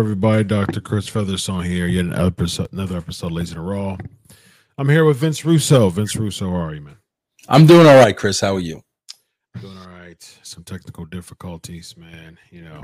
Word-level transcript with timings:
Everybody, 0.00 0.44
Dr. 0.44 0.80
Chris 0.80 1.06
Featherstone 1.08 1.62
here. 1.62 1.86
Yet 1.86 2.06
another 2.06 2.28
episode, 2.28 2.72
another 2.72 2.96
episode, 2.96 3.32
Legion 3.32 3.58
of 3.58 3.64
Raw. 3.64 3.98
I'm 4.78 4.88
here 4.88 5.04
with 5.04 5.18
Vince 5.18 5.44
Russo. 5.44 5.90
Vince 5.90 6.16
Russo, 6.16 6.48
how 6.48 6.56
are 6.56 6.74
you, 6.74 6.80
man? 6.80 6.96
I'm 7.50 7.66
doing 7.66 7.86
all 7.86 7.98
right, 7.98 8.16
Chris. 8.16 8.40
How 8.40 8.54
are 8.54 8.60
you? 8.60 8.80
Doing 9.60 9.76
all 9.76 9.88
right. 9.88 10.38
Some 10.42 10.64
technical 10.64 11.04
difficulties, 11.04 11.98
man. 11.98 12.38
You 12.50 12.62
know, 12.62 12.82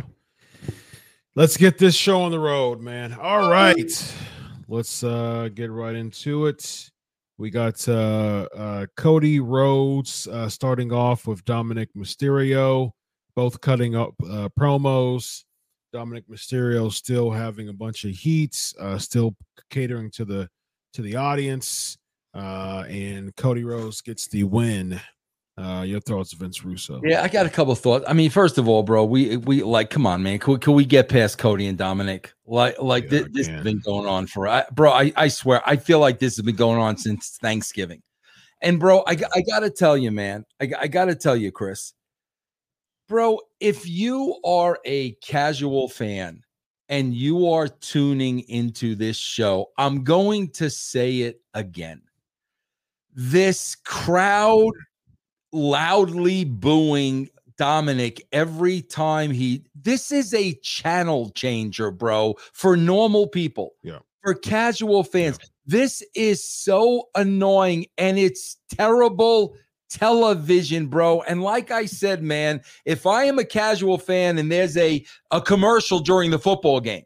let's 1.34 1.56
get 1.56 1.78
this 1.78 1.94
show 1.94 2.20
on 2.20 2.32
the 2.32 2.38
road, 2.38 2.82
man. 2.82 3.14
All 3.14 3.50
right, 3.50 4.14
let's 4.68 5.02
uh 5.02 5.48
get 5.54 5.70
right 5.70 5.94
into 5.94 6.46
it. 6.46 6.90
We 7.38 7.48
got 7.48 7.88
uh, 7.88 8.46
uh 8.54 8.86
Cody 8.94 9.40
Rhodes 9.40 10.26
uh, 10.26 10.50
starting 10.50 10.92
off 10.92 11.26
with 11.26 11.46
Dominic 11.46 11.88
Mysterio, 11.96 12.90
both 13.34 13.62
cutting 13.62 13.96
up 13.96 14.12
uh, 14.22 14.50
promos. 14.50 15.45
Dominic 15.96 16.28
Mysterio 16.28 16.92
still 16.92 17.30
having 17.30 17.70
a 17.70 17.72
bunch 17.72 18.04
of 18.04 18.10
heats, 18.10 18.74
uh, 18.78 18.98
still 18.98 19.34
catering 19.70 20.10
to 20.10 20.26
the 20.26 20.46
to 20.92 21.00
the 21.00 21.16
audience, 21.16 21.96
uh, 22.34 22.84
and 22.86 23.34
Cody 23.36 23.64
Rhodes 23.64 24.02
gets 24.02 24.28
the 24.28 24.44
win. 24.44 25.00
Uh, 25.58 25.84
your 25.86 26.00
thoughts, 26.00 26.34
Vince 26.34 26.62
Russo? 26.62 27.00
Yeah, 27.02 27.22
I 27.22 27.28
got 27.28 27.46
a 27.46 27.48
couple 27.48 27.74
thoughts. 27.74 28.04
I 28.06 28.12
mean, 28.12 28.28
first 28.28 28.58
of 28.58 28.68
all, 28.68 28.82
bro, 28.82 29.06
we 29.06 29.38
we 29.38 29.62
like, 29.62 29.88
come 29.88 30.06
on, 30.06 30.22
man, 30.22 30.38
can 30.38 30.52
we, 30.52 30.58
can 30.58 30.74
we 30.74 30.84
get 30.84 31.08
past 31.08 31.38
Cody 31.38 31.66
and 31.66 31.78
Dominic? 31.78 32.34
Like, 32.44 32.78
like 32.78 33.04
Yeah, 33.04 33.10
this, 33.10 33.28
this 33.32 33.46
has 33.46 33.64
been 33.64 33.80
going 33.80 34.06
on 34.06 34.26
for, 34.26 34.46
I, 34.46 34.64
bro. 34.72 34.92
I 34.92 35.14
I 35.16 35.28
swear, 35.28 35.62
I 35.64 35.76
feel 35.76 35.98
like 35.98 36.18
this 36.18 36.36
has 36.36 36.44
been 36.44 36.56
going 36.56 36.78
on 36.78 36.98
since 36.98 37.38
Thanksgiving. 37.40 38.02
And 38.60 38.78
bro, 38.78 38.98
I 39.06 39.12
I 39.34 39.40
gotta 39.50 39.70
tell 39.70 39.96
you, 39.96 40.10
man, 40.10 40.44
I 40.60 40.70
I 40.78 40.88
gotta 40.88 41.14
tell 41.14 41.36
you, 41.36 41.50
Chris, 41.50 41.94
bro, 43.08 43.38
if 43.60 43.88
you 43.88 44.38
are 44.44 44.78
a 44.84 45.12
casual 45.22 45.88
fan 45.88 46.42
and 46.88 47.14
you 47.14 47.48
are 47.50 47.68
tuning 47.68 48.40
into 48.48 48.94
this 48.94 49.16
show, 49.16 49.70
I'm 49.78 50.04
going 50.04 50.50
to 50.50 50.70
say 50.70 51.20
it 51.20 51.40
again. 51.54 52.02
This 53.14 53.76
crowd 53.84 54.72
loudly 55.52 56.44
booing 56.44 57.30
Dominic 57.56 58.22
every 58.32 58.82
time 58.82 59.30
he 59.30 59.64
this 59.74 60.12
is 60.12 60.34
a 60.34 60.54
channel 60.62 61.30
changer, 61.30 61.90
bro, 61.90 62.34
for 62.52 62.76
normal 62.76 63.26
people. 63.26 63.74
Yeah. 63.82 64.00
For 64.22 64.34
casual 64.34 65.04
fans. 65.04 65.38
This 65.64 66.02
is 66.14 66.44
so 66.44 67.04
annoying 67.14 67.86
and 67.96 68.18
it's 68.18 68.58
terrible 68.68 69.56
television, 69.88 70.86
bro. 70.86 71.22
And 71.22 71.42
like 71.42 71.70
I 71.70 71.86
said, 71.86 72.22
man, 72.22 72.60
if 72.84 73.06
I 73.06 73.24
am 73.24 73.38
a 73.38 73.44
casual 73.44 73.98
fan 73.98 74.38
and 74.38 74.50
there's 74.50 74.76
a 74.76 75.04
a 75.30 75.40
commercial 75.40 76.00
during 76.00 76.30
the 76.30 76.38
football 76.38 76.80
game 76.80 77.04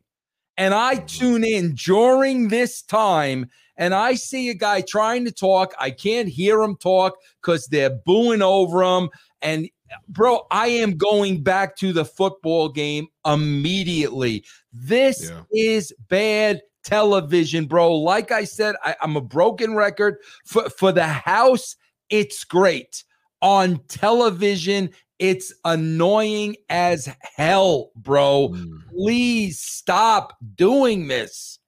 and 0.56 0.74
I 0.74 0.96
mm-hmm. 0.96 1.06
tune 1.06 1.44
in 1.44 1.74
during 1.74 2.48
this 2.48 2.82
time 2.82 3.48
and 3.76 3.94
I 3.94 4.14
see 4.14 4.50
a 4.50 4.54
guy 4.54 4.82
trying 4.82 5.24
to 5.24 5.32
talk, 5.32 5.72
I 5.78 5.90
can't 5.90 6.28
hear 6.28 6.60
him 6.60 6.76
talk 6.76 7.14
because 7.40 7.66
they're 7.66 7.98
booing 8.04 8.42
over 8.42 8.82
him. 8.82 9.08
And 9.40 9.70
bro, 10.08 10.46
I 10.50 10.66
am 10.68 10.98
going 10.98 11.42
back 11.42 11.76
to 11.76 11.94
the 11.94 12.04
football 12.04 12.68
game 12.68 13.08
immediately. 13.24 14.44
This 14.72 15.30
Yeah. 15.30 15.42
is 15.50 15.94
bad 16.08 16.60
television, 16.84 17.66
bro. 17.66 17.94
Like 17.94 18.30
I 18.30 18.44
said, 18.44 18.74
I, 18.84 18.96
I'm 19.00 19.16
a 19.16 19.20
broken 19.20 19.74
record 19.74 20.18
for, 20.44 20.68
for 20.68 20.92
the 20.92 21.06
house. 21.06 21.76
It's 22.10 22.44
great 22.44 23.04
on 23.40 23.80
television. 23.88 24.90
It's 25.18 25.52
annoying 25.64 26.56
as 26.68 27.08
hell, 27.36 27.90
bro. 27.96 28.50
Mm. 28.52 28.88
Please 28.90 29.60
stop 29.60 30.36
doing 30.54 31.08
this. 31.08 31.58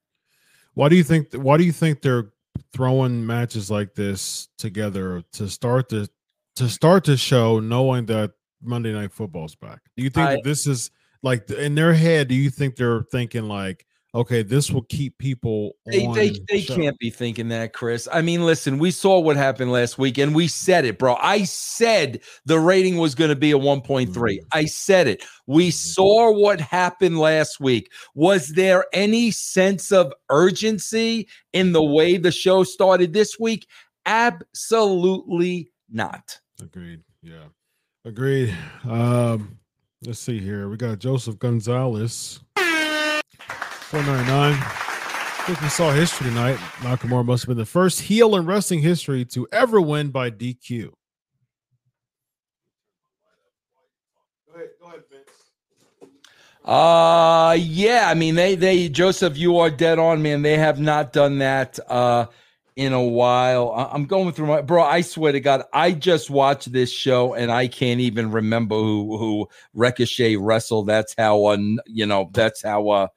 Why 0.74 0.88
do 0.88 0.96
you 0.96 1.04
think? 1.04 1.32
Why 1.34 1.56
do 1.58 1.64
you 1.64 1.72
think 1.72 2.00
they're 2.00 2.32
throwing 2.72 3.26
matches 3.26 3.70
like 3.70 3.94
this 3.94 4.48
together 4.58 5.22
to 5.34 5.48
start 5.48 5.90
the 5.90 6.08
to 6.56 6.68
start 6.68 7.04
the 7.04 7.16
show, 7.16 7.60
knowing 7.60 8.06
that 8.06 8.32
Monday 8.62 8.92
Night 8.92 9.12
Football's 9.12 9.54
back? 9.54 9.80
Do 9.96 10.02
you 10.02 10.10
think 10.10 10.28
I- 10.28 10.40
this 10.42 10.66
is 10.66 10.90
like 11.22 11.50
in 11.50 11.74
their 11.74 11.92
head? 11.92 12.28
Do 12.28 12.34
you 12.34 12.50
think 12.50 12.76
they're 12.76 13.02
thinking 13.12 13.48
like, 13.48 13.86
okay, 14.14 14.42
this 14.42 14.70
will 14.70 14.82
keep 14.82 15.16
people 15.18 15.72
They, 15.86 16.04
on 16.06 16.14
they, 16.14 16.30
the 16.30 16.44
they 16.48 16.60
show? 16.60 16.74
can't 16.76 16.98
be 16.98 17.08
thinking 17.10 17.48
that, 17.48 17.72
Chris. 17.72 18.06
I 18.12 18.20
mean, 18.22 18.44
listen, 18.44 18.78
we 18.78 18.90
saw 18.90 19.18
what 19.20 19.36
happened 19.36 19.72
last 19.72 19.96
week 19.98 20.18
and 20.18 20.34
we 20.34 20.48
said 20.48 20.84
it, 20.84 20.98
bro. 20.98 21.16
I 21.20 21.44
said 21.44 22.20
the 22.44 22.58
rating 22.58 22.98
was 22.98 23.14
going 23.14 23.30
to 23.30 23.36
be 23.36 23.52
a 23.52 23.58
1.3. 23.58 24.08
Mhm. 24.12 24.38
I 24.52 24.66
said 24.66 25.08
it. 25.08 25.24
We 25.46 25.68
Mhm. 25.68 25.72
saw 25.72 26.30
what 26.32 26.60
happened 26.60 27.18
last 27.18 27.58
week. 27.60 27.90
Was 28.14 28.48
there 28.48 28.84
any 28.92 29.30
sense 29.30 29.90
of 29.92 30.12
urgency 30.30 31.26
in 31.52 31.72
the 31.72 31.82
way 31.82 32.16
the 32.18 32.32
show 32.32 32.64
started 32.64 33.12
this 33.12 33.38
week? 33.40 33.66
Absolutely 34.04 35.70
not. 35.90 36.38
Agreed. 36.60 37.00
Yeah. 37.22 37.44
Agreed. 38.04 38.54
Um, 38.84 39.58
let's 40.04 40.18
see 40.18 40.38
here. 40.38 40.68
We 40.68 40.76
got 40.76 40.98
Joseph 40.98 41.38
Gonzalez. 41.38 42.40
499. 43.92 44.54
I 44.58 45.58
we 45.62 45.68
saw 45.68 45.90
history 45.92 46.28
tonight. 46.28 46.56
Nakamura 46.80 47.26
must 47.26 47.42
have 47.42 47.48
been 47.48 47.58
the 47.58 47.66
first 47.66 48.00
heel 48.00 48.36
in 48.36 48.46
wrestling 48.46 48.80
history 48.80 49.26
to 49.26 49.46
ever 49.52 49.82
win 49.82 50.08
by 50.08 50.30
DQ. 50.30 50.84
Go 54.48 54.54
ahead, 54.54 54.68
go 54.80 54.86
ahead, 54.88 55.02
Vince. 55.10 55.28
Uh 56.64 57.54
yeah, 57.60 58.06
I 58.08 58.14
mean 58.14 58.34
they 58.34 58.54
they 58.54 58.88
Joseph, 58.88 59.36
you 59.36 59.58
are 59.58 59.68
dead 59.68 59.98
on, 59.98 60.22
man. 60.22 60.40
They 60.40 60.56
have 60.56 60.80
not 60.80 61.12
done 61.12 61.38
that 61.40 61.78
uh 61.90 62.28
in 62.76 62.94
a 62.94 63.02
while. 63.04 63.72
I- 63.72 63.90
I'm 63.92 64.06
going 64.06 64.32
through 64.32 64.46
my 64.46 64.62
bro. 64.62 64.82
I 64.82 65.02
swear 65.02 65.32
to 65.32 65.40
God, 65.40 65.64
I 65.74 65.92
just 65.92 66.30
watched 66.30 66.72
this 66.72 66.90
show 66.90 67.34
and 67.34 67.52
I 67.52 67.66
can't 67.68 68.00
even 68.00 68.30
remember 68.30 68.76
who 68.76 69.18
who 69.18 69.48
Ricochet 69.74 70.36
wrestled. 70.36 70.86
That's 70.86 71.14
how 71.18 71.44
uh, 71.44 71.58
you 71.86 72.06
know 72.06 72.30
that's 72.32 72.62
how 72.62 72.88
uh 72.88 73.08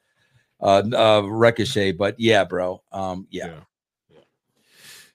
uh, 0.60 0.82
uh 0.92 1.22
Ricochet. 1.22 1.92
But 1.92 2.18
yeah, 2.18 2.44
bro. 2.44 2.82
Um 2.92 3.26
yeah. 3.30 3.46
Yeah. 3.46 3.60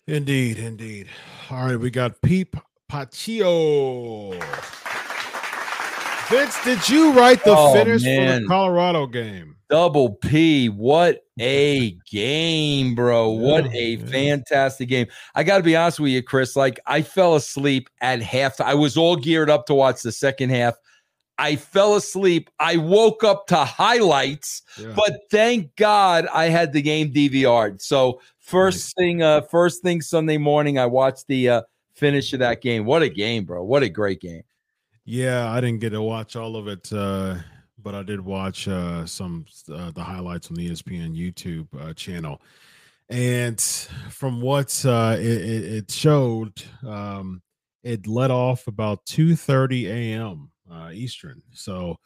Indeed, 0.08 0.58
indeed. 0.58 1.08
All 1.50 1.66
right, 1.66 1.78
we 1.78 1.90
got 1.90 2.22
Peep 2.22 2.56
Paccio. 2.92 4.42
Vince, 6.30 6.64
did 6.64 6.88
you 6.88 7.12
write 7.12 7.44
the 7.44 7.54
Oh, 7.56 7.74
finish 7.74 8.04
for 8.04 8.40
the 8.40 8.46
Colorado 8.48 9.06
game? 9.06 9.58
Double 9.70 10.12
P, 10.16 10.70
what 10.70 11.22
a 11.40 11.92
game, 12.10 12.96
bro. 12.96 13.30
what 13.30 13.66
a 13.74 13.96
yeah. 13.96 14.06
fantastic 14.06 14.90
game. 14.90 15.08
I 15.36 15.44
got 15.44 15.58
to 15.58 15.64
be 15.64 15.76
honest 15.76 16.00
with 16.00 16.12
you, 16.12 16.24
Chris. 16.24 16.56
Like, 16.56 16.80
I 16.86 17.02
fell 17.02 17.36
asleep 17.36 17.90
at 18.00 18.22
half. 18.22 18.60
I 18.62 18.74
was 18.74 18.98
all 18.98 19.16
geared 19.18 19.50
up 19.50 19.66
to 19.66 19.74
watch 19.74 20.02
the 20.02 20.12
second 20.12 20.52
half. 20.52 20.76
I 21.38 21.56
fell 21.56 21.96
asleep. 21.96 22.50
I 22.60 22.78
woke 22.78 23.24
up 23.24 23.48
to 23.48 23.56
highlights, 23.58 24.62
Yeah. 24.80 24.94
but 24.96 25.22
thank 25.32 25.76
God 25.76 26.28
I 26.34 26.46
had 26.50 26.72
the 26.74 26.82
game 26.82 27.12
DVR'd. 27.14 27.82
So, 27.82 28.22
first 28.40 28.96
thing, 28.96 29.24
uh, 29.24 29.42
first 29.42 29.82
thing 29.82 30.02
Sunday 30.02 30.38
morning, 30.38 30.78
I 30.78 30.86
watched 30.86 31.28
the 31.28 31.50
uh, 31.50 31.62
finish 31.96 32.34
of 32.34 32.40
that 32.40 32.62
game. 32.62 32.86
What 32.86 33.02
a 33.02 33.10
game, 33.10 33.46
bro. 33.46 33.64
What 33.64 33.82
a 33.84 33.90
great 33.90 34.22
game. 34.22 34.44
Yeah, 35.06 35.52
I 35.52 35.60
didn't 35.62 35.80
get 35.80 35.92
to 35.92 36.02
watch 36.02 36.36
all 36.36 36.56
of 36.56 36.68
it, 36.68 36.92
uh, 36.94 37.38
but 37.82 37.96
I 37.96 38.04
did 38.04 38.22
watch 38.22 38.68
uh, 38.68 39.06
some 39.08 39.46
uh, 39.74 39.90
the 39.92 40.04
highlights 40.04 40.50
on 40.52 40.56
the 40.58 40.70
ESPN 40.70 41.16
YouTube 41.16 41.68
uh, 41.82 41.94
channel. 41.94 42.40
and 43.10 43.60
from 44.10 44.42
what 44.42 44.86
uh, 44.86 45.16
it, 45.18 45.26
it, 45.26 45.92
showed, 45.92 46.62
um, 46.88 47.42
it 47.84 48.06
let 48.06 48.30
off 48.32 48.68
about 48.68 49.04
2:30 49.08 49.86
a.m. 49.88 50.52
Uh, 50.72 50.92
Eastern. 50.92 51.42
So 51.52 51.98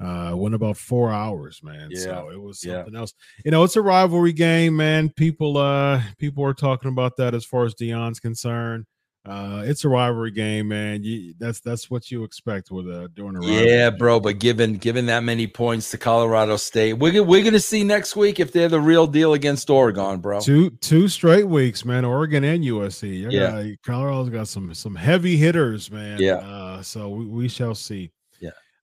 uh 0.00 0.32
went 0.32 0.54
about 0.54 0.76
four 0.76 1.10
hours 1.10 1.60
man 1.64 1.88
yeah. 1.90 2.00
so 2.00 2.30
it 2.30 2.40
was 2.40 2.64
yeah. 2.64 2.74
something 2.74 2.94
else 2.94 3.14
you 3.44 3.50
know 3.50 3.64
it's 3.64 3.74
a 3.74 3.82
rivalry 3.82 4.32
game 4.32 4.76
man 4.76 5.08
people 5.10 5.56
uh 5.56 6.00
people 6.18 6.44
are 6.44 6.54
talking 6.54 6.88
about 6.88 7.16
that 7.16 7.34
as 7.34 7.44
far 7.44 7.64
as 7.64 7.74
Deion's 7.74 8.20
concerned 8.20 8.86
uh 9.28 9.62
it's 9.64 9.84
a 9.84 9.88
rivalry 9.88 10.30
game 10.30 10.68
man. 10.68 11.02
You, 11.02 11.34
that's 11.38 11.60
that's 11.60 11.90
what 11.90 12.10
you 12.10 12.24
expect 12.24 12.70
with 12.70 12.86
a 12.86 13.10
during 13.14 13.36
a 13.36 13.46
yeah 13.46 13.90
bro 13.90 14.20
but 14.20 14.38
given 14.38 14.74
given 14.74 15.06
that 15.06 15.22
many 15.22 15.46
points 15.46 15.90
to 15.90 15.98
colorado 15.98 16.56
state 16.56 16.94
we're, 16.94 17.22
we're 17.22 17.44
gonna 17.44 17.60
see 17.60 17.84
next 17.84 18.16
week 18.16 18.40
if 18.40 18.52
they're 18.52 18.68
the 18.68 18.80
real 18.80 19.06
deal 19.06 19.34
against 19.34 19.68
oregon 19.70 20.20
bro. 20.20 20.40
Two 20.40 20.70
two 20.70 21.08
straight 21.08 21.46
weeks 21.46 21.84
man 21.84 22.04
oregon 22.04 22.44
and 22.44 22.64
usc 22.64 23.30
yeah. 23.30 23.74
colorado's 23.84 24.30
got 24.30 24.48
some 24.48 24.72
some 24.74 24.94
heavy 24.94 25.36
hitters 25.36 25.90
man. 25.90 26.18
Yeah. 26.20 26.36
Uh 26.36 26.82
so 26.82 27.08
we, 27.10 27.26
we 27.26 27.48
shall 27.48 27.74
see. 27.74 28.10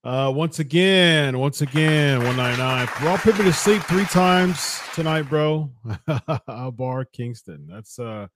Uh, 0.06 0.32
once 0.32 0.60
again, 0.60 1.40
once 1.40 1.62
again, 1.62 2.20
199. 2.24 2.88
Raw 3.04 3.18
put 3.18 3.36
me 3.40 3.46
to 3.46 3.52
sleep 3.52 3.82
three 3.86 4.06
times 4.06 4.80
tonight, 4.94 5.24
bro. 5.24 5.72
Bar 6.74 7.06
Kingston. 7.06 7.66
That's 7.68 7.98
uh 7.98 8.28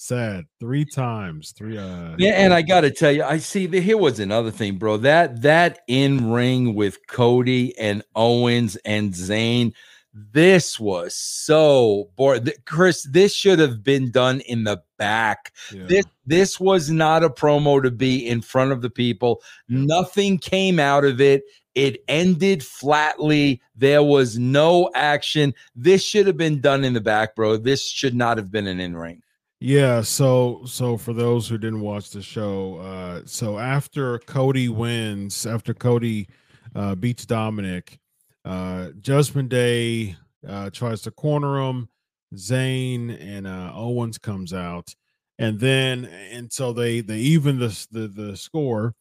sad. 0.00 0.46
Three 0.58 0.84
times. 0.84 1.52
Three 1.52 1.78
uh 1.78 2.14
Yeah, 2.18 2.32
and 2.32 2.52
I 2.52 2.62
gotta 2.62 2.90
tell 2.90 3.12
you, 3.12 3.22
I 3.22 3.38
see 3.38 3.66
the 3.66 3.80
here 3.80 3.98
was 3.98 4.20
another 4.20 4.50
thing, 4.50 4.76
bro. 4.76 4.96
That 4.98 5.42
that 5.42 5.80
in 5.86 6.30
ring 6.30 6.74
with 6.74 7.06
Cody 7.06 7.76
and 7.78 8.02
Owens 8.14 8.76
and 8.84 9.12
Zayn 9.12 9.72
this 10.12 10.80
was 10.80 11.14
so 11.14 12.10
boring. 12.16 12.48
Chris, 12.66 13.06
this 13.10 13.32
should 13.32 13.58
have 13.58 13.84
been 13.84 14.10
done 14.10 14.40
in 14.40 14.64
the 14.64 14.82
back. 14.98 15.52
Yeah. 15.72 15.86
This 15.86 16.04
this 16.26 16.60
was 16.60 16.90
not 16.90 17.22
a 17.22 17.30
promo 17.30 17.82
to 17.82 17.90
be 17.90 18.26
in 18.26 18.40
front 18.40 18.72
of 18.72 18.82
the 18.82 18.90
people. 18.90 19.42
Nothing 19.68 20.38
came 20.38 20.80
out 20.80 21.04
of 21.04 21.20
it. 21.20 21.44
It 21.76 22.02
ended 22.08 22.64
flatly. 22.64 23.62
There 23.76 24.02
was 24.02 24.36
no 24.36 24.90
action. 24.94 25.54
This 25.76 26.02
should 26.02 26.26
have 26.26 26.36
been 26.36 26.60
done 26.60 26.84
in 26.84 26.94
the 26.94 27.00
back, 27.00 27.36
bro. 27.36 27.56
This 27.56 27.86
should 27.86 28.14
not 28.14 28.36
have 28.36 28.50
been 28.50 28.66
an 28.66 28.80
in-ring. 28.80 29.22
Yeah, 29.62 30.00
so 30.00 30.62
so 30.64 30.96
for 30.96 31.12
those 31.12 31.46
who 31.48 31.58
didn't 31.58 31.82
watch 31.82 32.10
the 32.10 32.22
show, 32.22 32.78
uh 32.78 33.22
so 33.26 33.58
after 33.58 34.18
Cody 34.20 34.68
wins, 34.70 35.44
after 35.46 35.74
Cody 35.74 36.28
uh 36.74 36.94
beats 36.94 37.26
Dominic, 37.26 37.98
uh, 38.44 38.88
Judgment 39.02 39.50
Day 39.50 40.16
uh, 40.48 40.70
tries 40.70 41.02
to 41.02 41.10
corner 41.10 41.58
him. 41.60 41.88
Zayn 42.36 43.20
and 43.20 43.46
uh, 43.46 43.72
Owens 43.74 44.16
comes 44.16 44.52
out, 44.54 44.94
and 45.38 45.58
then 45.60 46.06
and 46.06 46.50
so 46.52 46.72
they 46.72 47.00
they 47.02 47.18
even 47.18 47.58
the, 47.58 47.86
the 47.90 48.08
the 48.08 48.36
score, 48.36 48.94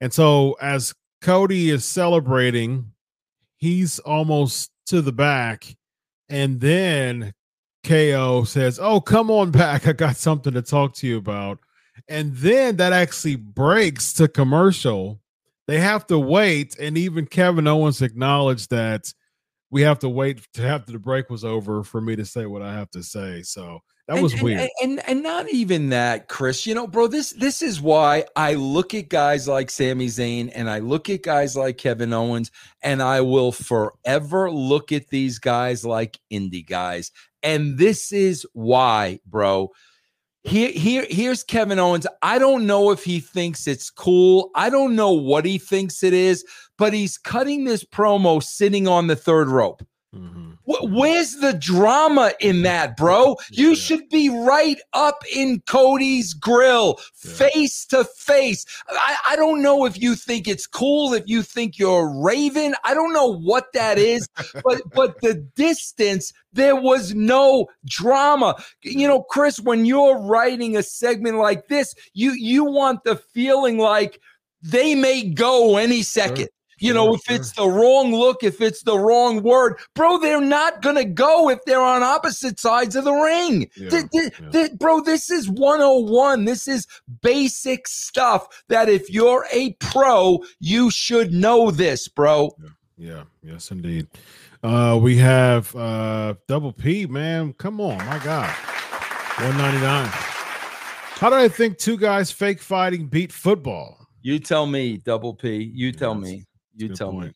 and 0.00 0.12
so 0.12 0.54
as 0.62 0.94
Cody 1.22 1.70
is 1.70 1.84
celebrating, 1.84 2.92
he's 3.58 3.98
almost 4.00 4.70
to 4.86 5.02
the 5.02 5.12
back, 5.12 5.76
and 6.28 6.60
then 6.60 7.34
KO 7.84 8.44
says, 8.44 8.78
"Oh, 8.80 9.00
come 9.00 9.30
on 9.30 9.50
back! 9.50 9.86
I 9.86 9.92
got 9.92 10.16
something 10.16 10.54
to 10.54 10.62
talk 10.62 10.94
to 10.96 11.06
you 11.06 11.18
about." 11.18 11.58
And 12.08 12.34
then 12.36 12.76
that 12.76 12.92
actually 12.92 13.36
breaks 13.36 14.12
to 14.14 14.28
commercial 14.28 15.22
they 15.68 15.78
have 15.78 16.06
to 16.08 16.18
wait, 16.18 16.76
and 16.78 16.98
even 16.98 17.26
Kevin 17.26 17.66
Owens 17.66 18.02
acknowledged 18.02 18.70
that 18.70 19.12
we 19.70 19.82
have 19.82 20.00
to 20.00 20.08
wait 20.08 20.46
to 20.54 20.66
after 20.66 20.92
the 20.92 20.98
break 20.98 21.30
was 21.30 21.44
over 21.44 21.82
for 21.82 22.00
me 22.00 22.16
to 22.16 22.24
say 22.26 22.46
what 22.46 22.62
I 22.62 22.74
have 22.74 22.90
to 22.90 23.02
say. 23.02 23.42
So 23.42 23.78
that 24.08 24.20
was 24.20 24.32
and, 24.34 24.42
weird. 24.42 24.60
And, 24.60 24.70
and, 24.82 25.08
and 25.08 25.22
not 25.22 25.48
even 25.50 25.90
that, 25.90 26.28
Chris. 26.28 26.66
You 26.66 26.74
know, 26.74 26.86
bro, 26.86 27.06
this 27.06 27.30
this 27.30 27.62
is 27.62 27.80
why 27.80 28.24
I 28.34 28.54
look 28.54 28.92
at 28.92 29.08
guys 29.08 29.46
like 29.46 29.70
Sami 29.70 30.08
Zayn 30.08 30.50
and 30.54 30.68
I 30.68 30.80
look 30.80 31.08
at 31.08 31.22
guys 31.22 31.56
like 31.56 31.78
Kevin 31.78 32.12
Owens, 32.12 32.50
and 32.82 33.00
I 33.00 33.20
will 33.20 33.52
forever 33.52 34.50
look 34.50 34.90
at 34.90 35.08
these 35.08 35.38
guys 35.38 35.86
like 35.86 36.18
indie 36.30 36.66
guys. 36.66 37.12
And 37.42 37.78
this 37.78 38.12
is 38.12 38.46
why, 38.52 39.20
bro. 39.26 39.70
Here, 40.44 40.72
here, 40.72 41.06
here's 41.08 41.44
Kevin 41.44 41.78
Owens. 41.78 42.06
I 42.20 42.38
don't 42.38 42.66
know 42.66 42.90
if 42.90 43.04
he 43.04 43.20
thinks 43.20 43.66
it's 43.68 43.90
cool. 43.90 44.50
I 44.56 44.70
don't 44.70 44.96
know 44.96 45.12
what 45.12 45.44
he 45.44 45.58
thinks 45.58 46.02
it 46.02 46.12
is, 46.12 46.44
but 46.78 46.92
he's 46.92 47.16
cutting 47.16 47.64
this 47.64 47.84
promo 47.84 48.42
sitting 48.42 48.88
on 48.88 49.06
the 49.06 49.14
third 49.14 49.48
rope. 49.48 49.84
Mm-hmm. 50.14 50.50
Where's 50.64 51.36
the 51.36 51.54
drama 51.54 52.32
in 52.38 52.62
that, 52.62 52.98
bro? 52.98 53.36
You 53.50 53.70
yeah. 53.70 53.74
should 53.74 54.08
be 54.10 54.28
right 54.28 54.78
up 54.92 55.24
in 55.34 55.62
Cody's 55.66 56.34
grill, 56.34 57.00
yeah. 57.24 57.32
face 57.32 57.86
to 57.86 58.04
face. 58.04 58.66
I, 58.90 59.16
I 59.30 59.36
don't 59.36 59.62
know 59.62 59.86
if 59.86 60.00
you 60.00 60.14
think 60.14 60.46
it's 60.46 60.66
cool, 60.66 61.14
if 61.14 61.24
you 61.26 61.42
think 61.42 61.78
you're 61.78 62.06
a 62.06 62.22
Raven. 62.22 62.74
I 62.84 62.92
don't 62.92 63.14
know 63.14 63.38
what 63.38 63.72
that 63.72 63.98
is, 63.98 64.28
but 64.64 64.82
but 64.94 65.18
the 65.22 65.34
distance, 65.56 66.32
there 66.52 66.76
was 66.76 67.14
no 67.14 67.68
drama. 67.86 68.54
You 68.82 69.08
know, 69.08 69.22
Chris, 69.22 69.60
when 69.60 69.86
you're 69.86 70.18
writing 70.18 70.76
a 70.76 70.82
segment 70.82 71.38
like 71.38 71.68
this, 71.68 71.94
you 72.12 72.32
you 72.32 72.64
want 72.64 73.04
the 73.04 73.16
feeling 73.16 73.78
like 73.78 74.20
they 74.62 74.94
may 74.94 75.22
go 75.30 75.78
any 75.78 76.02
second. 76.02 76.36
Sure. 76.36 76.48
You 76.82 76.94
know, 76.94 77.14
if 77.14 77.30
it's 77.30 77.52
the 77.52 77.68
wrong 77.68 78.12
look, 78.12 78.42
if 78.42 78.60
it's 78.60 78.82
the 78.82 78.98
wrong 78.98 79.42
word, 79.42 79.78
bro, 79.94 80.18
they're 80.18 80.40
not 80.40 80.82
going 80.82 80.96
to 80.96 81.04
go 81.04 81.48
if 81.48 81.64
they're 81.64 81.80
on 81.80 82.02
opposite 82.02 82.58
sides 82.58 82.96
of 82.96 83.04
the 83.04 83.12
ring. 83.12 83.68
Yeah, 83.76 83.88
th- 83.90 84.10
th- 84.10 84.32
yeah. 84.40 84.50
th- 84.50 84.72
bro, 84.78 85.00
this 85.00 85.30
is 85.30 85.48
101. 85.48 86.44
This 86.44 86.66
is 86.66 86.86
basic 87.22 87.86
stuff 87.86 88.64
that 88.68 88.88
if 88.88 89.10
you're 89.10 89.46
a 89.52 89.74
pro, 89.74 90.42
you 90.58 90.90
should 90.90 91.32
know 91.32 91.70
this, 91.70 92.08
bro. 92.08 92.50
Yeah, 92.58 92.68
yeah. 92.96 93.22
yes, 93.42 93.70
indeed. 93.70 94.08
Uh, 94.62 94.98
we 95.00 95.16
have 95.18 95.74
uh, 95.74 96.34
Double 96.46 96.72
P, 96.72 97.06
man. 97.06 97.52
Come 97.54 97.80
on, 97.80 97.98
my 98.06 98.18
God. 98.18 98.48
199. 99.38 100.08
How 101.22 101.30
do 101.30 101.36
I 101.36 101.48
think 101.48 101.78
two 101.78 101.96
guys 101.96 102.30
fake 102.30 102.60
fighting 102.60 103.06
beat 103.06 103.32
football? 103.32 104.08
You 104.22 104.38
tell 104.38 104.66
me, 104.66 104.98
Double 104.98 105.34
P. 105.34 105.70
You 105.74 105.90
tell 105.92 106.14
me. 106.14 106.44
You 106.76 106.88
Good 106.88 106.96
tell 106.96 107.12
point. 107.12 107.28
me. 107.28 107.34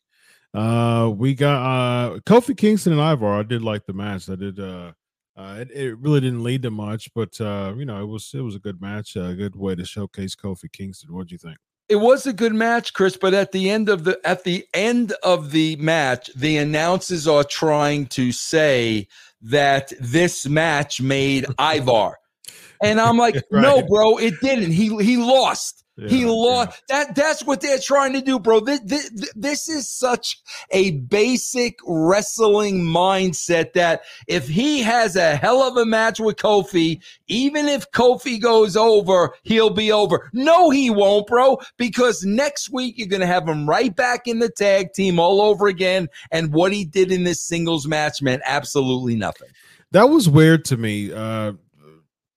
Uh, 0.53 1.09
we 1.09 1.35
got 1.35 1.61
uh 1.61 2.19
Kofi 2.21 2.57
Kingston 2.57 2.93
and 2.93 3.01
Ivar. 3.01 3.39
I 3.39 3.43
did 3.43 3.61
like 3.61 3.85
the 3.85 3.93
match. 3.93 4.29
I 4.29 4.35
did. 4.35 4.59
Uh, 4.59 4.93
uh, 5.35 5.57
it, 5.59 5.69
it 5.71 5.97
really 5.99 6.19
didn't 6.19 6.43
lead 6.43 6.63
to 6.63 6.71
much, 6.71 7.13
but 7.13 7.39
uh, 7.39 7.71
you 7.77 7.85
know, 7.85 8.01
it 8.01 8.07
was 8.07 8.31
it 8.33 8.41
was 8.41 8.55
a 8.55 8.59
good 8.59 8.81
match. 8.81 9.15
A 9.15 9.35
good 9.35 9.55
way 9.55 9.75
to 9.75 9.85
showcase 9.85 10.35
Kofi 10.35 10.71
Kingston. 10.71 11.13
What 11.13 11.27
do 11.27 11.35
you 11.35 11.37
think? 11.37 11.57
It 11.89 11.97
was 11.97 12.25
a 12.25 12.33
good 12.33 12.53
match, 12.53 12.93
Chris. 12.93 13.15
But 13.15 13.33
at 13.33 13.51
the 13.51 13.69
end 13.69 13.87
of 13.87 14.03
the 14.03 14.19
at 14.25 14.43
the 14.43 14.65
end 14.73 15.13
of 15.23 15.51
the 15.51 15.75
match, 15.75 16.31
the 16.35 16.57
announcers 16.57 17.27
are 17.27 17.43
trying 17.43 18.07
to 18.07 18.31
say 18.31 19.07
that 19.41 19.93
this 19.99 20.47
match 20.47 20.99
made 21.01 21.45
Ivar. 21.59 22.17
And 22.83 22.99
I'm 22.99 23.17
like, 23.17 23.35
right. 23.51 23.61
no, 23.61 23.83
bro, 23.87 24.17
it 24.17 24.33
didn't. 24.41 24.71
He 24.71 24.95
he 25.03 25.17
lost. 25.17 25.83
Yeah, 25.99 26.09
he 26.09 26.25
lost. 26.25 26.83
Yeah. 26.89 27.05
That 27.05 27.15
that's 27.15 27.43
what 27.43 27.59
they're 27.59 27.79
trying 27.79 28.13
to 28.13 28.21
do, 28.21 28.37
bro. 28.37 28.59
This, 28.59 28.81
this, 28.81 29.09
this 29.35 29.67
is 29.67 29.89
such 29.89 30.39
a 30.69 30.91
basic 30.91 31.79
wrestling 31.87 32.83
mindset 32.83 33.73
that 33.73 34.03
if 34.27 34.47
he 34.47 34.83
has 34.83 35.15
a 35.15 35.35
hell 35.35 35.63
of 35.63 35.75
a 35.75 35.87
match 35.87 36.19
with 36.19 36.35
Kofi, 36.35 37.01
even 37.27 37.67
if 37.67 37.89
Kofi 37.91 38.39
goes 38.39 38.77
over, 38.77 39.33
he'll 39.41 39.71
be 39.71 39.91
over. 39.91 40.29
No, 40.33 40.69
he 40.69 40.91
won't, 40.91 41.25
bro, 41.25 41.57
because 41.77 42.23
next 42.23 42.71
week 42.71 42.99
you're 42.99 43.07
going 43.07 43.21
to 43.21 43.25
have 43.25 43.47
him 43.47 43.67
right 43.67 43.95
back 43.95 44.27
in 44.27 44.37
the 44.37 44.49
tag 44.49 44.93
team 44.93 45.19
all 45.19 45.41
over 45.41 45.65
again. 45.65 46.09
And 46.29 46.53
what 46.53 46.71
he 46.71 46.85
did 46.85 47.11
in 47.11 47.23
this 47.23 47.41
singles 47.41 47.87
match 47.87 48.21
meant 48.21 48.43
absolutely 48.45 49.15
nothing. 49.15 49.49
That 49.93 50.09
was 50.09 50.29
weird 50.29 50.63
to 50.65 50.77
me. 50.77 51.11
Uh, 51.11 51.53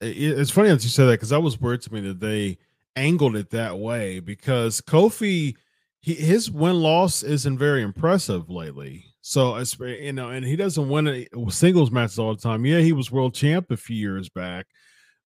it, 0.00 0.38
it's 0.38 0.50
funny 0.50 0.70
that 0.70 0.82
you 0.82 0.88
said 0.88 1.04
that 1.06 1.12
because 1.12 1.28
that 1.28 1.42
was 1.42 1.60
weird 1.60 1.82
to 1.82 1.92
me 1.92 2.00
that 2.00 2.20
they– 2.20 2.56
angled 2.96 3.36
it 3.36 3.50
that 3.50 3.78
way 3.78 4.20
because 4.20 4.80
Kofi, 4.80 5.54
he, 6.00 6.14
his 6.14 6.50
win 6.50 6.80
loss 6.80 7.22
isn't 7.22 7.58
very 7.58 7.82
impressive 7.82 8.48
lately. 8.50 9.04
So 9.22 9.56
it's 9.56 9.78
you 9.78 10.12
know, 10.12 10.30
and 10.30 10.44
he 10.44 10.56
doesn't 10.56 10.88
win 10.88 11.26
singles 11.50 11.90
matches 11.90 12.18
all 12.18 12.34
the 12.34 12.40
time. 12.40 12.64
Yeah, 12.64 12.80
he 12.80 12.92
was 12.92 13.10
world 13.10 13.34
champ 13.34 13.70
a 13.70 13.76
few 13.76 13.96
years 13.96 14.28
back, 14.28 14.66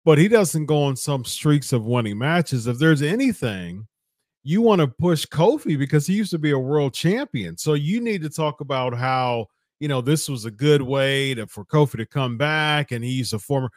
but 0.05 0.19
he 0.19 0.29
doesn't 0.29 0.67
go 0.67 0.83
on 0.83 0.97
some 0.97 1.25
streaks 1.25 1.73
of 1.73 1.87
winning 1.87 2.19
matches. 2.19 2.67
If 2.67 2.79
there's 2.79 3.03
anything, 3.03 3.87
you 4.43 4.61
want 4.63 4.81
to 4.81 4.89
push 4.89 5.25
Kofi 5.25 5.79
because 5.79 6.07
he 6.07 6.15
used 6.15 6.33
to 6.33 6.39
be 6.39 6.51
a 6.51 6.59
world 6.59 6.93
champion. 6.93 7.57
So 7.57 7.75
you 7.75 8.01
need 8.01 8.23
to 8.23 8.31
talk 8.31 8.61
about 8.61 8.95
how 8.95 9.47
you 9.79 9.89
know 9.89 10.01
this 10.01 10.29
was 10.29 10.45
a 10.45 10.51
good 10.51 10.83
way 10.83 11.35
to 11.35 11.47
for 11.47 11.65
Kofi 11.65 11.97
to 11.97 12.07
come 12.07 12.37
back, 12.37 12.91
and 12.93 13.05
he's 13.05 13.33
a 13.33 13.39
former. 13.39 13.71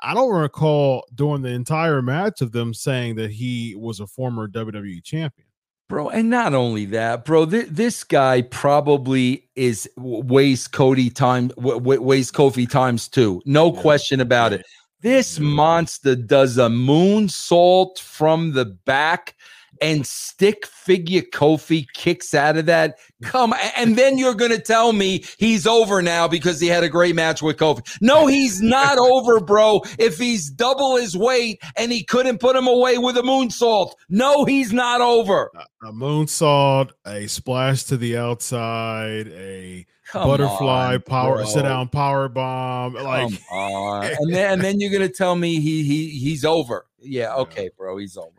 I 0.00 0.14
don't 0.14 0.34
recall 0.34 1.06
during 1.14 1.42
the 1.42 1.50
entire 1.50 2.02
match 2.02 2.40
of 2.40 2.52
them 2.52 2.72
saying 2.72 3.16
that 3.16 3.30
he 3.30 3.74
was 3.76 4.00
a 4.00 4.06
former 4.06 4.46
WWE 4.48 5.02
champion. 5.02 5.46
bro. 5.88 6.08
And 6.08 6.30
not 6.30 6.54
only 6.54 6.84
that, 6.86 7.24
bro. 7.24 7.46
Th- 7.46 7.66
this 7.68 8.04
guy 8.04 8.42
probably 8.42 9.48
is 9.56 9.88
weighs 9.96 10.68
Cody 10.68 11.10
time 11.10 11.48
w- 11.48 12.00
weighs 12.00 12.30
Kofi 12.30 12.68
times 12.68 13.08
two. 13.08 13.42
No 13.44 13.72
yeah. 13.74 13.80
question 13.80 14.20
about 14.20 14.52
it. 14.52 14.64
This 15.00 15.38
monster 15.38 16.16
does 16.16 16.58
a 16.58 16.68
moonsault 16.68 17.98
from 17.98 18.52
the 18.52 18.64
back 18.64 19.34
and 19.80 20.06
stick 20.06 20.66
figure 20.66 21.22
Kofi 21.22 21.86
kicks 21.94 22.34
out 22.34 22.56
of 22.56 22.66
that. 22.66 22.98
Come 23.22 23.54
and 23.76 23.96
then 23.96 24.18
you're 24.18 24.34
going 24.34 24.50
to 24.52 24.60
tell 24.60 24.92
me 24.92 25.24
he's 25.38 25.66
over 25.66 26.00
now 26.02 26.28
because 26.28 26.60
he 26.60 26.68
had 26.68 26.84
a 26.84 26.88
great 26.88 27.14
match 27.14 27.42
with 27.42 27.56
Kofi. 27.56 27.80
No, 28.00 28.26
he's 28.26 28.60
not 28.62 28.98
over, 28.98 29.40
bro. 29.40 29.82
If 29.98 30.18
he's 30.18 30.50
double 30.50 30.96
his 30.96 31.16
weight 31.16 31.60
and 31.76 31.90
he 31.92 32.04
couldn't 32.04 32.38
put 32.38 32.54
him 32.56 32.66
away 32.66 32.98
with 32.98 33.16
a 33.16 33.22
moonsault, 33.22 33.92
no, 34.08 34.44
he's 34.44 34.72
not 34.72 35.00
over. 35.00 35.50
A, 35.82 35.88
a 35.88 35.92
moonsault, 35.92 36.90
a 37.06 37.26
splash 37.26 37.84
to 37.84 37.96
the 37.96 38.16
outside, 38.16 39.28
a 39.28 39.86
Come 40.08 40.26
butterfly 40.26 40.94
on, 40.94 41.02
power 41.02 41.36
bro. 41.36 41.44
sit 41.44 41.62
down 41.62 41.88
power 41.88 42.30
bomb 42.30 42.94
like 42.94 43.30
and 43.52 44.32
then 44.32 44.52
and 44.54 44.62
then 44.62 44.80
you're 44.80 44.90
gonna 44.90 45.06
tell 45.06 45.36
me 45.36 45.60
he 45.60 45.82
he 45.82 46.08
he's 46.18 46.46
over 46.46 46.86
yeah 46.98 47.34
okay 47.34 47.68
bro 47.76 47.98
he's 47.98 48.16
over 48.16 48.30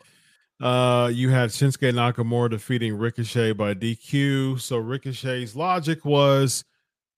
uh, 0.62 1.10
you 1.14 1.30
had 1.30 1.50
Shinsuke 1.50 1.94
Nakamura 1.94 2.50
defeating 2.50 2.98
Ricochet 2.98 3.54
by 3.54 3.74
DQ. 3.74 4.60
So 4.60 4.78
Ricochet's 4.78 5.56
logic 5.56 6.04
was, 6.04 6.66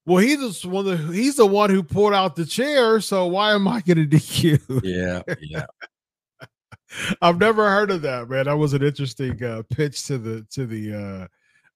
well, 0.06 0.18
he's 0.18 0.62
the 0.62 0.70
one 0.70 0.86
that, 0.86 0.98
he's 1.14 1.38
the 1.38 1.46
one 1.46 1.70
who 1.70 1.82
pulled 1.82 2.14
out 2.14 2.36
the 2.36 2.46
chair. 2.46 3.02
So 3.02 3.26
why 3.26 3.54
am 3.54 3.68
I 3.68 3.82
getting 3.82 4.10
DQ? 4.10 4.82
Yeah, 4.84 5.22
yeah. 5.42 5.66
I've 7.22 7.40
never 7.40 7.70
heard 7.70 7.90
of 7.90 8.02
that, 8.04 8.30
man. 8.30 8.46
That 8.46 8.58
was 8.58 8.74
an 8.74 8.84
interesting 8.84 9.42
uh, 9.44 9.64
pitch 9.70 10.06
to 10.08 10.18
the 10.18 10.46
to 10.52 10.66
the 10.66 11.30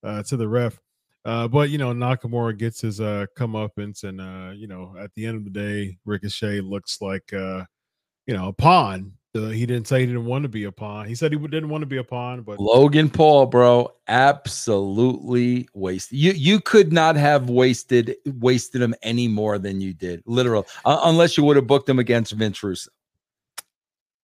uh, 0.04 0.06
uh, 0.06 0.22
to 0.24 0.36
the 0.36 0.46
ref. 0.46 0.78
Uh, 1.24 1.48
but 1.48 1.70
you 1.70 1.78
know, 1.78 1.92
Nakamura 1.92 2.56
gets 2.56 2.82
his 2.82 3.00
uh, 3.00 3.26
comeuppance, 3.36 4.04
and 4.04 4.20
uh, 4.20 4.52
you 4.54 4.68
know, 4.68 4.94
at 5.00 5.12
the 5.14 5.26
end 5.26 5.36
of 5.36 5.44
the 5.44 5.50
day, 5.50 5.96
Ricochet 6.04 6.60
looks 6.60 7.00
like 7.00 7.32
uh, 7.32 7.64
you 8.26 8.34
know 8.34 8.48
a 8.48 8.52
pawn 8.52 9.15
uh, 9.36 9.48
he 9.50 9.66
didn't 9.66 9.86
say 9.86 10.00
he 10.00 10.06
didn't 10.06 10.24
want 10.24 10.42
to 10.42 10.48
be 10.48 10.64
a 10.64 10.72
pawn. 10.72 11.06
He 11.06 11.14
said 11.14 11.32
he 11.32 11.38
didn't 11.38 11.68
want 11.68 11.82
to 11.82 11.86
be 11.86 11.98
a 11.98 12.04
pawn, 12.04 12.42
but 12.42 12.58
Logan 12.58 13.10
Paul, 13.10 13.46
bro, 13.46 13.92
absolutely 14.08 15.68
wasted. 15.74 16.18
You 16.18 16.32
you 16.32 16.60
could 16.60 16.92
not 16.92 17.16
have 17.16 17.50
wasted 17.50 18.16
wasted 18.24 18.82
him 18.82 18.94
any 19.02 19.28
more 19.28 19.58
than 19.58 19.80
you 19.80 19.92
did, 19.92 20.22
literal, 20.26 20.66
uh, 20.84 21.00
unless 21.04 21.36
you 21.36 21.44
would 21.44 21.56
have 21.56 21.66
booked 21.66 21.88
him 21.88 21.98
against 21.98 22.32
Vince 22.32 22.62
Russo. 22.62 22.90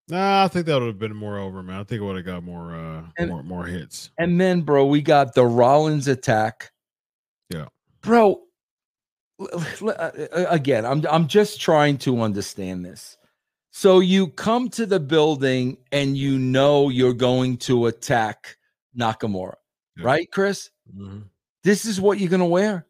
Nah, 0.08 0.44
I 0.44 0.48
think 0.48 0.66
that 0.66 0.80
would 0.80 0.88
have 0.88 0.98
been 0.98 1.14
more 1.14 1.38
over, 1.38 1.62
man. 1.62 1.80
I 1.80 1.84
think 1.84 2.00
it 2.00 2.04
would 2.04 2.16
have 2.16 2.26
got 2.26 2.42
more 2.42 2.74
uh 2.74 3.02
and, 3.18 3.30
more 3.30 3.42
more 3.42 3.64
hits. 3.64 4.10
And 4.18 4.40
then, 4.40 4.62
bro, 4.62 4.86
we 4.86 5.02
got 5.02 5.34
the 5.34 5.46
Rollins 5.46 6.08
attack. 6.08 6.72
Yeah, 7.50 7.66
bro. 8.00 8.40
Uh, 9.40 10.10
again, 10.48 10.84
I'm 10.84 11.04
I'm 11.08 11.26
just 11.26 11.60
trying 11.60 11.98
to 11.98 12.20
understand 12.22 12.84
this 12.84 13.16
so 13.72 14.00
you 14.00 14.28
come 14.28 14.68
to 14.70 14.84
the 14.84 15.00
building 15.00 15.78
and 15.90 16.16
you 16.16 16.38
know 16.38 16.90
you're 16.90 17.14
going 17.14 17.56
to 17.56 17.86
attack 17.86 18.58
Nakamura, 18.96 19.54
yeah. 19.96 20.04
right, 20.04 20.30
Chris? 20.30 20.70
Mm-hmm. 20.94 21.20
This 21.64 21.86
is 21.86 21.98
what 21.98 22.20
you're 22.20 22.28
going 22.28 22.40
to 22.40 22.46
wear. 22.46 22.86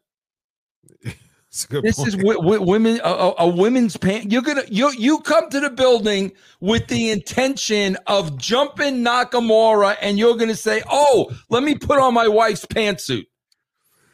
this 1.03 1.65
point. 1.67 2.07
is 2.07 2.15
w- 2.15 2.37
w- 2.37 2.61
women 2.61 2.99
a, 3.01 3.33
a, 3.37 3.47
women's 3.47 3.95
pant. 3.95 4.31
You're 4.31 4.41
gonna 4.41 4.63
you 4.67 4.91
you 4.97 5.19
come 5.19 5.51
to 5.51 5.59
the 5.59 5.69
building 5.69 6.31
with 6.59 6.87
the 6.87 7.11
intention 7.11 7.95
of 8.07 8.37
jumping 8.39 9.03
Nakamura, 9.03 9.95
and 10.01 10.17
you're 10.17 10.35
gonna 10.35 10.55
say, 10.55 10.81
"Oh, 10.89 11.31
let 11.49 11.61
me 11.61 11.75
put 11.75 11.99
on 11.99 12.15
my 12.15 12.27
wife's 12.27 12.65
pantsuit." 12.65 13.27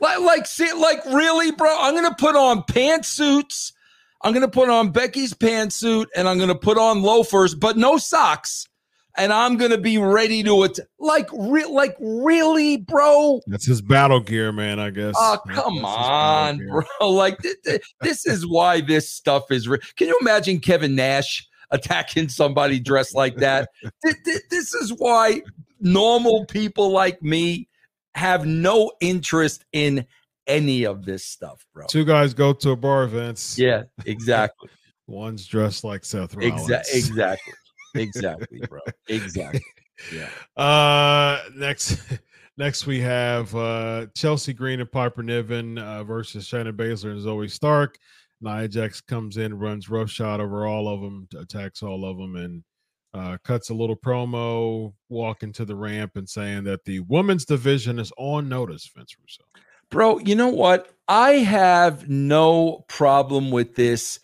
Like, 0.02 0.20
like, 0.20 0.48
see, 0.48 0.72
like, 0.74 1.04
really, 1.06 1.52
bro? 1.52 1.74
I'm 1.80 1.96
gonna 1.96 2.14
put 2.14 2.36
on 2.36 2.64
pantsuits 2.64 3.72
I'm 4.22 4.34
going 4.34 4.46
to 4.46 4.52
put 4.52 4.70
on 4.70 4.92
Becky's 4.92 5.34
pantsuit 5.34 6.08
and 6.16 6.28
I'm 6.28 6.38
going 6.38 6.50
to 6.50 6.56
put 6.56 6.78
on 6.78 7.02
loafers, 7.02 7.56
but 7.56 7.78
no 7.78 7.98
socks. 7.98 8.66
And 9.18 9.34
I'm 9.34 9.58
going 9.58 9.72
to 9.72 9.78
be 9.78 9.98
ready 9.98 10.44
to 10.44 10.64
it. 10.64 10.80
Like, 11.00 11.28
re- 11.34 11.66
like 11.66 11.96
really, 12.00 12.78
bro? 12.78 13.42
That's 13.48 13.66
his 13.66 13.82
battle 13.82 14.20
gear, 14.22 14.52
man, 14.52 14.80
I 14.80 14.92
guess. 14.92 15.16
Oh, 15.18 15.40
come 15.50 15.84
on, 15.84 16.58
bro. 16.68 16.84
Like, 17.10 17.38
th- 17.40 17.58
th- 17.66 17.82
this 18.02 18.26
is 18.26 18.48
why 18.48 18.82
this 18.82 19.10
stuff 19.10 19.52
is. 19.52 19.68
real. 19.68 19.82
Can 19.98 20.08
you 20.08 20.18
imagine 20.22 20.60
Kevin 20.60 20.96
Nash 20.96 21.46
attacking 21.72 22.30
somebody 22.30 22.80
dressed 22.80 23.16
like 23.16 23.36
that? 23.38 23.70
th- 24.04 24.44
this 24.50 24.74
is 24.74 24.94
why 24.98 25.42
normal 25.82 26.46
people 26.46 26.92
like 26.92 27.22
me 27.22 27.68
have 28.16 28.46
no 28.46 28.92
interest 29.02 29.66
in 29.74 30.06
any 30.50 30.86
of 30.86 31.06
this 31.06 31.25
stuff, 31.25 31.65
bro. 31.74 31.86
Two 31.88 32.03
guys 32.03 32.34
go 32.34 32.51
to 32.51 32.72
a 32.72 32.75
bar 32.75 33.03
events. 33.03 33.58
Yeah, 33.58 33.84
exactly. 34.06 34.70
One's 35.08 35.46
dressed 35.46 35.84
like 35.84 36.03
Seth 36.03 36.36
Rollins. 36.36 36.68
Exa- 36.68 36.94
exactly. 36.94 37.53
Exactly, 37.96 38.62
bro. 38.70 38.82
Exactly. 39.08 39.63
Yeah. 40.13 40.29
Uh 40.63 41.39
next 41.56 42.00
next 42.58 42.86
we 42.86 43.00
have 43.00 43.56
uh 43.56 44.06
Chelsea 44.15 44.53
Green 44.53 44.79
and 44.79 44.91
Piper 44.91 45.24
Niven 45.24 45.79
uh, 45.79 46.03
versus 46.03 46.48
Shayna 46.48 46.72
Baszler 46.72 47.13
and 47.13 47.20
Zoey 47.20 47.50
Stark. 47.50 47.98
Nia 48.41 48.68
Jax 48.68 49.01
comes 49.01 49.38
in, 49.38 49.58
runs 49.58 49.89
roughshod 49.89 50.39
over 50.39 50.68
all 50.68 50.88
of 50.88 51.01
them, 51.01 51.27
attacks 51.36 51.82
all 51.82 52.06
of 52.06 52.20
them, 52.20 52.36
and 52.36 52.63
uh, 53.15 53.38
cuts 53.44 53.70
a 53.70 53.74
little 53.74 53.98
promo, 53.98 54.94
walking 55.10 55.51
to 55.53 55.65
the 55.65 55.75
ramp 55.75 56.12
and 56.15 56.29
saying 56.29 56.63
that 56.65 56.86
the 56.86 57.00
women's 57.01 57.44
division 57.44 57.98
is 57.98 58.13
on 58.18 58.48
notice, 58.48 58.89
Vince 58.96 59.15
Russo. 59.20 59.44
Bro, 59.91 60.19
you 60.19 60.36
know 60.36 60.50
what? 60.50 60.93
I 61.08 61.31
have 61.31 62.08
no 62.08 62.86
problem 62.88 63.50
with 63.51 63.75
this 63.75 64.19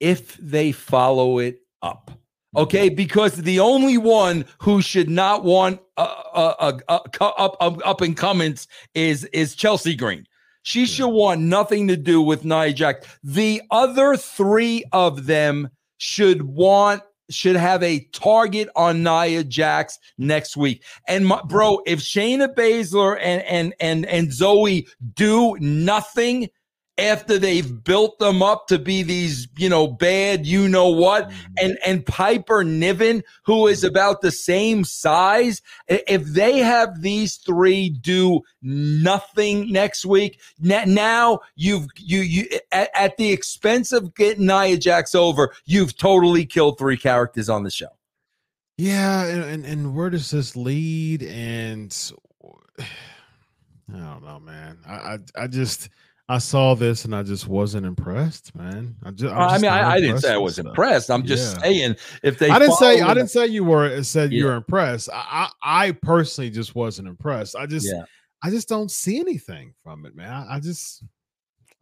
if 0.00 0.36
they 0.36 0.72
follow 0.72 1.38
it 1.38 1.60
up. 1.82 2.12
Okay, 2.56 2.88
mm-hmm. 2.88 2.96
because 2.96 3.36
the 3.36 3.60
only 3.60 3.98
one 3.98 4.44
who 4.58 4.80
should 4.80 5.10
not 5.10 5.44
want 5.44 5.80
a, 5.96 6.80
up, 6.88 7.16
up 7.20 7.56
up 7.60 8.00
and 8.00 8.16
comings 8.16 8.66
is 8.94 9.24
is 9.26 9.54
Chelsea 9.54 9.94
Green. 9.94 10.24
She 10.62 10.86
should 10.86 11.08
want 11.08 11.40
nothing 11.40 11.88
to 11.88 11.96
do 11.96 12.20
with 12.20 12.44
Nia 12.44 12.72
Jack. 12.72 13.04
The 13.22 13.62
other 13.70 14.16
three 14.16 14.84
of 14.92 15.26
them 15.26 15.70
should 15.98 16.42
want 16.42 17.02
should 17.30 17.56
have 17.56 17.82
a 17.82 18.00
target 18.12 18.68
on 18.76 19.02
Nia 19.02 19.44
Jax 19.44 19.98
next 20.16 20.56
week. 20.56 20.82
And 21.06 21.26
my, 21.26 21.40
bro, 21.42 21.80
if 21.86 22.00
Shayna 22.00 22.54
Baszler 22.54 23.18
and 23.20 23.42
and 23.42 23.74
and 23.80 24.06
and 24.06 24.28
Zoey 24.28 24.88
do 25.14 25.56
nothing 25.60 26.48
after 26.98 27.38
they've 27.38 27.84
built 27.84 28.18
them 28.18 28.42
up 28.42 28.66
to 28.66 28.78
be 28.78 29.02
these, 29.02 29.46
you 29.56 29.68
know, 29.68 29.86
bad, 29.86 30.46
you 30.46 30.68
know 30.68 30.88
what, 30.88 31.28
mm-hmm. 31.28 31.52
and 31.62 31.78
and 31.86 32.04
Piper 32.04 32.64
Niven, 32.64 33.22
who 33.44 33.68
is 33.68 33.84
about 33.84 34.20
the 34.20 34.32
same 34.32 34.84
size, 34.84 35.62
if 35.86 36.24
they 36.24 36.58
have 36.58 37.00
these 37.00 37.36
three 37.36 37.88
do 37.88 38.40
nothing 38.60 39.72
next 39.72 40.04
week, 40.04 40.40
now 40.58 41.38
you've 41.54 41.86
you 41.96 42.20
you 42.20 42.48
at, 42.72 42.90
at 42.94 43.16
the 43.16 43.32
expense 43.32 43.92
of 43.92 44.14
getting 44.14 44.46
Nia 44.46 44.76
Jax 44.76 45.14
over, 45.14 45.54
you've 45.64 45.96
totally 45.96 46.44
killed 46.44 46.78
three 46.78 46.96
characters 46.96 47.48
on 47.48 47.62
the 47.62 47.70
show. 47.70 47.88
Yeah, 48.76 49.24
and, 49.24 49.42
and, 49.42 49.64
and 49.64 49.94
where 49.96 50.10
does 50.10 50.30
this 50.30 50.54
lead? 50.54 51.22
And 51.22 51.94
I 52.80 52.86
don't 53.88 54.24
know, 54.24 54.40
man. 54.40 54.78
I 54.86 54.92
I, 54.92 55.18
I 55.36 55.46
just 55.46 55.88
I 56.30 56.38
saw 56.38 56.74
this 56.74 57.06
and 57.06 57.16
I 57.16 57.22
just 57.22 57.48
wasn't 57.48 57.86
impressed, 57.86 58.54
man. 58.54 58.94
I 59.02 59.10
just, 59.12 59.34
I, 59.34 59.46
I 59.46 59.58
mean, 59.58 59.70
I, 59.70 59.92
I, 59.92 60.00
didn't 60.00 60.18
say 60.18 60.34
I 60.34 60.36
was 60.36 60.54
stuff. 60.54 60.66
impressed. 60.66 61.10
I'm 61.10 61.24
just 61.24 61.56
yeah. 61.56 61.62
saying 61.62 61.96
if 62.22 62.38
they, 62.38 62.50
I 62.50 62.58
didn't 62.58 62.74
say, 62.74 63.00
I 63.00 63.14
didn't 63.14 63.30
say 63.30 63.46
you 63.46 63.64
were 63.64 64.02
said 64.02 64.30
yeah. 64.30 64.38
you 64.38 64.44
were 64.44 64.54
impressed. 64.54 65.08
I, 65.10 65.48
I, 65.62 65.86
I, 65.86 65.92
personally 65.92 66.50
just 66.50 66.74
wasn't 66.74 67.08
impressed. 67.08 67.56
I 67.56 67.64
just, 67.64 67.86
yeah. 67.86 68.02
I 68.42 68.50
just 68.50 68.68
don't 68.68 68.90
see 68.90 69.18
anything 69.18 69.72
from 69.82 70.04
it, 70.04 70.14
man. 70.14 70.30
I, 70.30 70.56
I 70.56 70.60
just, 70.60 71.02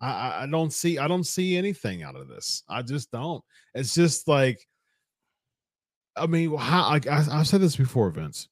I, 0.01 0.45
I 0.45 0.47
don't 0.49 0.73
see, 0.73 0.99
I 0.99 1.09
don't 1.09 1.27
see 1.27 1.57
anything 1.57 2.05
out 2.05 2.15
of 2.15 2.29
this. 2.29 2.63
I 2.69 2.83
just 2.83 3.11
don't. 3.11 3.43
It's 3.75 3.95
just 3.95 4.29
like, 4.29 4.65
I 6.17 6.27
mean, 6.27 6.57
how 6.57 6.83
I, 6.85 7.01
I 7.11 7.27
I've 7.33 7.49
said 7.49 7.61
this 7.61 7.77
before, 7.77 8.11
Vince. 8.11 8.49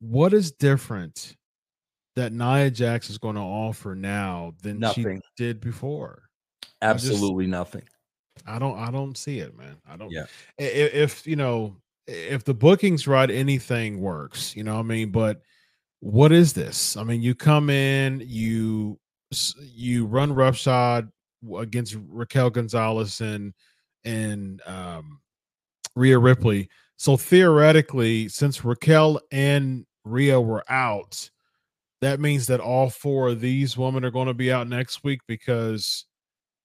What 0.00 0.32
is 0.32 0.52
different 0.52 1.36
that 2.16 2.32
Nia 2.32 2.70
Jax 2.70 3.10
is 3.10 3.18
going 3.18 3.34
to 3.36 3.40
offer 3.40 3.94
now 3.94 4.54
than 4.62 4.78
nothing. 4.78 5.20
she 5.20 5.42
did 5.42 5.60
before. 5.60 6.22
Absolutely 6.82 7.44
I 7.44 7.46
just, 7.46 7.50
nothing. 7.50 7.82
I 8.46 8.58
don't 8.58 8.78
I 8.78 8.90
don't 8.90 9.16
see 9.16 9.38
it, 9.38 9.56
man. 9.56 9.76
I 9.88 9.96
don't 9.96 10.10
yeah. 10.10 10.26
If, 10.58 10.94
if, 10.94 11.26
you 11.26 11.36
know, 11.36 11.76
if 12.06 12.44
the 12.44 12.54
booking's 12.54 13.06
right, 13.06 13.30
anything 13.30 14.00
works, 14.00 14.54
you 14.54 14.64
know 14.64 14.74
what 14.74 14.80
I 14.80 14.84
mean? 14.84 15.10
But 15.10 15.40
what 16.00 16.32
is 16.32 16.52
this? 16.52 16.96
I 16.96 17.04
mean, 17.04 17.22
you 17.22 17.34
come 17.34 17.70
in, 17.70 18.22
you 18.26 18.98
you 19.58 20.06
run 20.06 20.32
roughshod 20.34 21.10
against 21.56 21.96
Raquel 22.08 22.50
Gonzalez 22.50 23.20
and 23.20 23.54
and 24.04 24.60
um 24.66 25.20
Rhea 25.96 26.18
Ripley. 26.18 26.68
So 26.96 27.16
theoretically, 27.16 28.28
since 28.28 28.64
Raquel 28.64 29.20
and 29.30 29.86
Rhea 30.04 30.40
were 30.40 30.64
out, 30.68 31.30
that 32.04 32.20
means 32.20 32.46
that 32.46 32.60
all 32.60 32.90
four 32.90 33.28
of 33.28 33.40
these 33.40 33.76
women 33.76 34.04
are 34.04 34.10
going 34.10 34.28
to 34.28 34.34
be 34.34 34.52
out 34.52 34.68
next 34.68 35.02
week 35.04 35.20
because 35.26 36.04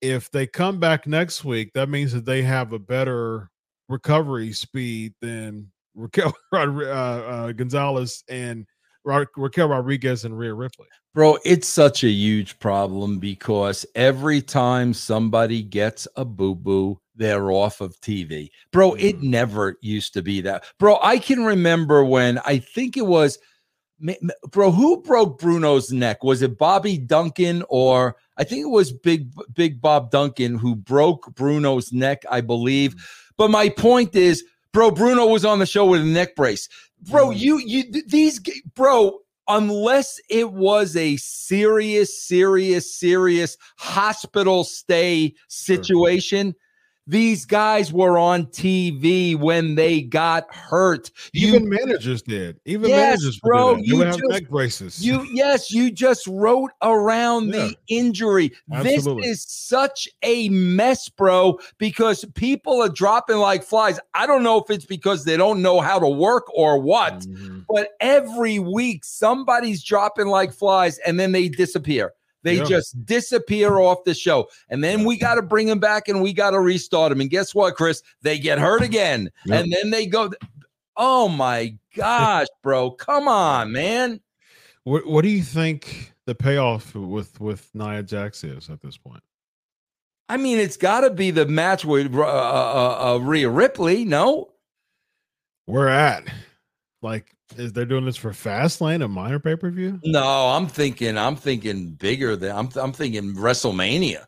if 0.01 0.29
they 0.31 0.47
come 0.47 0.79
back 0.79 1.07
next 1.07 1.43
week, 1.43 1.71
that 1.73 1.89
means 1.89 2.13
that 2.13 2.25
they 2.25 2.41
have 2.41 2.73
a 2.73 2.79
better 2.79 3.49
recovery 3.89 4.51
speed 4.53 5.13
than 5.21 5.71
Raquel 5.95 6.33
uh, 6.53 6.57
uh, 6.57 7.51
Gonzalez 7.51 8.23
and 8.29 8.65
Ra- 9.03 9.25
Raquel 9.35 9.69
Rodriguez 9.69 10.25
and 10.25 10.37
Rhea 10.37 10.53
Ripley. 10.53 10.87
Bro, 11.15 11.39
it's 11.43 11.67
such 11.67 12.03
a 12.03 12.09
huge 12.09 12.59
problem 12.59 13.17
because 13.17 13.85
every 13.95 14.41
time 14.41 14.93
somebody 14.93 15.63
gets 15.63 16.07
a 16.15 16.23
boo 16.23 16.55
boo, 16.55 16.99
they're 17.15 17.51
off 17.51 17.81
of 17.81 17.99
TV. 17.99 18.49
Bro, 18.71 18.93
it 18.95 19.17
Mm. 19.17 19.23
never 19.23 19.75
used 19.81 20.13
to 20.13 20.21
be 20.21 20.41
that. 20.41 20.63
Bro, 20.79 20.99
I 21.01 21.17
can 21.17 21.43
remember 21.43 22.05
when 22.05 22.39
I 22.45 22.59
think 22.59 22.95
it 22.95 23.05
was, 23.07 23.37
bro, 24.51 24.71
who 24.71 25.01
broke 25.01 25.39
Bruno's 25.39 25.91
neck? 25.91 26.23
Was 26.23 26.41
it 26.41 26.57
Bobby 26.57 26.97
Duncan 26.97 27.63
or 27.69 28.15
I 28.37 28.43
think 28.43 28.63
it 28.63 28.69
was 28.69 28.91
Big 28.91 29.29
Big 29.53 29.81
Bob 29.81 30.11
Duncan 30.11 30.57
who 30.57 30.75
broke 30.75 31.33
Bruno's 31.35 31.91
neck, 31.91 32.23
I 32.29 32.41
believe. 32.41 32.95
But 33.37 33.51
my 33.51 33.69
point 33.69 34.15
is, 34.15 34.43
bro, 34.71 34.91
Bruno 34.91 35.27
was 35.27 35.45
on 35.45 35.59
the 35.59 35.65
show 35.65 35.85
with 35.85 36.01
a 36.01 36.05
neck 36.05 36.35
brace. 36.35 36.69
Bro, 37.09 37.29
Mm. 37.29 37.39
you 37.39 37.57
you 37.59 37.83
these 38.07 38.39
bro, 38.75 39.19
unless 39.47 40.19
it 40.29 40.51
was 40.51 40.95
a 40.95 41.17
serious, 41.17 42.21
serious, 42.21 42.93
serious 42.93 43.57
hospital 43.77 44.63
stay 44.63 45.33
situation, 45.47 46.55
these 47.09 47.43
guys 47.45 47.91
were 47.91 48.19
on 48.19 48.45
TV 48.45 49.35
when 49.35 49.73
they 49.73 50.01
got 50.01 50.53
hurt. 50.53 51.09
You 51.33 51.47
Even 51.55 51.67
managers 51.67 52.21
did. 52.21 52.59
Even 52.65 52.89
Yes, 52.91 53.19
managers, 53.21 53.39
bro, 53.39 53.75
do 53.75 53.75
that. 53.75 53.81
They 53.81 53.87
you 53.87 53.97
would 53.97 54.07
have 54.07 54.17
just- 54.17 54.29
neck 54.29 54.49
braces. 54.49 55.03
you 55.05 55.25
yes, 55.33 55.71
you 55.71 55.89
just 55.89 56.27
wrote 56.27 56.71
around 56.83 57.47
Yeah. 57.47 57.65
the 57.69 57.75
injury. 57.87 58.51
Absolutely. 58.71 59.23
This 59.27 59.39
is 59.39 59.45
such 59.49 60.07
a 60.21 60.49
mess, 60.49 61.09
bro, 61.09 61.59
because 61.79 62.23
people 62.35 62.81
are 62.81 62.89
dropping 62.89 63.37
like 63.37 63.63
flies. 63.63 63.99
I 64.13 64.27
don't 64.27 64.43
know 64.43 64.57
if 64.59 64.69
it's 64.69 64.85
because 64.85 65.25
they 65.25 65.35
don't 65.35 65.63
know 65.63 65.81
how 65.81 65.97
to 65.97 66.07
work 66.07 66.45
or 66.55 66.79
what, 66.79 67.21
Mhm. 67.21 67.65
but 67.67 67.89
every 67.99 68.59
week 68.59 69.03
somebody's 69.03 69.83
dropping 69.83 70.27
like 70.27 70.53
flies 70.53 70.99
and 70.99 71.19
then 71.19 71.31
they 71.31 71.49
disappear. 71.49 72.13
They 72.43 72.57
Yeah. 72.57 72.63
just 72.65 73.05
disappear 73.05 73.79
off 73.79 74.03
the 74.05 74.13
show. 74.13 74.47
And 74.69 74.83
then 74.83 75.03
we 75.03 75.17
got 75.17 75.35
to 75.35 75.41
bring 75.41 75.67
them 75.67 75.79
back 75.79 76.07
and 76.07 76.21
we 76.21 76.33
got 76.33 76.51
to 76.51 76.59
restart 76.59 77.09
them. 77.09 77.21
And 77.21 77.29
guess 77.29 77.53
what, 77.53 77.75
Chris? 77.75 78.01
They 78.21 78.39
get 78.39 78.59
hurt 78.59 78.81
again. 78.81 79.29
Yep. 79.45 79.63
And 79.63 79.73
then 79.73 79.89
they 79.91 80.05
go, 80.05 80.31
oh 80.95 81.27
my 81.29 81.75
gosh, 81.95 82.47
bro. 82.63 82.91
Come 82.91 83.27
on, 83.27 83.71
man. 83.71 84.21
What 84.83 85.05
What 85.05 85.23
do 85.23 85.29
you 85.29 85.43
think 85.43 86.13
the 86.25 86.33
payoff 86.35 86.95
with 86.95 87.39
with 87.41 87.69
Nia 87.73 88.03
Jax 88.03 88.43
is 88.43 88.69
at 88.69 88.81
this 88.81 88.97
point? 88.97 89.21
I 90.29 90.37
mean, 90.37 90.59
it's 90.59 90.77
got 90.77 91.01
to 91.01 91.09
be 91.09 91.31
the 91.31 91.45
match 91.47 91.83
with 91.83 92.13
uh, 92.13 92.21
uh, 92.21 93.13
uh, 93.15 93.17
Rhea 93.17 93.49
Ripley. 93.49 94.05
No, 94.05 94.51
We're 95.67 95.87
at 95.87 96.23
like 97.01 97.35
is 97.57 97.73
they're 97.73 97.85
doing 97.85 98.05
this 98.05 98.15
for 98.17 98.31
Fastlane, 98.31 99.03
a 99.03 99.07
minor 99.07 99.39
pay 99.39 99.55
per 99.55 99.69
view? 99.71 99.99
no, 100.03 100.49
I'm 100.49 100.67
thinking, 100.67 101.17
I'm 101.17 101.35
thinking 101.35 101.91
bigger 101.91 102.35
than 102.35 102.55
I'm. 102.55 102.69
I'm 102.75 102.93
thinking 102.93 103.35
WrestleMania. 103.35 104.25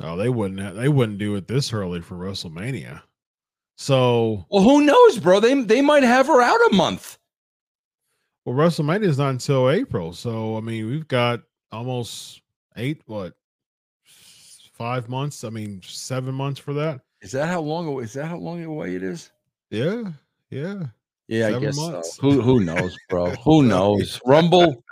Oh, 0.00 0.16
they 0.16 0.28
wouldn't. 0.28 0.74
They 0.76 0.88
wouldn't 0.88 1.18
do 1.18 1.34
it 1.36 1.46
this 1.46 1.72
early 1.72 2.00
for 2.00 2.16
WrestleMania. 2.16 3.02
So, 3.76 4.46
Well, 4.50 4.62
who 4.62 4.82
knows, 4.82 5.18
bro? 5.18 5.40
They 5.40 5.60
they 5.62 5.80
might 5.82 6.02
have 6.02 6.26
her 6.28 6.40
out 6.40 6.60
a 6.70 6.74
month. 6.74 7.18
well, 8.44 8.54
WrestleMania 8.56 9.04
is 9.04 9.18
not 9.18 9.30
until 9.30 9.70
April. 9.70 10.12
So, 10.12 10.56
I 10.56 10.60
mean, 10.60 10.86
we've 10.88 11.08
got 11.08 11.40
almost 11.70 12.42
eight, 12.76 13.02
what, 13.06 13.34
five 14.72 15.08
months? 15.08 15.44
I 15.44 15.50
mean, 15.50 15.80
seven 15.84 16.34
months 16.34 16.60
for 16.60 16.72
that. 16.74 17.00
Is 17.22 17.32
that 17.32 17.48
how 17.48 17.60
long? 17.60 18.02
Is 18.02 18.12
that 18.14 18.26
how 18.26 18.36
long 18.38 18.62
away 18.64 18.96
it 18.96 19.02
is? 19.02 19.30
Yeah, 19.70 20.04
yeah. 20.50 20.84
Yeah, 21.28 21.48
I 21.56 21.58
guess 21.60 21.76
months. 21.76 22.16
so. 22.16 22.22
Who 22.22 22.40
who 22.42 22.60
knows, 22.60 22.96
bro? 23.08 23.30
Who 23.44 23.62
knows? 23.62 24.20
Rumble, 24.26 24.82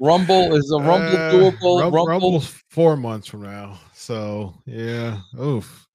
Rumble 0.00 0.54
is 0.56 0.70
a 0.72 0.78
Rumble 0.78 1.16
Uh, 1.16 1.32
doable. 1.32 1.80
Rumble. 1.82 2.06
Rumble's 2.06 2.62
four 2.70 2.96
months 2.96 3.28
from 3.28 3.42
now. 3.42 3.78
So 3.94 4.54
yeah, 4.66 5.20
oof. 5.40 5.86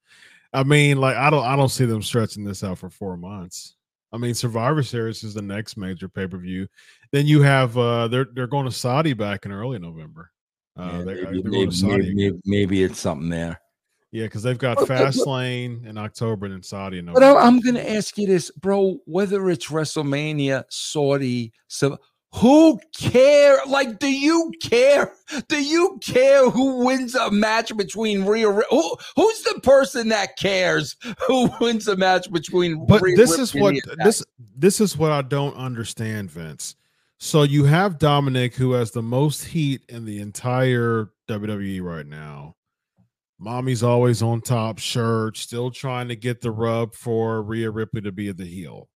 I 0.54 0.64
mean, 0.64 0.98
like 0.98 1.16
I 1.18 1.30
don't, 1.32 1.44
I 1.44 1.56
don't 1.56 1.70
see 1.70 1.86
them 1.86 2.04
stretching 2.04 2.44
this 2.44 2.64
out 2.64 2.78
for 2.78 2.90
four 2.90 3.18
months. 3.18 3.76
I 4.12 4.18
mean, 4.18 4.36
Survivor 4.36 4.84
Series 4.84 5.24
is 5.24 5.34
the 5.34 5.42
next 5.42 5.76
major 5.76 6.08
pay 6.08 6.28
per 6.28 6.38
view. 6.38 6.68
Then 7.12 7.26
you 7.26 7.42
have, 7.42 7.76
uh 7.78 8.08
they're 8.08 8.28
they're 8.34 8.48
going 8.48 8.66
to 8.66 8.72
Saudi 8.72 9.14
back 9.14 9.46
in 9.48 9.52
early 9.52 9.80
November. 9.80 10.30
Uh, 10.78 10.84
Yeah, 10.84 10.98
they, 11.00 11.06
maybe, 11.06 11.24
they're 11.24 11.32
going 11.32 11.52
maybe, 11.52 11.66
to 11.72 11.76
Saudi. 11.76 12.14
maybe, 12.14 12.40
maybe 12.46 12.84
it's 12.84 13.00
something 13.00 13.30
there. 13.30 13.60
Yeah, 14.14 14.26
because 14.26 14.44
they've 14.44 14.58
got 14.58 14.78
but- 14.78 14.88
Fastlane 14.88 15.88
in 15.88 15.98
October 15.98 16.46
and 16.46 16.54
then 16.54 16.62
Saudi 16.62 17.00
in 17.00 17.06
But 17.08 17.20
November. 17.22 17.40
I'm 17.40 17.60
going 17.60 17.76
to 17.76 17.92
ask 17.92 18.16
you 18.18 18.28
this, 18.28 18.52
bro. 18.52 19.00
Whether 19.06 19.50
it's 19.50 19.68
WrestleMania, 19.68 20.66
Saudi, 20.70 21.52
so 21.68 21.98
who 22.36 22.80
care? 22.96 23.58
Like, 23.68 23.98
do 23.98 24.08
you 24.08 24.52
care? 24.62 25.14
Do 25.48 25.64
you 25.64 26.00
care 26.00 26.48
who 26.48 26.86
wins 26.86 27.16
a 27.16 27.32
match 27.32 27.76
between 27.76 28.24
Rhea? 28.24 28.52
Who, 28.52 28.98
who's 29.16 29.42
the 29.42 29.60
person 29.64 30.10
that 30.10 30.38
cares 30.38 30.96
who 31.28 31.50
wins 31.62 31.88
a 31.88 31.96
match 31.96 32.32
between? 32.32 32.86
but 32.86 33.02
Rhea 33.02 33.16
this 33.16 33.40
is 33.40 33.56
what 33.56 33.76
this 34.04 34.24
this 34.56 34.80
is 34.80 34.96
what 34.96 35.12
I 35.12 35.24
don't 35.24 35.56
understand, 35.56 36.30
Vince. 36.30 36.76
So 37.18 37.42
you 37.42 37.64
have 37.64 37.98
Dominic 37.98 38.54
who 38.54 38.74
has 38.74 38.92
the 38.92 39.02
most 39.02 39.46
heat 39.46 39.82
in 39.90 40.06
the 40.06 40.20
entire 40.20 41.10
WWE 41.28 41.82
right 41.82 42.06
now. 42.06 42.56
Mommy's 43.40 43.84
always 43.84 44.22
on 44.22 44.42
top, 44.42 44.80
shirt, 44.80 45.38
still 45.38 45.72
trying 45.72 46.08
to 46.08 46.16
get 46.16 46.42
the 46.42 46.52
rub 46.52 46.96
for 46.96 47.42
Rhea 47.42 47.70
Ripley 47.70 48.02
to 48.02 48.12
be 48.12 48.32
the 48.32 48.46
heel. 48.46 48.88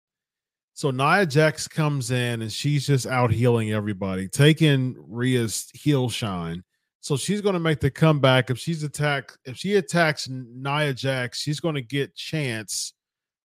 So 0.73 0.91
Nia 0.91 1.25
Jax 1.25 1.67
comes 1.67 2.11
in 2.11 2.43
and 2.43 2.51
she's 2.51 2.85
just 2.85 3.07
out 3.07 3.31
healing 3.31 3.71
everybody, 3.71 4.27
taking 4.27 4.95
Rhea's 5.07 5.69
heel 5.73 6.07
shine. 6.07 6.63
So 7.01 7.17
she's 7.17 7.41
going 7.41 7.53
to 7.53 7.59
make 7.59 7.79
the 7.79 7.89
comeback. 7.89 8.49
If 8.49 8.59
she's 8.59 8.83
attacked, 8.83 9.37
if 9.45 9.57
she 9.57 9.75
attacks 9.75 10.29
Nia 10.29 10.93
Jax, 10.93 11.39
she's 11.39 11.59
going 11.59 11.75
to 11.75 11.81
get 11.81 12.15
chance. 12.15 12.93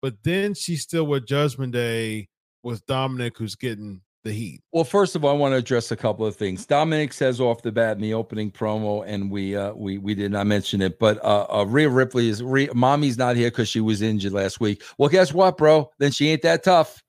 But 0.01 0.15
then 0.23 0.53
she's 0.53 0.83
still 0.83 1.07
with 1.07 1.25
Judgment 1.25 1.73
Day 1.73 2.27
with 2.61 2.85
Dominic, 2.85 3.37
who's 3.37 3.55
getting 3.55 4.01
the 4.25 4.33
heat. 4.33 4.61
Well, 4.73 4.83
first 4.83 5.15
of 5.15 5.23
all, 5.23 5.31
I 5.31 5.37
want 5.37 5.53
to 5.53 5.57
address 5.57 5.91
a 5.91 5.95
couple 5.95 6.25
of 6.25 6.35
things. 6.35 6.65
Dominic 6.65 7.13
says 7.13 7.39
off 7.39 7.61
the 7.61 7.71
bat 7.71 7.95
in 7.95 8.01
the 8.01 8.13
opening 8.13 8.51
promo, 8.51 9.05
and 9.07 9.31
we 9.31 9.55
uh, 9.55 9.73
we 9.73 9.97
we 9.97 10.13
did 10.13 10.31
not 10.31 10.47
mention 10.47 10.81
it, 10.81 10.99
but 10.99 11.23
uh, 11.23 11.45
uh 11.49 11.65
Rhea 11.65 11.89
Ripley 11.89 12.27
is 12.27 12.43
Rhea, 12.43 12.73
mommy's 12.73 13.17
not 13.17 13.37
here 13.37 13.49
because 13.49 13.69
she 13.69 13.79
was 13.79 14.01
injured 14.01 14.33
last 14.33 14.59
week. 14.59 14.83
Well, 14.97 15.07
guess 15.07 15.33
what, 15.33 15.57
bro? 15.57 15.89
Then 15.99 16.11
she 16.11 16.27
ain't 16.29 16.41
that 16.41 16.63
tough. 16.63 17.01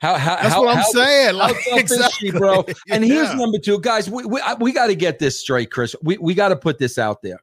How 0.00 0.14
how 0.14 0.36
That's 0.36 0.48
how, 0.54 0.64
what 0.64 0.70
I'm 0.76 0.82
how- 0.82 0.88
saying. 0.90 1.34
Like, 1.36 1.56
is 1.72 2.12
she, 2.14 2.30
bro? 2.32 2.64
And 2.90 3.04
here's 3.04 3.28
Yeah. 3.28 3.34
number 3.34 3.58
two, 3.58 3.78
guys. 3.80 4.10
We 4.10 4.24
we, 4.24 4.40
we 4.58 4.72
got 4.72 4.88
to 4.88 4.96
get 4.96 5.20
this 5.20 5.38
straight, 5.40 5.70
Chris. 5.70 5.94
We 6.02 6.18
we 6.18 6.34
got 6.34 6.48
to 6.48 6.56
put 6.56 6.78
this 6.78 6.98
out 6.98 7.22
there. 7.22 7.38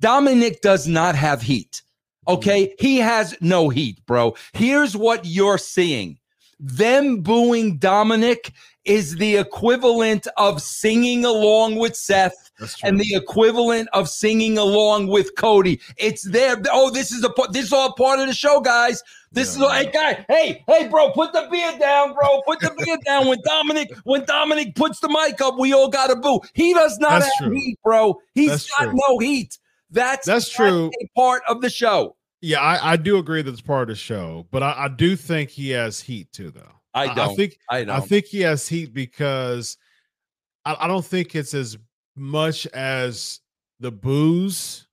Dominic 0.00 0.60
does 0.60 0.88
not 0.88 1.14
have 1.14 1.40
heat. 1.40 1.82
Okay, 2.26 2.74
he 2.78 2.96
has 2.98 3.36
no 3.42 3.68
heat, 3.68 4.00
bro. 4.06 4.34
Here's 4.54 4.96
what 4.96 5.24
you're 5.26 5.58
seeing: 5.58 6.18
them 6.60 7.20
booing 7.20 7.78
Dominic 7.78 8.52
is 8.84 9.16
the 9.16 9.36
equivalent 9.36 10.26
of 10.36 10.60
singing 10.60 11.24
along 11.24 11.76
with 11.76 11.96
Seth 11.96 12.50
and 12.82 13.00
the 13.00 13.14
equivalent 13.14 13.88
of 13.92 14.08
singing 14.08 14.58
along 14.58 15.06
with 15.08 15.34
Cody. 15.36 15.80
It's 15.96 16.22
there. 16.22 16.56
Oh, 16.70 16.90
this 16.90 17.10
is 17.10 17.24
a 17.24 17.30
part. 17.30 17.52
This 17.52 17.66
is 17.66 17.72
all 17.72 17.94
part 17.94 18.20
of 18.20 18.26
the 18.26 18.34
show, 18.34 18.60
guys. 18.60 19.02
This 19.32 19.56
Yeah. 19.56 19.66
is 19.66 19.72
hey 19.86 19.90
guy. 19.90 20.24
Hey, 20.28 20.64
hey, 20.68 20.88
bro, 20.88 21.10
put 21.10 21.32
the 21.32 21.48
beer 21.50 21.72
down, 21.78 22.12
bro. 22.14 22.42
Put 22.46 22.60
the 22.60 22.72
beer 22.78 22.98
down. 23.04 23.26
When 23.26 23.38
Dominic, 23.44 23.90
when 24.04 24.24
Dominic 24.26 24.74
puts 24.76 25.00
the 25.00 25.08
mic 25.08 25.40
up, 25.40 25.58
we 25.58 25.72
all 25.72 25.88
got 25.88 26.08
to 26.08 26.16
boo. 26.16 26.40
He 26.52 26.74
does 26.74 26.98
not 26.98 27.20
That's 27.22 27.38
have 27.40 27.48
true. 27.48 27.56
heat, 27.56 27.78
bro. 27.82 28.20
He's 28.34 28.50
That's 28.50 28.70
got 28.70 28.84
true. 28.90 29.00
no 29.08 29.18
heat. 29.18 29.58
That's 29.90 30.26
That's 30.26 30.48
true. 30.48 30.90
a 31.02 31.06
part 31.16 31.42
of 31.48 31.62
the 31.62 31.70
show. 31.70 32.16
Yeah, 32.44 32.60
I, 32.60 32.92
I 32.92 32.96
do 32.96 33.16
agree 33.16 33.40
that 33.40 33.50
it's 33.50 33.62
part 33.62 33.84
of 33.84 33.88
the 33.88 33.94
show, 33.94 34.46
but 34.50 34.62
I, 34.62 34.84
I 34.84 34.88
do 34.88 35.16
think 35.16 35.48
he 35.48 35.70
has 35.70 35.98
heat 35.98 36.30
too, 36.30 36.50
though. 36.50 36.74
I 36.92 37.06
I 37.06 37.14
don't. 37.14 37.36
think 37.36 37.56
I 37.70 37.84
don't. 37.84 37.96
I 37.96 38.00
think 38.00 38.26
he 38.26 38.42
has 38.42 38.68
heat 38.68 38.92
because 38.92 39.78
I, 40.66 40.76
I 40.80 40.86
don't 40.86 41.04
think 41.04 41.34
it's 41.34 41.54
as 41.54 41.78
much 42.14 42.66
as 42.66 43.40
the 43.80 43.90
boos 43.90 44.86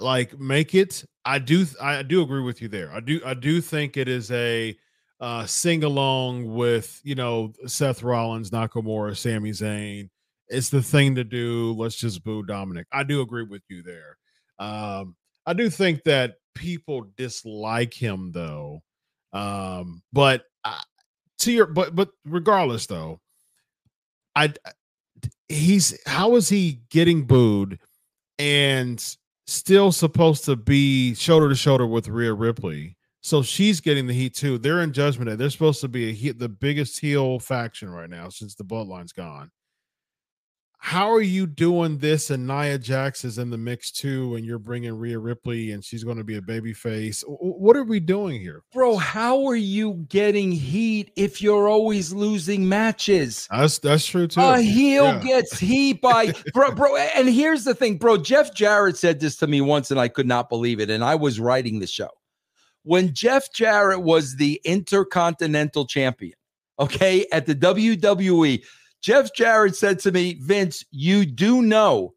like 0.00 0.40
make 0.40 0.74
it. 0.74 1.04
I 1.26 1.38
do 1.38 1.66
I 1.78 2.02
do 2.02 2.22
agree 2.22 2.40
with 2.40 2.62
you 2.62 2.68
there. 2.68 2.90
I 2.90 3.00
do 3.00 3.20
I 3.26 3.34
do 3.34 3.60
think 3.60 3.98
it 3.98 4.08
is 4.08 4.30
a 4.30 4.74
uh 5.20 5.44
sing 5.44 5.84
along 5.84 6.50
with 6.54 6.98
you 7.04 7.14
know 7.14 7.52
Seth 7.66 8.02
Rollins, 8.02 8.50
Nakamura, 8.50 9.14
Sami 9.14 9.50
Zayn. 9.50 10.08
It's 10.48 10.70
the 10.70 10.82
thing 10.82 11.14
to 11.16 11.24
do. 11.24 11.74
Let's 11.74 11.96
just 11.96 12.24
boo 12.24 12.42
Dominic. 12.42 12.86
I 12.90 13.02
do 13.02 13.20
agree 13.20 13.44
with 13.44 13.64
you 13.68 13.82
there. 13.82 14.16
Um 14.58 15.14
I 15.44 15.52
do 15.52 15.68
think 15.68 16.02
that 16.04 16.36
people 16.56 17.06
dislike 17.16 17.94
him 17.94 18.32
though. 18.32 18.82
Um 19.32 20.02
but 20.12 20.44
I, 20.64 20.80
to 21.40 21.52
your 21.52 21.66
but 21.66 21.94
but 21.94 22.10
regardless 22.24 22.86
though 22.86 23.20
i 24.34 24.52
he's 25.48 25.98
how 26.06 26.34
is 26.36 26.48
he 26.48 26.80
getting 26.90 27.24
booed 27.24 27.78
and 28.38 29.16
still 29.46 29.92
supposed 29.92 30.44
to 30.44 30.56
be 30.56 31.14
shoulder 31.14 31.48
to 31.48 31.54
shoulder 31.54 31.86
with 31.86 32.08
Rhea 32.08 32.32
Ripley? 32.32 32.96
So 33.20 33.42
she's 33.42 33.80
getting 33.80 34.06
the 34.06 34.14
heat 34.14 34.34
too. 34.34 34.58
They're 34.58 34.82
in 34.82 34.92
judgment 34.92 35.28
day. 35.28 35.36
They're 35.36 35.50
supposed 35.50 35.80
to 35.80 35.88
be 35.88 36.10
a 36.10 36.12
heat, 36.12 36.38
the 36.38 36.48
biggest 36.48 37.00
heel 37.00 37.40
faction 37.40 37.90
right 37.90 38.10
now 38.10 38.28
since 38.28 38.54
the 38.54 38.64
bloodline's 38.64 39.12
gone 39.12 39.50
how 40.86 41.10
are 41.10 41.20
you 41.20 41.48
doing 41.48 41.98
this 41.98 42.30
and 42.30 42.46
Nia 42.46 42.78
Jax 42.78 43.24
is 43.24 43.38
in 43.38 43.50
the 43.50 43.58
mix 43.58 43.90
too, 43.90 44.36
and 44.36 44.46
you're 44.46 44.60
bringing 44.60 44.96
Rhea 44.96 45.18
Ripley 45.18 45.72
and 45.72 45.84
she's 45.84 46.04
going 46.04 46.16
to 46.16 46.22
be 46.22 46.36
a 46.36 46.42
baby 46.42 46.72
face? 46.72 47.24
What 47.26 47.76
are 47.76 47.82
we 47.82 47.98
doing 47.98 48.40
here? 48.40 48.62
Bro, 48.72 48.98
how 48.98 49.44
are 49.46 49.56
you 49.56 50.06
getting 50.08 50.52
heat 50.52 51.10
if 51.16 51.42
you're 51.42 51.66
always 51.66 52.12
losing 52.12 52.68
matches? 52.68 53.48
That's 53.50 53.78
that's 53.78 54.06
true 54.06 54.28
too. 54.28 54.40
A 54.40 54.60
heel 54.60 55.06
yeah. 55.06 55.18
gets 55.18 55.58
heat 55.58 56.00
by 56.00 56.32
bro, 56.54 56.70
bro. 56.70 56.94
And 56.94 57.28
here's 57.28 57.64
the 57.64 57.74
thing, 57.74 57.98
bro. 57.98 58.16
Jeff 58.16 58.54
Jarrett 58.54 58.96
said 58.96 59.18
this 59.18 59.34
to 59.38 59.48
me 59.48 59.60
once, 59.60 59.90
and 59.90 59.98
I 59.98 60.06
could 60.06 60.28
not 60.28 60.48
believe 60.48 60.78
it. 60.78 60.88
And 60.88 61.02
I 61.02 61.16
was 61.16 61.40
writing 61.40 61.80
the 61.80 61.88
show. 61.88 62.10
When 62.84 63.12
Jeff 63.12 63.52
Jarrett 63.52 64.04
was 64.04 64.36
the 64.36 64.60
intercontinental 64.64 65.84
champion, 65.86 66.34
okay, 66.78 67.26
at 67.32 67.46
the 67.46 67.56
WWE 67.56 68.62
Jeff 69.02 69.32
Jarrett 69.34 69.76
said 69.76 69.98
to 70.00 70.12
me, 70.12 70.34
Vince, 70.40 70.84
you 70.90 71.26
do 71.26 71.62
know 71.62 72.14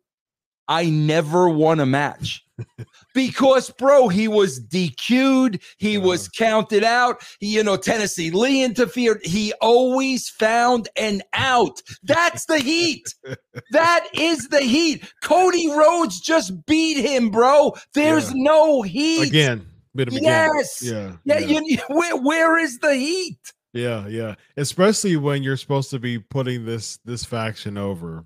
I 0.68 0.86
never 0.86 1.50
won 1.50 1.80
a 1.80 1.86
match. 1.86 2.46
because, 3.13 3.70
bro, 3.72 4.08
he 4.08 4.28
was 4.28 4.60
DQ'd. 4.60 5.62
He 5.78 5.98
was 5.98 6.30
counted 6.30 6.84
out. 6.84 7.22
He, 7.39 7.56
you 7.56 7.63
know, 7.63 7.76
Tennessee 7.76 8.32
Lee 8.32 8.63
interfered. 8.63 9.20
He 9.24 9.54
always 9.62 10.30
found 10.30 10.89
an 10.96 11.22
out. 11.34 11.82
That's 12.04 12.46
the 12.46 12.60
heat. 12.60 13.13
that 13.72 14.08
is 14.13 14.50
the 14.50 14.62
heat. 14.62 15.12
Cody 15.24 15.72
Rhodes 15.72 16.20
just 16.20 16.65
beat 16.65 16.98
him, 16.98 17.30
bro. 17.30 17.74
There's 17.94 18.28
yeah. 18.30 18.44
no 18.44 18.82
heat. 18.82 19.30
Again. 19.30 19.65
Yes. 19.96 20.82
Yeah. 20.84 21.13
Yeah. 21.26 21.39
yeah. 21.39 21.60
You, 21.65 21.78
where, 21.88 22.18
where 22.18 22.58
is 22.58 22.80
the 22.80 22.94
heat? 22.94 23.54
Yeah, 23.73 24.08
yeah. 24.08 24.36
Especially 24.58 25.15
when 25.17 25.43
you're 25.43 25.58
supposed 25.58 25.91
to 25.91 25.99
be 25.99 26.19
putting 26.19 26.65
this 26.65 26.97
this 27.05 27.23
faction 27.23 27.77
over, 27.77 28.25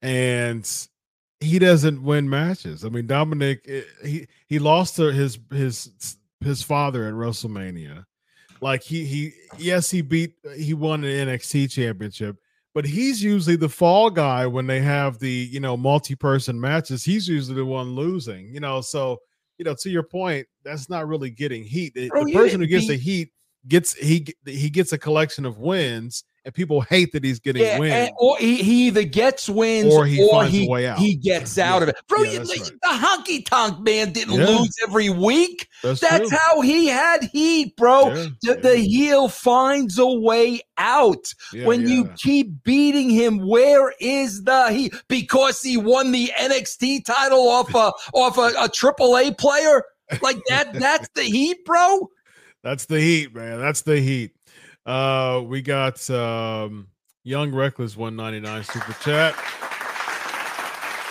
and 0.00 0.68
he 1.40 1.58
doesn't 1.58 2.02
win 2.02 2.28
matches. 2.28 2.84
I 2.84 2.88
mean, 2.88 3.06
Dominic 3.06 3.64
eh, 3.68 3.82
he 4.02 4.26
he 4.46 4.58
lost 4.58 4.96
to 4.96 5.12
his 5.12 5.38
his 5.50 6.16
his 6.40 6.62
father 6.62 7.06
at 7.06 7.14
WrestleMania. 7.14 8.04
Like 8.60 8.82
he 8.82 9.04
he 9.04 9.32
yes 9.58 9.90
he 9.90 10.00
beat 10.00 10.34
he 10.56 10.72
won 10.72 11.04
an 11.04 11.28
NXT 11.28 11.70
championship, 11.70 12.38
but 12.72 12.86
he's 12.86 13.22
usually 13.22 13.56
the 13.56 13.68
fall 13.68 14.08
guy 14.08 14.46
when 14.46 14.66
they 14.66 14.80
have 14.80 15.18
the 15.18 15.30
you 15.30 15.60
know 15.60 15.76
multi-person 15.76 16.58
matches. 16.58 17.04
He's 17.04 17.28
usually 17.28 17.56
the 17.56 17.66
one 17.66 17.94
losing. 17.94 18.54
You 18.54 18.60
know, 18.60 18.80
so 18.80 19.18
you 19.58 19.66
know 19.66 19.74
to 19.80 19.90
your 19.90 20.04
point, 20.04 20.46
that's 20.64 20.88
not 20.88 21.06
really 21.06 21.28
getting 21.28 21.64
heat. 21.64 21.94
Bro, 22.08 22.24
the 22.24 22.32
person 22.32 22.60
who 22.60 22.66
gets 22.66 22.88
the 22.88 22.96
heat 22.96 23.30
gets 23.68 23.94
he 23.94 24.26
he 24.44 24.70
gets 24.70 24.92
a 24.92 24.98
collection 24.98 25.44
of 25.44 25.58
wins 25.58 26.24
and 26.44 26.52
people 26.52 26.82
hate 26.82 27.12
that 27.12 27.24
he's 27.24 27.40
getting 27.40 27.62
yeah, 27.62 27.78
wins. 27.78 28.10
or 28.18 28.36
he, 28.36 28.56
he 28.56 28.88
either 28.88 29.02
gets 29.02 29.48
wins 29.48 29.92
or 29.92 30.04
he 30.04 30.22
or 30.22 30.30
finds 30.30 30.52
he, 30.52 30.66
a 30.66 30.68
way 30.68 30.86
out. 30.86 30.98
He 30.98 31.14
gets 31.14 31.56
out 31.56 31.78
yeah. 31.78 31.82
of 31.84 31.88
it. 31.88 31.96
Bro, 32.06 32.22
yeah, 32.24 32.32
you, 32.32 32.38
the, 32.40 32.60
right. 32.60 32.70
the 32.82 33.06
honky 33.06 33.46
tonk 33.46 33.80
man 33.80 34.12
didn't 34.12 34.34
lose 34.34 34.76
every 34.86 35.08
week. 35.08 35.68
That's, 35.82 36.00
that's 36.00 36.30
how 36.30 36.60
he 36.60 36.86
had 36.86 37.24
heat, 37.24 37.74
bro. 37.76 38.10
The, 38.42 38.58
the, 38.60 38.76
heel 38.76 39.28
finds 39.28 39.98
a 39.98 40.06
way 40.06 40.60
out. 40.76 41.32
when 41.62 41.88
you 41.88 42.10
keep 42.16 42.62
beating 42.62 43.08
him, 43.08 43.46
where 43.48 43.94
is 43.98 44.44
the 44.44 44.70
he? 44.70 44.92
Because 45.08 45.62
he 45.62 45.78
won 45.78 46.12
the 46.12 46.30
NXT 46.38 47.06
title 47.06 47.48
off 47.48 47.74
a 47.74 47.92
off 48.12 48.36
a, 48.36 48.52
a 48.58 48.68
AAA 48.68 49.38
player? 49.38 49.82
Like 50.20 50.36
that, 50.48 50.74
that's 50.74 51.08
the 51.14 51.22
heat, 51.22 51.64
bro. 51.64 52.10
That's 52.64 52.86
the 52.86 52.98
heat, 52.98 53.34
man. 53.34 53.60
That's 53.60 53.82
the 53.82 54.00
heat. 54.00 54.32
Uh, 54.86 55.42
we 55.46 55.60
got 55.60 56.08
um, 56.08 56.88
Young 57.22 57.54
Reckless 57.54 57.94
199 57.94 58.64
super 58.64 58.92
chat. 59.02 59.34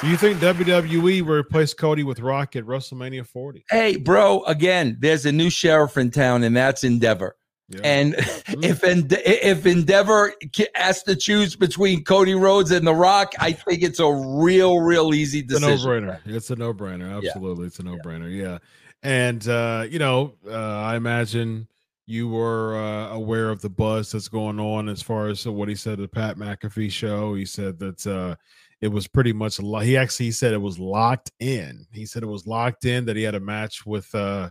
Do 0.02 0.10
you 0.10 0.18
think 0.18 0.40
WWE 0.40 1.22
will 1.22 1.36
replace 1.36 1.74
Cody 1.76 2.04
with 2.04 2.20
Rock 2.20 2.56
at 2.56 2.66
WrestleMania 2.66 3.26
40? 3.26 3.66
Hey, 3.70 3.98
bro, 3.98 4.44
again, 4.46 4.98
there's 5.00 5.28
a 5.28 5.32
new 5.32 5.52
sheriff 5.52 5.96
in 5.96 6.10
town, 6.10 6.44
and 6.44 6.58
that's 6.58 6.84
Endeavor. 6.84 7.38
Yeah. 7.70 7.82
And 7.84 8.14
mm-hmm. 8.16 8.64
if 8.64 8.84
if 8.84 9.66
Endeavor 9.66 10.34
has 10.76 11.04
to 11.04 11.16
choose 11.16 11.56
between 11.56 12.04
Cody 12.04 12.34
Rhodes 12.34 12.72
and 12.72 12.86
The 12.86 12.94
Rock, 12.94 13.34
I 13.40 13.54
think 13.54 13.84
it's 13.84 14.00
a 14.00 14.12
real, 14.12 14.80
real 14.80 15.14
easy 15.14 15.42
decision. 15.42 15.70
It's 15.70 15.84
a 15.84 15.88
no-brainer. 15.88 16.20
It's 16.26 16.50
a 16.50 16.56
no-brainer. 16.56 17.26
Absolutely, 17.26 17.64
yeah. 17.64 17.68
it's 17.68 17.80
a 17.80 17.84
no-brainer. 17.84 18.36
Yeah. 18.36 18.58
And 19.04 19.48
uh, 19.48 19.86
you 19.90 20.00
know, 20.00 20.36
uh, 20.48 20.82
I 20.82 20.96
imagine 20.96 21.68
you 22.06 22.28
were 22.28 22.76
uh, 22.76 23.10
aware 23.10 23.50
of 23.50 23.62
the 23.62 23.70
buzz 23.70 24.12
that's 24.12 24.28
going 24.28 24.60
on 24.60 24.90
as 24.90 25.02
far 25.02 25.28
as 25.28 25.46
what 25.46 25.70
he 25.70 25.76
said 25.76 25.94
at 25.94 26.00
the 26.00 26.08
Pat 26.08 26.38
McAfee 26.38 26.92
show. 26.92 27.34
He 27.36 27.46
said 27.46 27.80
that 27.80 28.08
uh, 28.08 28.36
it 28.82 28.88
was 28.90 29.08
pretty 29.08 29.32
much 29.32 29.62
lo- 29.62 29.80
he 29.80 29.96
actually 29.96 30.32
said 30.32 30.54
it 30.54 30.62
was 30.62 30.80
locked 30.80 31.32
in. 31.40 31.86
He 31.94 32.06
said 32.06 32.24
it 32.24 32.28
was 32.28 32.46
locked 32.46 32.86
in 32.86 33.06
that 33.06 33.16
he 33.16 33.24
had 33.24 33.36
a 33.36 33.40
match 33.40 33.86
with 33.86 34.14
uh, 34.14 34.50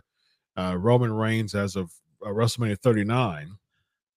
uh, 0.57 0.75
Roman 0.77 1.13
Reigns 1.13 1.53
as 1.53 1.75
of 1.75 1.91
uh, 2.25 2.29
WrestleMania 2.29 2.79
39. 2.79 3.57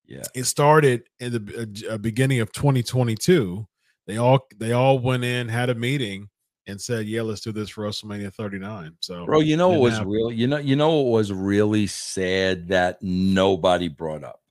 Yeah, 0.07 0.23
it 0.35 0.45
started 0.45 1.03
in 1.19 1.33
the 1.33 1.89
uh, 1.91 1.99
beginning 1.99 2.41
of 2.41 2.53
2022. 2.53 3.67
They 4.07 4.17
all 4.19 4.47
they 4.57 4.73
all 4.73 4.99
went 4.99 5.25
in, 5.25 5.49
had 5.49 5.69
a 5.69 5.75
meeting, 5.75 6.29
and 6.67 6.81
said, 6.81 7.07
"Yeah, 7.07 7.23
let's 7.23 7.41
do 7.41 7.53
this 7.53 7.71
for 7.71 7.85
WrestleMania 7.85 8.33
39." 8.33 8.97
So, 9.01 9.27
bro, 9.27 9.41
you 9.41 9.57
know 9.57 9.69
what 9.71 9.81
was 9.81 9.95
happen. 9.95 10.11
real? 10.11 10.33
You 10.33 10.47
know, 10.47 10.59
you 10.59 10.77
know 10.77 10.95
what 10.95 11.13
was 11.13 11.33
really 11.33 11.87
sad 11.87 12.69
that 12.69 13.03
nobody 13.03 13.89
brought 13.89 14.25
up, 14.25 14.43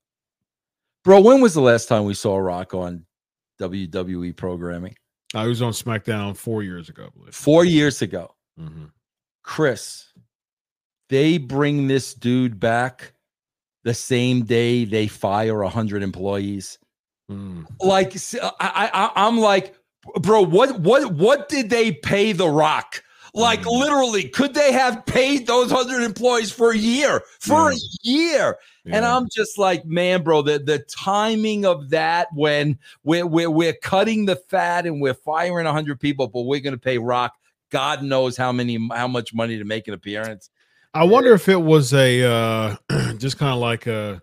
bro. 1.04 1.22
When 1.22 1.42
was 1.42 1.54
the 1.54 1.62
last 1.62 1.88
time 1.88 2.06
we 2.06 2.14
saw 2.14 2.38
Rock 2.38 2.74
on 2.74 3.06
WWE 3.60 4.36
programming? 4.36 4.96
I 5.34 5.48
was 5.48 5.62
on 5.62 5.74
SmackDown 5.74 6.38
four 6.38 6.64
years 6.64 6.90
ago. 6.90 7.10
Four 7.32 7.66
years 7.66 8.02
ago, 8.02 8.34
mm-hmm. 8.60 8.86
Chris. 9.44 10.08
They 11.08 11.38
bring 11.38 11.88
this 11.88 12.16
dude 12.16 12.60
back 12.60 13.14
the 13.84 13.94
same 13.94 14.44
day 14.44 14.84
they 14.84 15.08
fire 15.08 15.62
a 15.62 15.70
hundred 15.70 16.02
employees. 16.02 16.80
Mm. 17.32 17.66
Like 17.80 18.16
I, 18.60 18.90
I, 18.92 19.12
I'm 19.16 19.38
like, 19.38 19.76
bro, 20.22 20.42
what 20.42 20.80
what 20.80 21.14
what 21.14 21.50
did 21.50 21.70
they 21.70 21.92
pay 21.92 22.32
The 22.32 22.50
Rock? 22.50 23.04
Like 23.36 23.64
mm. 23.64 23.80
literally, 23.80 24.30
could 24.30 24.54
they 24.54 24.72
have 24.72 25.06
paid 25.06 25.46
those 25.46 25.70
hundred 25.70 26.04
employees 26.04 26.52
for 26.52 26.72
a 26.72 26.78
year? 26.78 27.22
For 27.40 27.72
yeah. 27.72 27.78
a 27.78 27.80
year. 28.02 28.58
Yeah. 28.86 28.98
And 28.98 29.06
I'm 29.06 29.28
just 29.30 29.58
like, 29.58 29.86
man, 29.86 30.24
bro, 30.24 30.42
the, 30.42 30.60
the 30.60 30.80
timing 30.80 31.66
of 31.66 31.90
that 31.90 32.28
when 32.34 32.78
we're, 33.04 33.26
we're, 33.26 33.50
we're 33.50 33.74
cutting 33.74 34.26
the 34.26 34.36
fat 34.36 34.86
and 34.86 35.02
we're 35.02 35.16
firing 35.16 35.66
100 35.66 36.00
people, 36.00 36.28
but 36.28 36.44
we're 36.44 36.60
going 36.60 36.76
to 36.76 36.80
pay 36.80 36.98
Rock 36.98 37.34
God 37.72 38.04
knows 38.04 38.38
how 38.38 38.52
many, 38.52 38.80
how 38.94 39.08
much 39.08 39.34
money 39.34 39.58
to 39.58 39.66
make 39.66 39.88
an 39.88 39.96
appearance. 39.96 40.50
I 40.94 41.04
wonder 41.04 41.34
if 41.34 41.50
it 41.50 41.62
was 41.62 41.94
a, 41.94 42.24
uh, 42.24 42.76
just 43.18 43.38
kind 43.38 43.52
of 43.52 43.60
like 43.60 43.88
a, 43.88 44.22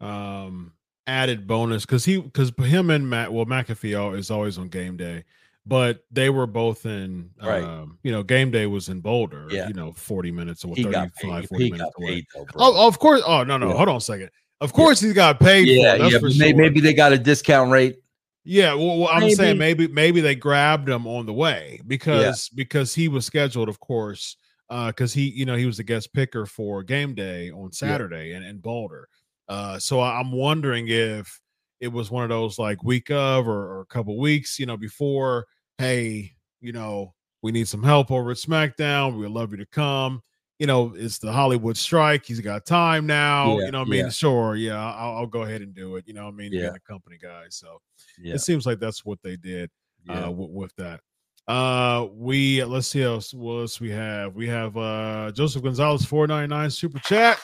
um, 0.00 0.71
added 1.06 1.46
bonus 1.46 1.84
because 1.84 2.04
he 2.04 2.20
because 2.20 2.52
him 2.58 2.90
and 2.90 3.08
Matt 3.08 3.32
well 3.32 3.46
McAfee 3.46 4.16
is 4.16 4.30
always 4.30 4.58
on 4.58 4.68
game 4.68 4.96
day, 4.96 5.24
but 5.66 6.04
they 6.10 6.30
were 6.30 6.46
both 6.46 6.86
in 6.86 7.30
right. 7.42 7.62
Um, 7.62 7.98
you 8.02 8.12
know 8.12 8.22
game 8.22 8.50
day 8.50 8.66
was 8.66 8.88
in 8.88 9.00
Boulder. 9.00 9.48
Yeah. 9.50 9.68
you 9.68 9.74
know 9.74 9.92
forty 9.92 10.30
minutes 10.30 10.64
or 10.64 10.74
35, 10.74 11.46
40 11.48 11.70
minutes 11.70 11.92
away. 11.98 12.26
Though, 12.34 12.46
oh, 12.56 12.86
of 12.86 12.98
course. 12.98 13.22
Oh 13.26 13.44
no 13.44 13.58
no 13.58 13.68
yeah. 13.68 13.74
hold 13.74 13.88
on 13.88 13.96
a 13.96 14.00
second. 14.00 14.30
Of 14.60 14.72
course 14.72 15.02
yeah. 15.02 15.08
he's 15.08 15.14
got 15.16 15.40
paid. 15.40 15.68
Yeah, 15.68 15.94
yeah. 15.94 16.18
Maybe, 16.20 16.32
sure. 16.32 16.56
maybe 16.56 16.80
they 16.80 16.94
got 16.94 17.12
a 17.12 17.18
discount 17.18 17.70
rate. 17.70 17.96
Yeah, 18.44 18.74
well, 18.74 18.98
well 18.98 19.08
I'm 19.08 19.20
maybe. 19.20 19.34
saying 19.34 19.58
maybe 19.58 19.88
maybe 19.88 20.20
they 20.20 20.34
grabbed 20.34 20.88
him 20.88 21.06
on 21.06 21.26
the 21.26 21.32
way 21.32 21.80
because 21.86 22.48
because 22.48 22.94
he 22.94 23.08
was 23.08 23.26
scheduled, 23.26 23.68
of 23.68 23.78
course, 23.80 24.36
because 24.68 25.14
uh, 25.14 25.18
he 25.18 25.30
you 25.30 25.44
know 25.44 25.56
he 25.56 25.66
was 25.66 25.76
the 25.76 25.84
guest 25.84 26.12
picker 26.12 26.46
for 26.46 26.82
game 26.82 27.14
day 27.14 27.50
on 27.50 27.72
Saturday 27.72 28.30
yeah. 28.30 28.38
in, 28.38 28.42
in 28.42 28.58
Boulder. 28.58 29.08
Uh, 29.48 29.78
so 29.78 30.00
I'm 30.00 30.32
wondering 30.32 30.88
if 30.88 31.40
it 31.80 31.88
was 31.88 32.10
one 32.10 32.22
of 32.22 32.28
those 32.28 32.58
like 32.58 32.82
week 32.84 33.10
of 33.10 33.48
or, 33.48 33.76
or 33.76 33.80
a 33.80 33.86
couple 33.86 34.16
weeks, 34.18 34.58
you 34.58 34.66
know, 34.66 34.76
before, 34.76 35.46
hey, 35.78 36.32
you 36.60 36.72
know, 36.72 37.12
we 37.42 37.50
need 37.50 37.66
some 37.66 37.82
help 37.82 38.10
over 38.10 38.30
at 38.30 38.36
SmackDown. 38.36 39.18
We'd 39.18 39.28
love 39.28 39.50
you 39.50 39.58
to 39.58 39.66
come. 39.66 40.22
You 40.58 40.68
know, 40.68 40.94
it's 40.96 41.18
the 41.18 41.32
Hollywood 41.32 41.76
strike. 41.76 42.24
He's 42.24 42.40
got 42.40 42.64
time 42.64 43.04
now. 43.04 43.58
Yeah, 43.58 43.66
you 43.66 43.70
know, 43.72 43.80
I 43.80 43.84
mean, 43.84 44.04
yeah. 44.04 44.10
sure, 44.10 44.54
yeah, 44.54 44.78
I'll, 44.78 45.16
I'll, 45.16 45.26
go 45.26 45.42
ahead 45.42 45.60
and 45.60 45.74
do 45.74 45.96
it. 45.96 46.04
You 46.06 46.14
know, 46.14 46.28
I 46.28 46.30
mean, 46.30 46.52
yeah, 46.52 46.70
the 46.70 46.78
company 46.78 47.18
guy. 47.20 47.46
So 47.50 47.78
yeah. 48.16 48.34
it 48.34 48.42
seems 48.42 48.64
like 48.64 48.78
that's 48.78 49.04
what 49.04 49.18
they 49.24 49.34
did 49.36 49.70
uh, 50.08 50.30
with, 50.30 50.50
with 50.50 50.76
that. 50.76 51.00
Uh, 51.48 52.06
we 52.14 52.62
let's 52.62 52.86
see 52.86 53.02
else. 53.02 53.34
What 53.34 53.54
else 53.54 53.80
we 53.80 53.90
have? 53.90 54.36
We 54.36 54.46
have 54.46 54.76
uh 54.76 55.32
Joseph 55.32 55.62
Gonzalez 55.62 56.04
four 56.04 56.28
ninety 56.28 56.54
nine 56.54 56.70
super 56.70 57.00
chat. 57.00 57.40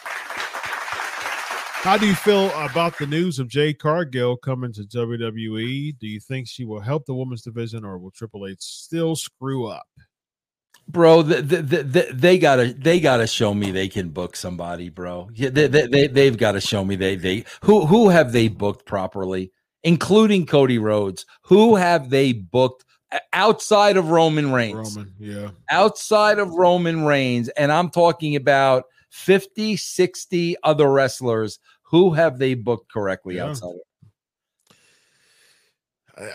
How 1.83 1.97
do 1.97 2.07
you 2.07 2.15
feel 2.17 2.51
about 2.59 2.99
the 2.99 3.07
news 3.07 3.39
of 3.39 3.47
Jade 3.47 3.79
Cargill 3.79 4.37
coming 4.37 4.73
to 4.73 4.83
WWE? 4.83 5.97
Do 5.99 6.09
you 6.09 6.19
think 6.19 6.49
she 6.49 6.65
will 6.65 6.81
help 6.81 7.07
the 7.07 7.15
women's 7.15 7.43
division, 7.43 7.85
or 7.85 7.99
will 7.99 8.11
Triple 8.11 8.49
H 8.49 8.59
still 8.59 9.15
screw 9.15 9.67
up? 9.69 9.87
bro 10.89 11.23
the, 11.23 11.43
the, 11.43 11.83
the, 11.83 12.09
they 12.13 12.39
gotta 12.39 12.73
they 12.73 12.99
gotta 12.99 13.27
show 13.27 13.53
me 13.53 13.71
they 13.71 13.89
can 13.89 14.09
book 14.09 14.35
somebody 14.35 14.89
bro 14.89 15.29
yeah, 15.35 15.51
they, 15.51 15.67
they, 15.67 16.07
they, 16.07 16.25
have 16.25 16.39
got 16.39 16.53
to 16.53 16.61
show 16.63 16.83
me 16.83 16.97
they 16.97 17.15
they 17.15 17.45
who 17.63 17.85
who 17.85 18.09
have 18.09 18.33
they 18.33 18.49
booked 18.49 18.87
properly 18.87 19.53
including 19.85 20.47
cody 20.47 20.79
rhodes 20.79 21.27
who 21.43 21.77
have 21.77 22.09
they 22.09 22.33
booked 22.33 22.87
outside 23.35 23.99
of 23.99 24.09
roman 24.09 24.51
reigns 24.51 24.97
roman 24.97 25.13
yeah 25.19 25.51
outside 25.71 26.39
of 26.39 26.55
roman 26.55 27.05
reigns 27.05 27.51
and 27.51 27.71
i'm 27.71 27.91
talking 27.91 28.35
about 28.35 28.85
50 29.11 29.77
60 29.77 30.57
other 30.63 30.91
wrestlers 30.91 31.59
who 31.83 32.13
have 32.13 32.39
they 32.39 32.55
booked 32.55 32.93
correctly 32.93 33.37
yeah. 33.37 33.47
outside 33.47 33.75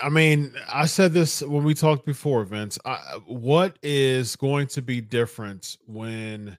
I 0.02 0.10
mean, 0.10 0.54
I 0.72 0.86
said 0.86 1.14
this 1.14 1.42
when 1.42 1.64
we 1.64 1.74
talked 1.74 2.06
before, 2.06 2.44
Vince. 2.46 2.80
I, 2.86 2.98
what 3.26 3.78
is 3.84 4.36
going 4.36 4.68
to 4.68 4.82
be 4.82 5.02
different 5.02 5.78
when 5.86 6.58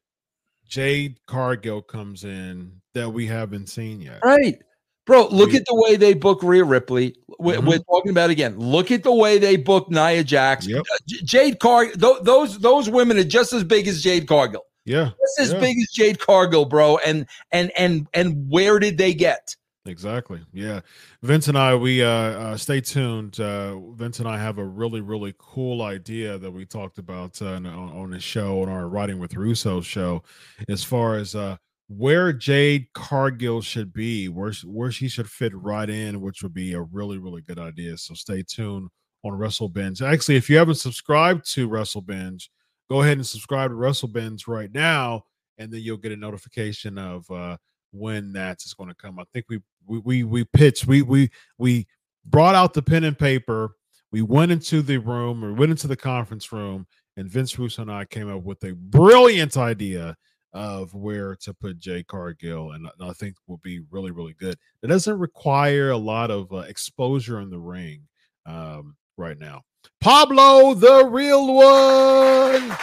Jade 0.67 1.19
Cargill 1.27 1.81
comes 1.81 2.25
in 2.25 2.81
that 2.93 3.11
we 3.11 3.27
haven't 3.27 3.69
seen 3.69 4.01
yet? 4.01 4.21
Right. 4.23 4.61
Bro, 5.07 5.29
look 5.29 5.51
we, 5.51 5.59
at 5.59 5.67
the 5.67 5.75
way 5.75 5.97
they 5.97 6.15
book 6.15 6.43
Rhea 6.43 6.65
Ripley. 6.65 7.15
We're, 7.39 7.57
mm-hmm. 7.57 7.67
we're, 7.67 7.79
talking 7.79 8.11
about 8.11 8.31
again. 8.31 8.59
Look 8.59 8.91
at 8.91 9.03
the 9.03 9.15
way 9.15 9.39
they 9.39 9.57
book 9.57 9.91
Nia 9.91 10.25
Jax. 10.25 10.67
Yep. 10.67 10.81
Uh, 10.81 10.97
Jade 11.25 11.61
Cargill. 11.61 11.99
Th- 11.99 12.23
those 12.23 12.59
those 12.59 12.89
women 12.89 13.19
are 13.19 13.25
just 13.25 13.53
as 13.53 13.65
big 13.65 13.87
as 13.87 14.03
Jade 14.03 14.27
Cargill. 14.27 14.65
Yeah, 14.85 15.11
just 15.21 15.41
as 15.41 15.53
yeah. 15.53 15.61
big 15.61 15.79
as 15.79 15.89
Jade 15.93 16.19
Cargill, 16.19 16.65
bro. 16.65 16.99
And 16.99 17.27
and 17.53 17.73
and 17.77 18.07
and 18.13 18.49
where 18.51 18.79
did 18.79 18.99
they 18.99 19.15
get? 19.15 19.55
Exactly. 19.87 20.41
Yeah. 20.55 20.81
Vince 21.23 21.49
and 21.49 21.59
I, 21.59 21.75
we 21.75 22.03
uh, 22.03 22.09
uh 22.09 22.57
stay 22.57 22.81
tuned. 22.81 23.39
Uh 23.39 23.79
Vince 23.91 24.19
and 24.19 24.29
I 24.29 24.39
have 24.39 24.59
a 24.59 24.65
really, 24.65 25.03
really 25.03 25.35
cool 25.39 25.83
idea 25.83 26.39
that 26.39 26.51
we 26.51 26.65
talked 26.65 26.99
about 26.99 27.41
uh, 27.43 27.55
on, 27.55 27.67
on 27.67 28.11
the 28.11 28.21
show 28.21 28.63
on 28.63 28.69
our 28.69 28.89
Writing 28.89 29.19
with 29.19 29.35
Russo 29.35 29.83
show, 29.83 30.23
as 30.69 30.83
far 30.83 31.17
as 31.17 31.35
uh 31.35 31.57
where 31.89 32.33
Jade 32.33 32.87
Cargill 32.95 33.61
should 33.61 33.93
be, 33.93 34.29
where 34.29 34.53
where 34.65 34.91
she 34.91 35.09
should 35.09 35.29
fit 35.29 35.55
right 35.55 35.89
in, 35.91 36.21
which 36.23 36.43
would 36.43 36.55
be 36.55 36.73
a 36.73 36.81
really, 36.81 37.19
really 37.19 37.43
good 37.43 37.59
idea. 37.59 37.99
So 37.99 38.15
stay 38.15 38.43
tuned 38.43 38.89
on 39.23 39.33
Wrestle 39.33 39.69
Binge. 39.69 40.01
Actually, 40.01 40.37
if 40.37 40.49
you 40.49 40.57
haven't 40.57 40.77
subscribed 40.77 41.51
to 41.53 41.69
Wrestle 41.69 42.03
Binge, 42.03 42.51
go 42.91 43.03
ahead 43.03 43.17
and 43.17 43.27
subscribe 43.27 43.71
to 43.71 43.75
Wrestle 43.75 44.09
Binge 44.09 44.47
right 44.47 44.73
now, 44.73 45.25
and 45.59 45.73
then 45.73 45.81
you'll 45.81 45.97
get 45.97 46.13
a 46.13 46.17
notification 46.17 46.99
of 46.99 47.31
uh 47.31 47.57
when 47.93 48.33
that 48.33 48.63
is 48.65 48.75
going 48.75 48.89
to 48.89 48.95
come. 48.95 49.19
I 49.19 49.25
think 49.33 49.47
we 49.49 49.61
we 49.87 49.99
we, 49.99 50.25
we 50.25 50.45
pitched 50.45 50.87
we 50.87 51.03
we 51.03 51.31
we 51.59 51.87
brought 52.25 52.55
out 52.55 52.75
the 52.75 52.83
pen 52.83 53.05
and 53.05 53.19
paper. 53.19 53.77
We 54.11 54.23
went 54.23 54.53
into 54.53 54.83
the 54.83 54.99
room 54.99 55.45
or 55.45 55.53
went 55.55 55.73
into 55.73 55.89
the 55.89 55.97
conference 55.97 56.53
room, 56.53 56.87
and 57.17 57.29
Vince 57.29 57.59
Russo 57.59 57.83
and 57.83 57.91
I 57.91 58.05
came 58.05 58.31
up 58.31 58.43
with 58.43 58.63
a 58.65 58.75
brilliant 58.75 59.57
idea 59.57 60.17
of 60.53 60.95
where 60.95 61.35
to 61.35 61.53
put 61.53 61.81
Jade 61.81 62.07
Cargill, 62.07 62.73
and 62.73 62.89
I 63.01 63.13
think 63.13 63.35
will 63.47 63.61
be 63.63 63.81
really 63.91 64.11
really 64.11 64.35
good. 64.35 64.57
It 64.83 64.89
doesn't 64.89 65.19
require 65.19 65.91
a 65.91 65.97
lot 65.97 66.31
of 66.31 66.53
uh, 66.53 66.59
exposure 66.59 67.41
in 67.41 67.51
the 67.51 67.59
ring 67.59 68.03
um, 68.47 68.97
right 69.17 69.39
now. 69.39 69.63
Pablo, 70.01 70.75
the 70.75 71.07
real 71.07 71.55
one. 71.55 72.77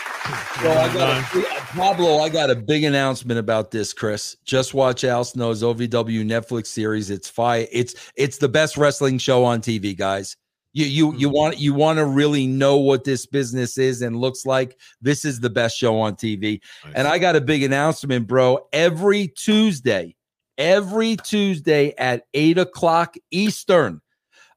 Well, 0.63 0.77
I 0.77 0.93
got 0.93 1.35
a, 1.35 1.49
Pablo, 1.73 2.17
I 2.19 2.29
got 2.29 2.49
a 2.49 2.55
big 2.55 2.83
announcement 2.83 3.39
about 3.39 3.71
this, 3.71 3.93
Chris. 3.93 4.37
Just 4.45 4.73
watch 4.73 5.03
Al 5.03 5.23
Snow's 5.23 5.63
OVW 5.63 6.23
Netflix 6.25 6.67
series. 6.67 7.09
It's 7.09 7.29
fire. 7.29 7.67
It's 7.71 7.95
it's 8.15 8.37
the 8.37 8.49
best 8.49 8.77
wrestling 8.77 9.17
show 9.17 9.43
on 9.43 9.61
TV, 9.61 9.97
guys. 9.97 10.35
You 10.73 10.85
you 10.85 11.13
you 11.15 11.27
mm-hmm. 11.27 11.35
want 11.35 11.59
you 11.59 11.73
want 11.73 11.97
to 11.97 12.05
really 12.05 12.47
know 12.47 12.77
what 12.77 13.03
this 13.03 13.25
business 13.25 13.77
is 13.77 14.01
and 14.01 14.17
looks 14.17 14.45
like. 14.45 14.77
This 15.01 15.25
is 15.25 15.39
the 15.39 15.49
best 15.49 15.77
show 15.77 15.99
on 15.99 16.15
TV. 16.15 16.61
Nice. 16.83 16.93
And 16.95 17.07
I 17.07 17.17
got 17.17 17.35
a 17.35 17.41
big 17.41 17.63
announcement, 17.63 18.27
bro. 18.27 18.67
Every 18.71 19.27
Tuesday, 19.29 20.15
every 20.57 21.17
Tuesday 21.17 21.93
at 21.97 22.25
eight 22.33 22.57
o'clock 22.57 23.15
Eastern 23.31 24.00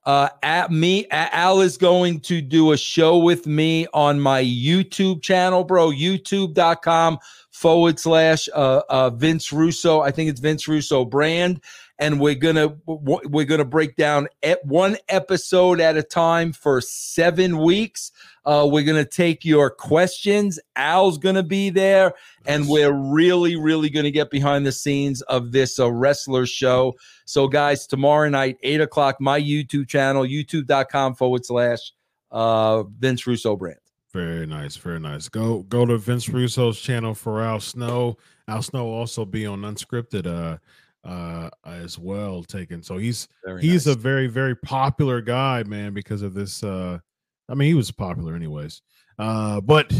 uh, 0.07 0.29
at 0.43 0.71
me, 0.71 1.07
Al 1.11 1.61
is 1.61 1.79
going 1.79 2.21
to 2.21 2.41
do 2.43 2.73
a 2.73 2.77
show 2.77 3.19
with 3.19 3.47
me 3.47 3.87
on 3.95 4.21
my 4.21 4.43
YouTube 4.43 5.23
channel, 5.23 5.65
bro. 5.65 5.91
YouTube.com 5.91 7.19
forward 7.51 7.99
slash 7.99 8.49
uh, 8.55 8.83
uh, 8.89 9.11
Vince 9.11 9.53
Russo. 9.53 10.01
I 10.01 10.11
think 10.11 10.29
it's 10.29 10.41
Vince 10.41 10.69
Russo 10.69 11.05
brand, 11.07 11.63
and 11.99 12.21
we're 12.21 12.35
gonna 12.35 12.77
we're 12.87 13.45
gonna 13.45 13.65
break 13.65 13.97
down 13.97 14.29
at 14.43 14.65
one 14.67 14.99
episode 15.09 15.81
at 15.81 15.97
a 15.97 16.03
time 16.03 16.53
for 16.53 16.83
seven 16.83 17.59
weeks. 17.59 18.13
Uh, 18.47 18.69
we're 18.71 18.85
going 18.85 19.03
to 19.03 19.09
take 19.09 19.45
your 19.45 19.71
questions. 19.71 20.59
Al's 20.77 21.19
going 21.19 21.35
to 21.35 21.43
be 21.43 21.71
there. 21.71 22.15
And 22.47 22.69
we're 22.69 22.93
really, 22.93 23.57
really 23.57 23.89
going 23.89 24.05
to 24.05 24.11
get 24.11 24.31
behind 24.31 24.67
the 24.67 24.73
scenes 24.73 25.23
of 25.23 25.53
this 25.53 25.79
uh, 25.81 25.91
wrestler 25.91 26.47
show. 26.47 26.95
So, 27.25 27.49
guys, 27.49 27.87
tomorrow 27.87 28.29
night, 28.29 28.59
8 28.63 28.83
o'clock, 28.83 29.21
my 29.21 29.41
YouTube 29.41 29.89
channel, 29.89 30.25
youtube.com 30.25 31.15
forward 31.15 31.45
slash 31.47 31.93
uh, 32.31 32.83
Vince 32.83 33.27
Russo 33.27 33.57
brand. 33.57 33.79
Very 34.15 34.47
nice, 34.47 34.77
very 34.77 35.01
nice. 35.01 35.29
Go 35.29 35.65
go 35.65 35.85
to 35.85 35.99
Vince 35.99 36.29
Russo's 36.29 36.81
channel 36.81 37.15
for 37.15 37.43
Al 37.43 37.59
Snow. 37.59 38.17
Al 38.47 38.63
Snow 38.63 38.87
also 38.87 39.25
be 39.25 39.45
on 39.45 39.63
unscripted 39.63 40.27
uh 40.29 40.59
uh 41.05 41.51
as 41.67 41.99
well 41.99 42.45
taken. 42.45 42.81
So 42.81 42.97
he's 42.97 43.27
very 43.45 43.61
he's 43.61 43.87
nice. 43.87 43.97
a 43.97 43.99
very 43.99 44.29
very 44.29 44.55
popular 44.55 45.21
guy, 45.21 45.65
man, 45.65 45.95
because 45.95 46.23
of 46.23 46.33
this 46.33 46.63
uh 46.63 47.01
I 47.49 47.55
mean, 47.55 47.69
he 47.69 47.75
was 47.75 47.91
popular 47.91 48.35
anyways. 48.35 48.83
Uh, 49.19 49.61
but 49.61 49.93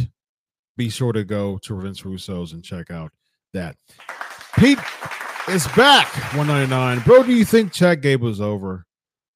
be 0.77 0.89
sure 0.89 1.13
to 1.13 1.25
go 1.25 1.59
to 1.59 1.81
Vince 1.81 2.05
Russo's 2.05 2.53
and 2.53 2.65
check 2.65 2.91
out 2.91 3.13
that. 3.53 3.77
Pete 4.57 4.79
is 5.49 5.67
back. 5.69 6.13
199. 6.35 7.01
Bro, 7.01 7.25
do 7.25 7.33
you 7.33 7.45
think 7.45 7.73
Chad 7.73 8.03
Gable 8.03 8.29
Gable's 8.29 8.41
over? 8.41 8.87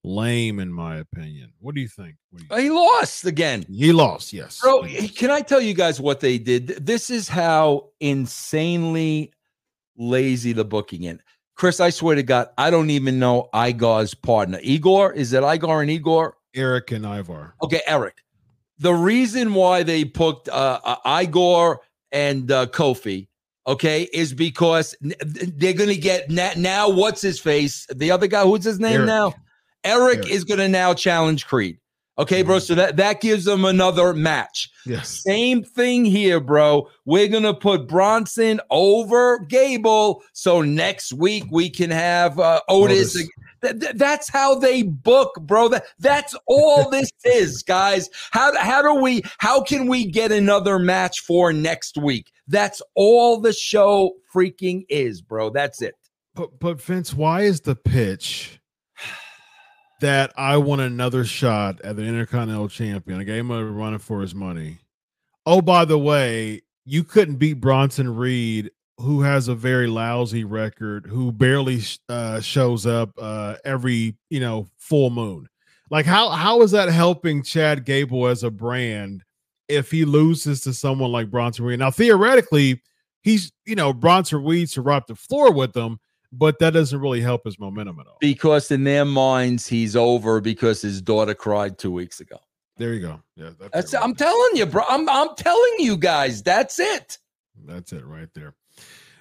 Lame, 0.05 0.61
in 0.61 0.73
my 0.73 0.97
opinion. 0.99 1.53
What 1.61 1.75
do 1.75 1.81
you 1.81 1.88
think? 1.88 2.16
Do 2.33 2.42
you 2.42 2.49
think? 2.49 2.61
He 2.61 2.71
lost 2.71 3.27
again. 3.27 3.66
He 3.68 3.92
lost, 3.92 4.33
yes. 4.33 4.61
Bro, 4.62 4.87
can 5.16 5.31
I 5.31 5.40
tell 5.40 5.61
you 5.61 5.75
guys 5.75 6.01
what 6.01 6.21
they 6.21 6.38
did? 6.38 6.68
This 6.68 7.11
is 7.11 7.29
how 7.29 7.88
insanely 8.01 9.33
lazy 9.97 10.53
the 10.53 10.64
booking 10.64 11.03
in. 11.03 11.21
Chris, 11.57 11.81
I 11.81 11.90
swear 11.90 12.14
to 12.14 12.23
God, 12.23 12.49
I 12.57 12.71
don't 12.71 12.90
even 12.90 13.18
know 13.18 13.49
Igor's 13.53 14.14
partner. 14.14 14.61
Igor, 14.62 15.12
is 15.12 15.33
it 15.33 15.42
Igor 15.42 15.83
and 15.83 15.90
Igor? 15.90 16.37
Eric 16.55 16.93
and 16.93 17.05
Ivar. 17.05 17.55
Okay, 17.63 17.83
Eric. 17.87 18.17
The 18.79 18.95
reason 18.95 19.55
why 19.55 19.83
they 19.83 20.05
put 20.05 20.49
uh, 20.49 20.81
uh, 20.85 21.21
Igor 21.21 21.81
and 22.13 22.51
uh, 22.51 22.67
Kofi, 22.67 23.29
okay, 23.67 24.09
is 24.13 24.33
because 24.33 24.95
they're 25.01 25.73
going 25.73 25.89
to 25.89 25.97
get 25.97 26.31
na- 26.31 26.53
now. 26.57 26.89
What's 26.89 27.21
his 27.21 27.41
face? 27.41 27.87
The 27.95 28.11
other 28.11 28.27
guy. 28.27 28.45
Who's 28.45 28.65
his 28.65 28.79
name 28.79 29.01
Eric. 29.01 29.07
now? 29.07 29.35
Eric, 29.85 30.19
Eric. 30.19 30.31
is 30.31 30.45
going 30.45 30.61
to 30.61 30.69
now 30.69 30.95
challenge 30.95 31.47
Creed. 31.47 31.79
Okay, 32.19 32.43
bro. 32.43 32.57
Mm-hmm. 32.57 32.65
So 32.65 32.75
that 32.75 32.97
that 32.97 33.21
gives 33.21 33.45
them 33.45 33.65
another 33.65 34.13
match. 34.13 34.71
Yes. 34.85 35.23
Same 35.23 35.63
thing 35.63 36.05
here, 36.05 36.41
bro. 36.41 36.89
We're 37.05 37.29
gonna 37.29 37.55
put 37.55 37.87
Bronson 37.87 38.61
over 38.71 39.39
Gable, 39.49 40.25
so 40.33 40.61
next 40.61 41.13
week 41.13 41.45
we 41.53 41.71
can 41.71 41.91
have 41.91 42.41
uh, 42.41 42.61
Otis. 42.69 43.15
Otis. 43.15 43.29
Th- 43.62 43.79
th- 43.79 43.97
that's 43.97 44.29
how 44.29 44.59
they 44.59 44.83
book, 44.83 45.35
bro. 45.42 45.68
That, 45.68 45.87
that's 45.99 46.35
all 46.47 46.90
this 46.90 47.11
is, 47.25 47.62
guys. 47.62 48.09
How, 48.31 48.57
how 48.59 48.83
do 48.83 48.94
we, 48.94 49.23
how 49.38 49.62
can 49.62 49.87
we 49.87 50.07
get 50.07 50.33
another 50.33 50.79
match 50.79 51.21
for 51.21 51.53
next 51.53 51.99
week? 51.99 52.33
That's 52.47 52.81
all 52.94 53.40
the 53.40 53.53
show 53.53 54.12
freaking 54.35 54.85
is, 54.88 55.21
bro. 55.21 55.51
That's 55.51 55.83
it. 55.83 55.94
But, 56.35 56.59
but 56.61 56.81
Vince, 56.81 57.12
why 57.12 57.42
is 57.42 57.62
the 57.62 57.75
pitch 57.75 58.61
that 60.01 60.33
I 60.37 60.57
want 60.57 60.81
another 60.81 61.25
shot 61.25 61.81
at 61.83 61.97
the 61.97 62.05
Intercontinental 62.05 62.68
Champion? 62.68 63.21
I 63.21 63.25
gave 63.25 63.40
him 63.40 63.51
a 63.51 63.64
run 63.64 63.99
for 63.99 64.21
his 64.21 64.35
money. 64.35 64.79
Oh, 65.44 65.61
by 65.61 65.85
the 65.85 65.99
way, 65.99 66.62
you 66.85 67.05
couldn't 67.05 67.37
beat 67.37 67.55
Bronson 67.55 68.14
Reed 68.14 68.71
who 68.99 69.23
has 69.23 69.49
a 69.49 69.55
very 69.55 69.87
lousy 69.87 70.45
record, 70.45 71.07
who 71.07 71.31
barely 71.33 71.81
uh, 72.09 72.41
shows 72.41 72.87
up 72.87 73.11
uh, 73.19 73.57
every 73.65 74.17
you 74.31 74.41
know 74.41 74.69
full 74.77 75.11
moon. 75.11 75.49
Like 75.91 76.07
how 76.07 76.31
how 76.31 76.63
is 76.63 76.73
that 76.73 76.89
helping 76.89 77.43
Chad 77.43 77.85
Gable 77.85 78.27
as 78.27 78.43
a 78.43 78.51
brand 78.51 79.25
if 79.69 79.91
he 79.91 80.05
loses 80.05 80.61
to 80.63 80.75
someone 80.75 81.13
like 81.13 81.31
Bronson 81.31 81.65
Reed? 81.65 81.79
Now 81.79 81.91
theoretically, 81.91 82.83
he's 83.23 83.53
you 83.65 83.75
know 83.75 83.93
Bronson 83.93 84.45
Reed 84.45 84.69
to 84.71 84.83
wipe 84.83 85.07
the 85.07 85.15
floor 85.15 85.53
with 85.53 85.73
them, 85.73 85.99
but 86.33 86.59
that 86.59 86.75
doesn't 86.75 87.01
really 87.01 87.21
help 87.21 87.45
his 87.45 87.59
momentum 87.59 88.01
at 88.01 88.07
all. 88.07 88.19
Because 88.21 88.71
in 88.71 88.85
their 88.85 89.05
minds, 89.05 89.67
he's 89.67 89.97
over 89.97 90.41
because 90.41 90.83
his 90.83 91.01
daughter 91.01 91.35
cried 91.35 91.79
two 91.79 91.93
weeks 91.93 92.21
ago. 92.21 92.39
There 92.77 92.95
you 92.95 93.01
go. 93.01 93.21
Yeah, 93.35 93.51
that's, 93.59 93.73
that's 93.73 93.95
I'm 93.95 94.15
telling 94.15 94.57
you, 94.57 94.67
bro. 94.67 94.85
I'm 94.89 95.09
I'm 95.09 95.35
telling 95.37 95.75
you 95.79 95.97
guys, 95.97 96.43
that's 96.43 96.79
it. 96.79 97.19
That's 97.65 97.93
it 97.93 98.05
right 98.05 98.29
there. 98.35 98.55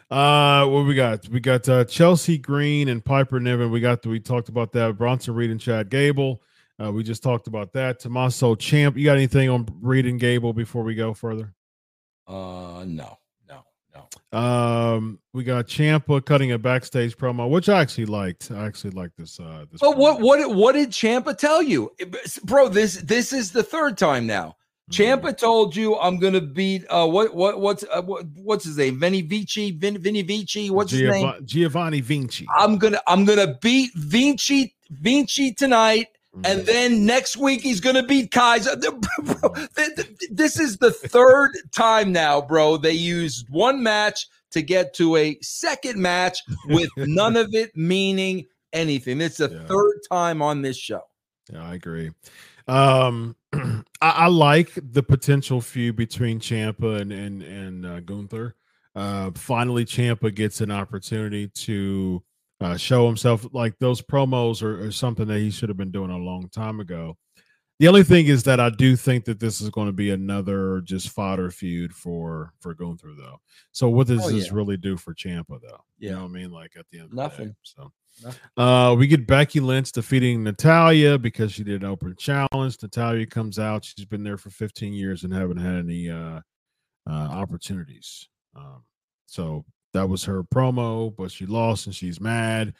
Uh, 0.09 0.65
what 0.67 0.85
we 0.85 0.95
got? 0.95 1.27
We 1.27 1.39
got 1.39 1.67
uh, 1.67 1.83
Chelsea 1.83 2.37
Green 2.37 2.87
and 2.87 3.03
Piper 3.03 3.39
Niven. 3.39 3.71
We 3.71 3.81
got 3.81 4.05
we 4.05 4.19
talked 4.19 4.47
about 4.47 4.71
that. 4.71 4.97
Bronson 4.97 5.35
Reed 5.35 5.51
and 5.51 5.59
Chad 5.59 5.89
Gable. 5.89 6.41
Uh, 6.81 6.91
we 6.91 7.03
just 7.03 7.23
talked 7.23 7.47
about 7.47 7.73
that. 7.73 7.99
Tommaso 7.99 8.55
Ciampa. 8.55 8.97
You 8.97 9.05
got 9.05 9.17
anything 9.17 9.49
on 9.49 9.67
Reed 9.81 10.05
and 10.05 10.19
Gable 10.19 10.53
before 10.53 10.83
we 10.83 10.95
go 10.95 11.13
further? 11.13 11.53
Uh, 12.25 12.85
no, 12.87 13.17
no, 13.49 13.63
no. 14.31 14.37
Um, 14.37 15.19
we 15.33 15.43
got 15.43 15.67
Ciampa 15.67 16.23
cutting 16.23 16.53
a 16.53 16.57
backstage 16.57 17.17
promo, 17.17 17.49
which 17.49 17.67
I 17.67 17.81
actually 17.81 18.05
liked. 18.05 18.49
I 18.51 18.65
actually 18.65 18.91
liked 18.91 19.17
this. 19.17 19.39
Uh, 19.39 19.65
this. 19.69 19.81
But 19.81 19.97
what 19.97 20.19
promo. 20.19 20.23
what 20.23 20.55
what 20.55 20.71
did 20.73 20.91
Ciampa 20.91 21.37
tell 21.37 21.61
you, 21.61 21.91
bro? 22.45 22.69
This 22.69 23.01
this 23.01 23.33
is 23.33 23.51
the 23.51 23.63
third 23.63 23.97
time 23.97 24.25
now. 24.25 24.55
Ciampa 24.91 25.37
told 25.37 25.75
you 25.75 25.97
I'm 25.97 26.17
gonna 26.17 26.39
beat 26.41 26.85
uh 26.89 27.05
what 27.07 27.35
what 27.35 27.59
what's 27.59 27.83
uh, 27.93 28.01
what, 28.01 28.25
what's 28.35 28.63
his 28.63 28.77
name 28.77 28.99
Vinny 28.99 29.21
Vici 29.21 29.71
Vin, 29.71 29.97
Vinny 29.97 30.21
Vici 30.21 30.69
what's 30.69 30.91
his 30.91 31.01
name 31.01 31.33
Giovanni 31.43 31.99
Vinci. 32.01 32.47
I'm 32.55 32.77
gonna 32.77 33.01
I'm 33.05 33.25
gonna 33.25 33.55
beat 33.61 33.91
Vinci 33.95 34.73
Vinci 34.89 35.53
tonight 35.53 36.07
and 36.45 36.61
then 36.65 37.05
next 37.05 37.35
week 37.35 37.61
he's 37.61 37.81
gonna 37.81 38.03
beat 38.05 38.31
Kaiser. 38.31 38.77
Bro, 38.77 39.53
th- 39.75 39.95
th- 39.95 40.07
this 40.31 40.57
is 40.59 40.77
the 40.77 40.91
third 40.91 41.51
time 41.71 42.11
now, 42.13 42.39
bro. 42.41 42.77
They 42.77 42.91
used 42.93 43.49
one 43.49 43.83
match 43.83 44.27
to 44.51 44.61
get 44.61 44.93
to 44.95 45.17
a 45.17 45.37
second 45.41 45.99
match 46.01 46.39
with 46.67 46.89
none 46.97 47.35
of 47.35 47.53
it 47.53 47.75
meaning 47.75 48.45
anything. 48.71 49.19
It's 49.19 49.37
the 49.37 49.49
Yeah. 49.49 49.65
third 49.65 49.99
time 50.09 50.41
on 50.41 50.61
this 50.61 50.77
show. 50.77 51.01
Yeah, 51.51 51.67
I 51.67 51.73
agree. 51.73 52.11
Um, 52.67 53.35
I, 54.01 54.09
I 54.09 54.27
like 54.27 54.71
the 54.75 55.03
potential 55.03 55.61
feud 55.61 55.95
between 55.95 56.39
Ciampa 56.39 57.01
and 57.01 57.11
and 57.11 57.43
and 57.43 57.85
uh, 57.85 57.99
Gunther. 58.01 58.55
Uh, 58.95 59.31
finally, 59.35 59.85
Ciampa 59.85 60.33
gets 60.33 60.61
an 60.61 60.71
opportunity 60.71 61.47
to 61.49 62.23
uh, 62.61 62.77
show 62.77 63.05
himself. 63.05 63.45
Like 63.53 63.77
those 63.79 64.01
promos 64.01 64.63
are, 64.63 64.85
are 64.87 64.91
something 64.91 65.27
that 65.27 65.39
he 65.39 65.51
should 65.51 65.69
have 65.69 65.77
been 65.77 65.91
doing 65.91 66.09
a 66.09 66.17
long 66.17 66.49
time 66.49 66.79
ago. 66.79 67.15
The 67.79 67.87
only 67.87 68.03
thing 68.03 68.25
is 68.25 68.41
that 68.43 68.59
I 68.59 68.71
do 68.71 68.95
think 68.95 69.25
that 69.25 69.39
this 69.39 69.61
is 69.61 69.69
going 69.69 69.85
to 69.85 69.93
be 69.93 70.09
another 70.09 70.81
just 70.81 71.09
fodder 71.09 71.51
feud 71.51 71.93
for 71.93 72.53
for 72.59 72.73
Gunther, 72.73 73.11
though. 73.15 73.39
So 73.71 73.87
what 73.87 74.07
does 74.07 74.25
Oh, 74.25 74.31
this 74.31 74.47
yeah. 74.47 74.53
really 74.55 74.77
do 74.77 74.97
for 74.97 75.13
Ciampa, 75.13 75.61
though? 75.61 75.83
You 75.99 76.09
Yeah. 76.09 76.15
know 76.15 76.23
what 76.23 76.29
I 76.29 76.33
mean? 76.33 76.49
Like 76.51 76.71
at 76.75 76.87
the 76.91 76.97
end, 76.99 77.05
of 77.05 77.11
the 77.11 77.15
day. 77.17 77.21
Nothing. 77.21 77.55
So. 77.61 77.91
Uh, 78.55 78.95
we 78.97 79.07
get 79.07 79.27
Becky 79.27 79.59
Lynch 79.59 79.91
defeating 79.91 80.43
Natalya 80.43 81.17
because 81.17 81.51
she 81.51 81.63
did 81.63 81.83
an 81.83 81.89
open 81.89 82.15
challenge. 82.17 82.77
Natalya 82.81 83.25
comes 83.25 83.59
out. 83.59 83.85
She's 83.85 84.05
been 84.05 84.23
there 84.23 84.37
for 84.37 84.49
15 84.49 84.93
years 84.93 85.23
and 85.23 85.33
haven't 85.33 85.57
had 85.57 85.75
any 85.75 86.09
uh, 86.09 86.41
uh, 87.09 87.13
opportunities. 87.13 88.27
Um, 88.55 88.83
so 89.25 89.65
that 89.93 90.09
was 90.09 90.23
her 90.23 90.43
promo, 90.43 91.15
but 91.15 91.31
she 91.31 91.45
lost 91.45 91.85
and 91.85 91.95
she's 91.95 92.19
mad. 92.19 92.73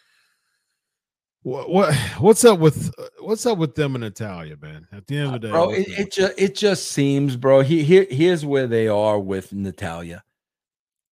What, 1.44 1.70
what 1.70 1.94
what's 2.20 2.44
up 2.44 2.60
with 2.60 2.92
what's 3.22 3.46
up 3.46 3.58
with 3.58 3.74
them 3.76 3.96
and 3.96 4.04
Natalya, 4.04 4.58
man? 4.62 4.88
At 4.92 5.08
the 5.08 5.18
end 5.18 5.28
of 5.28 5.34
the 5.34 5.48
day, 5.48 5.52
bro 5.52 5.70
it, 5.72 5.88
it 5.88 6.12
just 6.12 6.34
it 6.38 6.56
just 6.56 6.92
seems 6.92 7.38
bro 7.38 7.62
he, 7.62 7.84
here 7.84 8.06
here's 8.10 8.46
where 8.46 8.68
they 8.68 8.90
are 8.90 9.18
with 9.18 9.54
natalya 9.54 10.24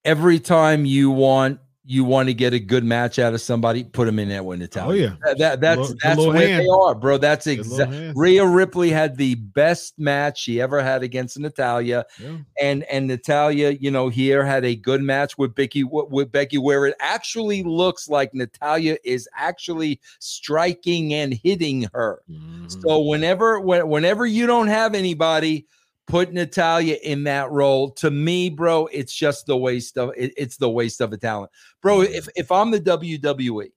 every 0.03 0.39
time 0.39 0.85
you 0.85 1.09
want 1.09 1.59
you 1.87 2.03
want 2.03 2.27
to 2.27 2.33
get 2.33 2.51
a 2.53 2.59
good 2.59 2.83
match 2.83 3.19
out 3.19 3.33
of 3.33 3.41
somebody 3.41 3.83
put 3.83 4.05
them 4.05 4.17
in 4.17 4.27
there 4.27 4.41
with 4.43 4.57
natalya 4.59 4.89
oh 4.89 4.93
yeah, 4.93 5.15
that, 5.21 5.37
that- 5.37 5.61
that's 5.61 5.89
the 5.89 5.97
that's 6.01 6.19
where 6.19 6.33
hand. 6.35 6.63
they 6.63 6.67
are 6.67 6.95
bro 6.95 7.17
that's 7.17 7.45
exactly. 7.47 8.11
Rhea 8.15 8.45
Ripley 8.45 8.89
had 8.89 9.17
the 9.17 9.35
best 9.35 9.97
match 9.99 10.39
she 10.39 10.59
ever 10.61 10.81
had 10.81 11.03
against 11.03 11.37
Natalya, 11.39 12.05
Yeah. 12.19 12.37
and 12.61 12.83
and 12.85 13.07
Natalya, 13.07 13.71
you 13.71 13.91
know, 13.91 14.09
here 14.09 14.43
had 14.45 14.65
a 14.65 14.75
good 14.75 15.01
match 15.01 15.37
with 15.37 15.53
Becky 15.55 15.83
with 15.83 16.31
Becky, 16.31 16.57
where 16.57 16.85
it 16.87 16.95
actually 16.99 17.63
looks 17.63 18.09
like 18.09 18.33
Natalya 18.33 18.97
is 19.03 19.27
actually 19.35 19.99
striking 20.19 21.13
and 21.13 21.33
hitting 21.33 21.87
her. 21.93 22.21
Mhm. 22.31 22.81
So 22.81 22.99
whenever 23.01 23.59
when, 23.59 23.87
whenever 23.89 24.25
you 24.25 24.45
don't 24.47 24.67
have 24.67 24.95
anybody, 24.95 25.65
put 26.07 26.33
Natalya 26.33 26.97
in 27.03 27.23
that 27.23 27.51
role. 27.51 27.91
To 27.91 28.11
me, 28.11 28.49
bro, 28.49 28.87
it's 28.87 29.13
just 29.13 29.45
the 29.45 29.57
waste 29.57 29.97
of 29.97 30.11
it, 30.15 30.33
it's 30.37 30.57
the 30.57 30.69
waste 30.69 31.01
of 31.01 31.13
a 31.13 31.17
talent, 31.17 31.51
bro. 31.81 31.99
Mm-hmm. 31.99 32.13
If 32.13 32.27
if 32.35 32.51
I'm 32.51 32.71
the 32.71 32.79
WWE, 32.79 33.71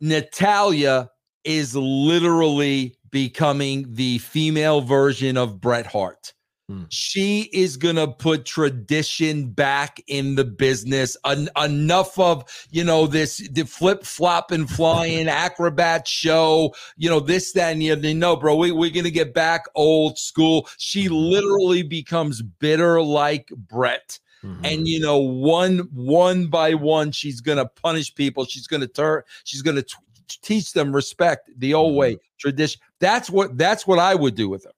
Natalya 0.00 1.10
is 1.44 1.76
literally 1.76 2.96
becoming 3.10 3.86
the 3.94 4.18
female 4.18 4.80
version 4.80 5.36
of 5.36 5.60
Bret 5.60 5.86
Hart. 5.86 6.32
Hmm. 6.68 6.84
She 6.88 7.50
is 7.52 7.76
gonna 7.76 8.08
put 8.08 8.46
tradition 8.46 9.50
back 9.50 10.02
in 10.06 10.34
the 10.34 10.44
business. 10.44 11.14
En- 11.26 11.50
enough 11.62 12.18
of 12.18 12.44
you 12.70 12.82
know 12.84 13.06
this 13.06 13.46
the 13.52 13.64
flip 13.64 14.04
flop 14.04 14.50
and 14.50 14.68
flying 14.70 15.28
acrobat 15.44 16.08
show. 16.08 16.74
You 16.96 17.10
know 17.10 17.20
this 17.20 17.52
that 17.52 17.72
and 17.72 17.82
the 17.82 17.90
other. 17.90 18.14
No, 18.14 18.34
bro, 18.36 18.56
we, 18.56 18.72
we're 18.72 18.90
gonna 18.90 19.10
get 19.10 19.34
back 19.34 19.64
old 19.74 20.18
school. 20.18 20.66
She 20.78 21.10
literally 21.10 21.82
becomes 21.82 22.40
bitter 22.40 23.02
like 23.02 23.48
Bret 23.56 24.18
Mhm. 24.42 24.60
and 24.62 24.86
you 24.88 25.00
know 25.00 25.16
one 25.18 25.78
one 25.92 26.48
by 26.48 26.74
one 26.74 27.12
she's 27.12 27.40
gonna 27.40 27.64
punish 27.64 28.14
people 28.14 28.44
she's 28.44 28.66
gonna 28.66 28.86
turn 28.86 29.22
she's 29.44 29.62
gonna 29.62 29.80
t- 29.82 29.94
teach 30.42 30.74
them 30.74 30.94
respect 30.94 31.48
the 31.56 31.72
old 31.72 31.96
way 31.96 32.18
tradition 32.38 32.78
that's 33.00 33.30
what 33.30 33.56
that's 33.56 33.86
what 33.86 33.98
i 33.98 34.14
would 34.14 34.34
do 34.34 34.46
with 34.50 34.64
her 34.64 34.72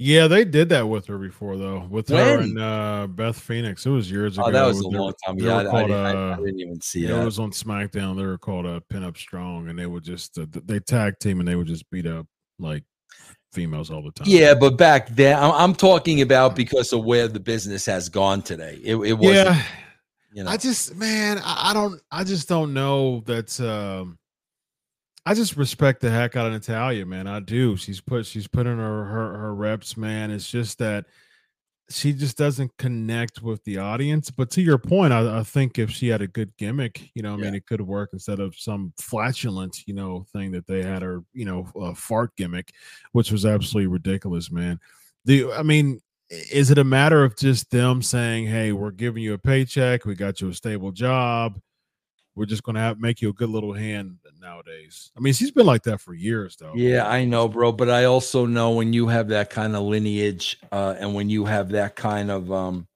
Yeah, 0.00 0.28
they 0.28 0.44
did 0.44 0.68
that 0.68 0.88
with 0.88 1.06
her 1.08 1.18
before, 1.18 1.56
though. 1.56 1.80
With 1.90 2.08
her 2.10 2.38
and 2.38 2.56
uh, 2.58 3.08
Beth 3.08 3.38
Phoenix, 3.38 3.84
it 3.84 3.90
was 3.90 4.08
years 4.08 4.38
ago. 4.38 4.46
oh 4.46 4.52
that 4.52 4.64
was 4.64 4.78
a 4.78 4.82
They 4.82 4.96
were- 4.96 5.02
long 5.02 5.12
time 5.26 5.38
yeah 5.38 5.56
I, 5.56 5.60
I 5.60 5.64
called, 5.64 5.88
didn't, 5.88 6.06
I- 6.06 6.10
I 6.12 6.32
uh, 6.32 6.36
didn't 6.36 6.60
even 6.60 6.80
see 6.80 7.04
it. 7.04 7.10
it 7.10 7.24
was 7.24 7.38
on 7.40 7.50
SmackDown. 7.50 8.16
They 8.16 8.24
were 8.24 8.38
called 8.38 8.64
uh, 8.66 8.78
Pin 8.88 9.02
Up 9.02 9.16
Strong, 9.16 9.68
and 9.68 9.76
they 9.78 9.86
would 9.86 10.04
just 10.04 10.38
uh, 10.38 10.46
they 10.52 10.78
tag 10.78 11.18
team 11.20 11.40
and 11.40 11.48
they 11.48 11.56
would 11.56 11.66
just 11.66 11.90
beat 11.90 12.06
up 12.06 12.26
like 12.60 12.84
females 13.52 13.90
all 13.90 14.02
the 14.02 14.12
time. 14.12 14.26
yeah 14.28 14.52
but 14.54 14.76
back 14.76 15.08
then 15.08 15.36
I'm, 15.36 15.52
I'm 15.52 15.74
talking 15.74 16.20
about 16.20 16.54
because 16.54 16.92
of 16.92 17.02
where 17.04 17.26
the 17.28 17.40
business 17.40 17.86
has 17.86 18.10
gone 18.10 18.42
today 18.42 18.78
it, 18.84 18.94
it 18.96 19.14
was 19.14 19.34
yeah. 19.34 19.62
you 20.34 20.44
know 20.44 20.50
I 20.50 20.58
just 20.58 20.94
man, 20.96 21.38
I, 21.42 21.70
I 21.70 21.72
don't, 21.72 21.98
I 22.12 22.24
just 22.24 22.46
don't 22.48 22.74
know 22.74 23.20
that. 23.20 23.58
um 23.58 24.18
I 25.28 25.34
just 25.34 25.58
respect 25.58 26.00
the 26.00 26.10
heck 26.10 26.36
out 26.36 26.46
of 26.46 26.54
Natalya, 26.54 27.04
man. 27.04 27.26
I 27.26 27.40
do. 27.40 27.76
She's 27.76 28.00
put, 28.00 28.24
she's 28.24 28.48
put 28.48 28.66
in 28.66 28.78
her 28.78 29.04
her, 29.04 29.36
her 29.36 29.54
reps, 29.54 29.94
man. 29.94 30.30
It's 30.30 30.50
just 30.50 30.78
that 30.78 31.04
she 31.90 32.14
just 32.14 32.38
doesn't 32.38 32.74
connect 32.78 33.42
with 33.42 33.62
the 33.64 33.76
audience. 33.76 34.30
But 34.30 34.50
to 34.52 34.62
your 34.62 34.78
point, 34.78 35.12
I, 35.12 35.40
I 35.40 35.42
think 35.42 35.78
if 35.78 35.90
she 35.90 36.08
had 36.08 36.22
a 36.22 36.26
good 36.26 36.56
gimmick, 36.56 37.10
you 37.12 37.20
know, 37.20 37.34
I 37.34 37.36
mean, 37.36 37.54
it 37.54 37.66
could 37.66 37.82
work 37.82 38.08
instead 38.14 38.40
of 38.40 38.56
some 38.56 38.94
flatulent, 38.98 39.86
you 39.86 39.92
know, 39.92 40.24
thing 40.32 40.50
that 40.52 40.66
they 40.66 40.82
had 40.82 41.02
her, 41.02 41.22
you 41.34 41.44
know, 41.44 41.70
uh, 41.78 41.92
fart 41.92 42.34
gimmick, 42.38 42.72
which 43.12 43.30
was 43.30 43.44
absolutely 43.44 43.88
ridiculous, 43.88 44.50
man. 44.50 44.80
The, 45.26 45.52
I 45.52 45.62
mean, 45.62 46.00
is 46.30 46.70
it 46.70 46.78
a 46.78 46.84
matter 46.84 47.22
of 47.22 47.36
just 47.36 47.70
them 47.70 48.00
saying, 48.00 48.46
"Hey, 48.46 48.72
we're 48.72 48.92
giving 48.92 49.22
you 49.22 49.34
a 49.34 49.38
paycheck, 49.38 50.06
we 50.06 50.14
got 50.14 50.40
you 50.40 50.48
a 50.48 50.54
stable 50.54 50.90
job, 50.90 51.60
we're 52.38 52.46
just 52.46 52.62
going 52.62 52.74
to 52.74 52.80
have 52.80 53.00
make 53.00 53.20
you 53.20 53.28
a 53.28 53.32
good 53.32 53.50
little 53.50 53.72
hand 53.72 54.16
nowadays"? 54.40 55.10
I 55.16 55.20
mean, 55.20 55.32
she's 55.34 55.50
been 55.50 55.66
like 55.66 55.82
that 55.82 56.00
for 56.00 56.14
years, 56.14 56.56
though. 56.56 56.72
Yeah, 56.74 57.06
I 57.06 57.24
know, 57.24 57.48
bro. 57.48 57.72
But 57.72 57.90
I 57.90 58.04
also 58.04 58.46
know 58.46 58.70
when 58.70 58.92
you 58.92 59.08
have 59.08 59.28
that 59.28 59.50
kind 59.50 59.76
of 59.76 59.82
lineage, 59.82 60.58
uh, 60.72 60.94
and 60.98 61.14
when 61.14 61.28
you 61.28 61.44
have 61.44 61.70
that 61.70 61.96
kind 61.96 62.30
of, 62.30 62.50
um, 62.52 62.86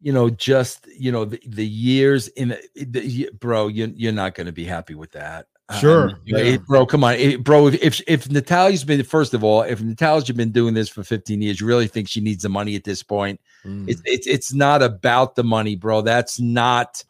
you 0.00 0.12
know, 0.12 0.30
just 0.30 0.86
you 0.96 1.12
know, 1.12 1.24
the, 1.26 1.40
the 1.46 1.66
years 1.66 2.28
in 2.28 2.48
the, 2.48 2.84
the 2.86 3.30
bro, 3.38 3.68
you 3.68 3.92
you're 3.96 4.12
not 4.12 4.34
going 4.34 4.46
to 4.46 4.52
be 4.52 4.64
happy 4.64 4.94
with 4.94 5.10
that. 5.12 5.46
I 5.68 5.78
Sure, 5.78 6.08
know, 6.08 6.16
yeah. 6.24 6.38
it- 6.38 6.66
bro. 6.66 6.84
Come 6.84 7.04
on, 7.04 7.14
it- 7.14 7.44
bro. 7.44 7.68
If, 7.68 7.74
if 7.82 8.00
if 8.08 8.28
Natalya's 8.30 8.82
been 8.82 9.02
first 9.04 9.34
of 9.34 9.44
all, 9.44 9.62
if 9.62 9.80
Natalya's 9.80 10.28
been 10.32 10.50
doing 10.50 10.74
this 10.74 10.88
for 10.88 11.04
15 11.04 11.40
years, 11.42 11.60
you 11.60 11.66
really 11.66 11.86
think 11.86 12.08
she 12.08 12.20
needs 12.20 12.42
the 12.42 12.48
money 12.48 12.74
at 12.74 12.82
this 12.84 13.02
point? 13.04 13.40
Mm. 13.64 13.88
It's 13.88 14.02
it's 14.04 14.26
it's 14.26 14.52
not 14.52 14.82
about 14.82 15.36
the 15.36 15.44
money, 15.44 15.76
bro. 15.76 16.00
That's 16.02 16.40
not 16.40 17.04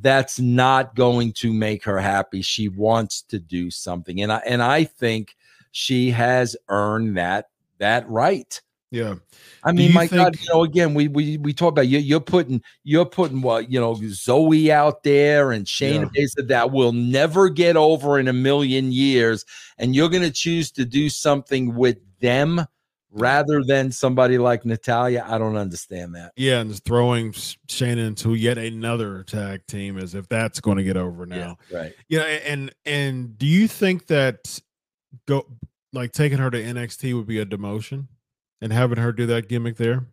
that's 0.00 0.40
not 0.40 0.94
going 0.94 1.32
to 1.34 1.52
make 1.52 1.84
her 1.84 1.98
happy. 1.98 2.42
She 2.42 2.68
wants 2.68 3.22
to 3.22 3.38
do 3.38 3.70
something. 3.70 4.22
And 4.22 4.32
I 4.32 4.38
and 4.46 4.62
I 4.62 4.84
think 4.84 5.36
she 5.72 6.10
has 6.10 6.56
earned 6.68 7.16
that 7.16 7.50
that 7.78 8.08
right. 8.08 8.60
yeah. 8.90 9.14
I 9.62 9.72
mean, 9.72 9.92
my 9.92 10.06
God, 10.06 10.34
think- 10.34 10.48
you 10.48 10.54
know, 10.54 10.64
again, 10.64 10.94
we 10.94 11.08
we 11.08 11.36
we 11.38 11.52
talk 11.52 11.72
about 11.72 11.88
you. 11.88 11.98
You're 11.98 12.20
putting 12.20 12.62
you're 12.82 13.06
putting 13.06 13.42
what 13.42 13.70
you 13.70 13.78
know 13.78 13.94
Zoey 13.94 14.70
out 14.70 15.02
there 15.02 15.52
and 15.52 15.66
Shayna 15.66 16.10
Yeah. 16.14 16.24
Baszler 16.24 16.48
that 16.48 16.70
will 16.72 16.92
never 16.92 17.48
get 17.48 17.76
over 17.76 18.18
in 18.18 18.26
a 18.28 18.32
million 18.32 18.92
years, 18.92 19.44
and 19.78 19.94
you're 19.94 20.08
going 20.08 20.22
to 20.22 20.30
choose 20.30 20.70
to 20.72 20.84
do 20.84 21.08
something 21.08 21.74
with 21.74 21.98
them 22.20 22.66
rather 23.12 23.62
than 23.64 23.90
somebody 23.90 24.38
like 24.38 24.64
Natalya. 24.64 25.24
I 25.28 25.38
don't 25.38 25.56
understand 25.56 26.14
that. 26.14 26.32
Yeah, 26.36 26.60
and 26.60 26.82
throwing 26.84 27.32
Sh- 27.32 27.56
Shayna 27.68 28.06
into 28.06 28.34
yet 28.34 28.58
another 28.58 29.22
tag 29.24 29.66
team 29.66 29.98
as 29.98 30.14
if 30.14 30.28
that's 30.28 30.60
going 30.60 30.76
to 30.78 30.84
get 30.84 30.96
over 30.96 31.26
now. 31.26 31.56
right. 31.72 31.92
Yeah, 32.08 32.22
and 32.22 32.72
and 32.84 33.36
do 33.38 33.46
you 33.46 33.66
think 33.68 34.06
that 34.08 34.60
go 35.26 35.46
like 35.92 36.12
taking 36.12 36.38
her 36.38 36.50
to 36.50 36.62
NXT 36.62 37.14
would 37.16 37.26
be 37.26 37.38
a 37.40 37.46
demotion 37.46 38.06
and 38.60 38.72
having 38.72 38.98
her 38.98 39.12
do 39.12 39.26
that 39.26 39.48
gimmick 39.48 39.76
there? 39.76 40.04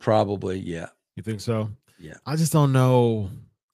Probably, 0.00 0.58
yeah. 0.58 0.88
You 1.16 1.22
think 1.22 1.40
so? 1.40 1.70
Yeah. 1.98 2.14
I 2.26 2.36
just 2.36 2.52
don't 2.52 2.72
know. 2.72 3.30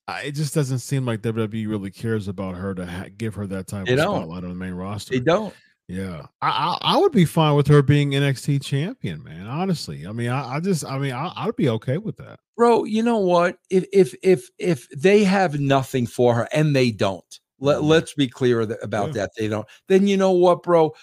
I, 0.09 0.23
it 0.23 0.33
just 0.33 0.55
doesn't 0.55 0.79
seem 0.81 1.05
like 1.07 1.21
WWE 1.23 1.69
really 1.69 1.91
cares 1.91 2.29
about 2.29 2.57
her 2.57 2.75
to 2.75 2.87
ha- 2.87 3.07
give 3.17 3.35
her 3.35 3.47
that 3.49 3.67
type 3.67 3.87
They 3.87 3.93
of 3.93 3.99
don't. 3.99 4.17
spotlight 4.17 4.45
on 4.45 4.51
the 4.51 4.55
main 4.55 4.75
roster. 4.75 5.13
They 5.15 5.21
don't. 5.21 5.55
Yeah, 5.87 6.27
I, 6.41 6.49
I 6.49 6.95
I 6.95 6.97
would 6.97 7.13
be 7.13 7.27
fine 7.27 7.55
with 7.57 7.67
her 7.69 7.83
being 7.83 8.13
NXT 8.13 8.63
champion, 8.65 9.23
man. 9.23 9.47
Honestly, 9.47 10.07
I 10.07 10.13
mean, 10.13 10.31
I, 10.31 10.55
I 10.57 10.61
just, 10.61 10.83
I 10.85 10.97
mean, 10.99 11.13
I, 11.13 11.31
I'd 11.37 11.57
be 11.57 11.69
okay 11.69 11.99
with 11.99 12.17
that. 12.17 12.39
bro 12.57 12.85
you 12.85 13.03
know 13.03 13.19
what 13.19 13.59
if 13.69 13.85
if 13.93 14.15
if 14.23 14.49
if 14.59 14.89
they 14.97 15.25
have 15.25 15.61
nothing 15.61 16.07
for 16.07 16.35
her 16.35 16.49
and 16.55 16.75
they 16.75 16.91
don't 16.91 17.41
let, 17.61 17.79
Mhm. 17.81 17.85
let's 17.89 18.15
be 18.15 18.29
clear 18.29 18.63
about 18.83 19.09
Yeah. 19.09 19.13
that 19.15 19.31
they 19.37 19.49
don't 19.49 19.67
then 19.89 20.07
you 20.07 20.17
know 20.17 20.31
what 20.33 20.63
bro 20.63 20.95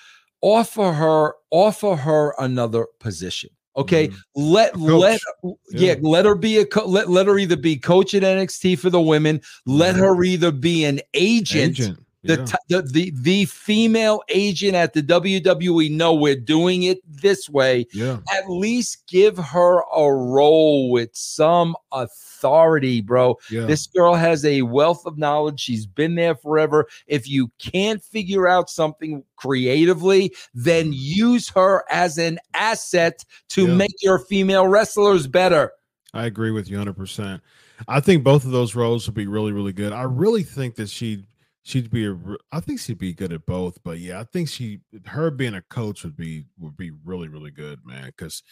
offer 0.42 0.92
her 0.94 1.34
offer 1.52 1.96
her 1.96 2.34
another 2.40 2.88
position 3.00 3.50
okay 3.76 4.08
Mhm. 4.08 4.16
let 4.36 4.80
let 4.80 5.22
yeah. 5.44 5.52
Yeah. 5.72 5.96
let 6.02 6.26
her 6.26 6.36
be 6.36 6.58
a 6.58 6.66
co- 6.66 6.88
let, 6.88 7.10
let 7.10 7.28
her 7.28 7.38
either 7.38 7.58
be 7.58 7.76
coach 7.78 8.14
at 8.16 8.24
NXT 8.24 8.80
for 8.80 8.90
the 8.90 9.02
women 9.02 9.42
let 9.68 9.96
Mhm. 9.96 10.00
her 10.00 10.24
either 10.24 10.52
be 10.52 10.86
an 10.86 11.02
agent, 11.14 11.80
Agent, 11.80 12.00
The, 12.24 12.36
yeah. 12.38 12.46
t- 12.46 12.54
the 12.70 12.82
the 12.84 13.14
the 13.16 13.46
female 13.46 14.22
agent 14.30 14.76
at 14.76 14.94
the 14.94 15.02
WWE 15.02 15.90
no 15.90 16.14
we're 16.14 16.36
doing 16.36 16.84
it 16.84 17.00
this 17.08 17.50
way 17.50 17.88
yeah, 17.94 18.20
at 18.32 18.48
least 18.48 19.08
give 19.08 19.38
her 19.40 19.80
a 19.96 20.14
role 20.14 20.92
with 20.92 21.10
some 21.14 21.76
authority, 21.92 23.02
bro. 23.02 23.38
yeah. 23.50 23.66
This 23.66 23.88
girl 23.88 24.14
has 24.14 24.46
a 24.46 24.62
wealth 24.62 25.06
of 25.08 25.18
knowledge. 25.18 25.60
She's 25.60 25.86
been 25.88 26.14
there 26.16 26.36
forever. 26.36 26.88
If 27.08 27.28
you 27.28 27.52
can't 27.58 28.04
figure 28.04 28.48
out 28.48 28.70
something 28.70 29.24
creatively, 29.36 30.34
then 30.54 30.92
use 30.94 31.50
her 31.50 31.84
as 31.92 32.18
an 32.20 32.38
asset 32.54 33.26
to 33.50 33.66
Yeah. 33.68 33.74
make 33.74 33.96
your 34.02 34.20
female 34.20 34.68
wrestlers 34.68 35.26
better. 35.28 35.72
I 36.14 36.26
agree 36.26 36.52
with 36.52 36.70
you 36.70 36.78
100%. 36.78 37.42
I 37.88 38.00
think 38.00 38.24
both 38.24 38.46
of 38.46 38.52
those 38.52 38.76
roles 38.76 39.08
would 39.08 39.16
be 39.16 39.26
really, 39.28 39.52
really 39.54 39.74
good. 39.74 39.92
I 39.92 40.04
really 40.04 40.44
think 40.44 40.76
that 40.76 40.90
she'd 40.90 41.26
she'd 41.64 41.90
be 41.90 42.08
a 42.08 42.18
I 42.52 42.60
think 42.60 42.80
she'd 42.80 42.98
be 42.98 43.14
good 43.14 43.34
at 43.34 43.46
both, 43.46 43.78
but 43.84 44.00
yeah, 44.00 44.20
I 44.20 44.24
think 44.24 44.50
she 44.50 44.82
her 45.06 45.32
being 45.32 45.56
a 45.56 45.62
coach 45.64 46.04
would 46.04 46.16
be 46.16 46.46
would 46.60 46.78
be 46.78 46.92
really, 47.04 47.28
really 47.28 47.52
good, 47.52 47.80
man. 47.86 48.08
Because 48.08 48.44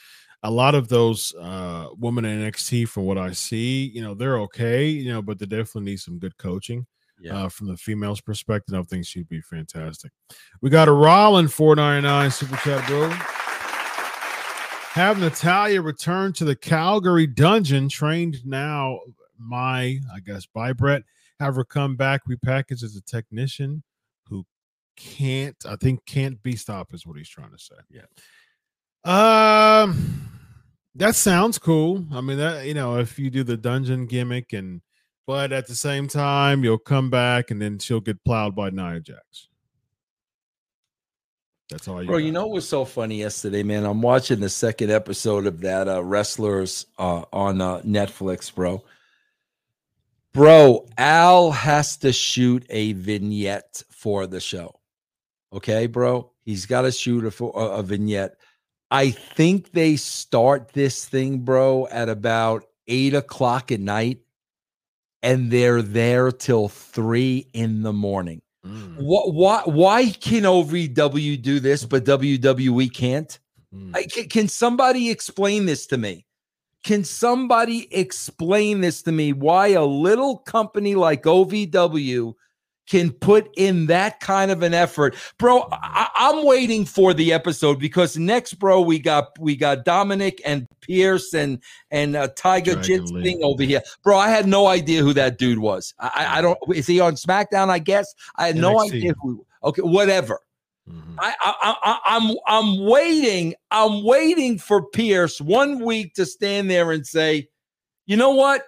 a 0.44 0.52
lot 0.52 0.76
of 0.76 0.88
those 0.88 1.34
uh 1.36 1.88
women 1.98 2.26
in 2.26 2.40
NXT, 2.42 2.88
from 2.88 3.06
what 3.06 3.18
I 3.18 3.32
see, 3.32 3.92
you 3.94 4.02
know, 4.02 4.14
they're 4.14 4.40
okay, 4.42 4.88
you 4.88 5.12
know, 5.12 5.22
but 5.22 5.40
they 5.40 5.46
definitely 5.46 5.92
need 5.92 6.00
some 6.00 6.20
good 6.20 6.38
coaching. 6.38 6.86
Uh, 7.36 7.50
from 7.50 7.68
the 7.68 7.76
females' 7.76 8.22
perspective, 8.22 8.74
I 8.74 8.82
think 8.84 9.06
she'd 9.06 9.28
be 9.28 9.42
fantastic. 9.42 10.12
We 10.62 10.70
got 10.70 10.88
a 10.88 10.92
Rollin 10.92 11.50
499 11.50 12.32
super 12.32 12.56
chat, 12.58 12.88
bro. 12.88 13.10
Have 14.94 15.20
Natalya 15.20 15.82
return 15.82 16.32
to 16.34 16.46
the 16.46 16.56
Calgary 16.56 17.28
dungeon, 17.28 17.90
trained 17.90 18.38
now 18.46 19.00
my, 19.38 20.00
I 20.14 20.20
guess, 20.26 20.46
by 20.46 20.72
Bret. 20.72 21.04
Have 21.40 21.56
her 21.56 21.64
come 21.64 21.96
back, 21.96 22.22
repackaged 22.30 22.84
as 22.84 22.96
a 22.96 23.02
technician 23.02 23.84
who 24.28 24.46
can't, 24.98 25.56
I 25.66 25.76
think, 25.78 26.06
can't 26.06 26.42
be 26.44 26.56
stopped, 26.56 26.94
is 26.94 27.06
what 27.08 27.18
he's 27.18 27.30
trying 27.30 27.52
to 27.52 27.58
say. 27.58 27.76
Yeah. 27.90 28.06
Um, 29.06 30.30
that 30.96 31.16
sounds 31.16 31.58
cool. 31.58 32.06
I 32.12 32.22
mean, 32.22 32.38
that 32.38 32.66
you 32.66 32.74
know, 32.74 32.98
if 32.98 33.18
you 33.18 33.30
do 33.30 33.44
the 33.44 33.58
dungeon 33.58 34.06
gimmick, 34.06 34.52
and 34.52 34.82
but 35.26 35.54
at 35.54 35.68
the 35.68 35.76
same 35.76 36.08
time, 36.08 36.64
you'll 36.64 36.78
come 36.78 37.10
back, 37.10 37.52
and 37.52 37.62
then 37.62 37.80
she'll 37.80 38.02
get 38.02 38.24
plowed 38.26 38.56
by 38.56 38.70
Nia 38.70 39.00
Jax. 39.00 39.48
That's 41.70 41.88
all 41.88 42.02
you. 42.02 42.08
Bro, 42.08 42.18
you 42.18 42.32
know 42.32 42.48
what 42.48 42.56
was 42.56 42.68
so 42.68 42.84
funny 42.84 43.20
yesterday, 43.20 43.64
man? 43.64 43.86
I'm 43.86 44.02
watching 44.02 44.40
the 44.40 44.50
second 44.50 44.92
episode 44.92 45.46
of 45.46 45.62
that 45.62 45.88
uh, 45.88 46.04
Wrestlers 46.04 46.88
uh, 46.98 47.24
on 47.32 47.62
uh, 47.62 47.82
Netflix, 47.82 48.54
bro. 48.54 48.84
Bro, 50.34 50.88
Al 50.98 51.52
has 51.52 51.98
to 51.98 52.12
shoot 52.14 52.66
a 52.70 52.94
vignette 52.94 53.84
for 53.90 54.28
the 54.28 54.40
show. 54.40 54.80
Okay, 55.52 55.88
bro? 55.88 56.32
He's 56.44 56.66
got 56.66 56.84
to 56.84 56.92
shoot 56.92 57.26
a, 57.26 57.32
for- 57.32 57.54
a, 57.56 57.80
a 57.80 57.84
vignette. 57.84 58.36
I 58.92 59.12
think 59.12 59.72
they 59.72 59.96
start 59.96 60.74
this 60.74 61.06
thing, 61.06 61.40
bro, 61.40 61.88
at 61.92 62.10
about 62.10 62.66
eight 62.88 63.14
o'clock 63.14 63.72
at 63.72 63.80
night, 63.80 64.20
and 65.22 65.52
they're 65.52 65.82
there 65.82 66.32
till 66.32 66.70
three 66.70 67.48
in 67.54 67.82
the 67.84 67.94
morning. 67.94 68.42
Mm, 68.66 68.98
What? 68.98 69.34
Why? 69.34 69.62
Why 69.66 70.10
can 70.10 70.44
OVW 70.44 71.42
do 71.42 71.60
this, 71.60 71.86
but 71.86 72.06
WWE 72.06 72.94
can't? 72.94 73.40
mm. 73.74 73.96
I, 73.96 74.04
can, 74.04 74.28
can 74.28 74.48
somebody 74.48 75.10
explain 75.10 75.66
this 75.66 75.88
to 75.88 75.98
me? 75.98 76.26
Can 76.84 77.04
somebody 77.04 77.94
explain 77.94 78.82
this 78.82 79.02
to 79.04 79.12
me? 79.12 79.34
Why 79.34 79.70
a 79.70 79.84
little 79.84 80.38
company 80.38 80.96
like 80.96 81.24
OVW 81.24 82.34
can 82.90 83.12
put 83.12 83.50
in 83.56 83.86
that 83.86 84.20
kind 84.20 84.50
of 84.50 84.64
an 84.64 84.74
effort, 84.74 85.16
bro? 85.38 85.68
I, 85.72 86.10
I'm 86.16 86.46
waiting 86.46 86.86
for 86.86 87.14
the 87.14 87.32
episode 87.32 87.80
because 87.80 88.18
next, 88.18 88.56
bro, 88.56 88.82
we 88.82 88.98
got 88.98 89.38
we 89.40 89.56
got 89.56 89.86
Dominik 89.86 90.40
and 90.46 90.66
Pearce 90.82 91.34
and 91.34 91.62
and 91.92 92.16
uh, 92.16 92.30
Tiger 92.36 92.76
Jeet 92.76 93.08
Singh 93.24 93.44
over 93.44 93.64
here, 93.64 93.82
bro. 94.04 94.18
I 94.18 94.30
had 94.30 94.48
no 94.48 94.68
idea 94.68 95.02
who 95.02 95.14
that 95.14 95.38
dude 95.38 95.60
was. 95.60 95.94
I, 96.00 96.12
I, 96.16 96.38
I 96.38 96.42
don't. 96.42 96.58
Is 96.74 96.88
he 96.88 97.00
on 97.00 97.14
SmackDown? 97.14 97.70
I 97.70 97.80
guess 97.80 98.14
I 98.38 98.48
had 98.48 98.56
no 98.56 98.80
idea 98.82 99.14
who. 99.22 99.46
Okay, 99.64 99.82
whatever. 99.82 100.40
Mhm. 100.92 101.16
I, 101.20 101.34
I, 101.42 101.54
I, 101.62 101.76
I- 101.84 102.18
I'm, 102.18 102.36
I'm 102.48 102.86
waiting. 102.86 103.54
I'm 103.72 104.04
waiting 104.04 104.58
for 104.58 104.84
Pearce 104.90 105.40
one 105.40 105.84
week 105.84 106.14
to 106.16 106.26
stand 106.26 106.70
there 106.70 106.92
and 106.92 107.06
say, 107.06 107.50
you 108.06 108.18
know 108.18 108.32
what? 108.32 108.64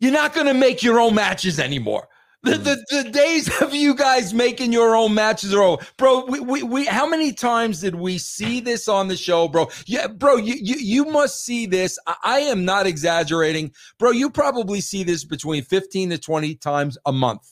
You're 0.00 0.12
not 0.12 0.32
going 0.32 0.46
to 0.46 0.54
make 0.54 0.82
your 0.82 1.00
own 1.00 1.14
matches 1.14 1.58
anymore. 1.58 2.08
The, 2.44 2.52
the, 2.56 3.02
the 3.02 3.10
days 3.10 3.50
of 3.60 3.74
you 3.74 3.96
guys 3.96 4.32
making 4.32 4.72
your 4.72 4.94
own 4.94 5.12
matches 5.12 5.52
are 5.52 5.60
over, 5.62 5.84
bro. 5.96 6.24
We, 6.26 6.38
we, 6.38 6.62
we 6.62 6.84
how 6.86 7.04
many 7.08 7.32
times 7.32 7.80
did 7.80 7.96
we 7.96 8.16
see 8.16 8.60
this 8.60 8.86
on 8.88 9.08
the 9.08 9.16
show, 9.16 9.48
bro? 9.48 9.68
Yeah, 9.86 10.06
bro. 10.06 10.36
You 10.36 10.54
you, 10.54 10.76
you 10.76 11.04
must 11.06 11.44
see 11.44 11.66
this. 11.66 11.98
I, 12.06 12.14
I 12.22 12.38
am 12.40 12.64
not 12.64 12.86
exaggerating, 12.86 13.72
bro. 13.98 14.12
You 14.12 14.30
probably 14.30 14.80
see 14.80 15.02
this 15.02 15.24
between 15.24 15.64
15 15.64 16.10
to 16.10 16.18
20 16.18 16.54
times 16.54 16.96
a 17.04 17.12
month. 17.12 17.42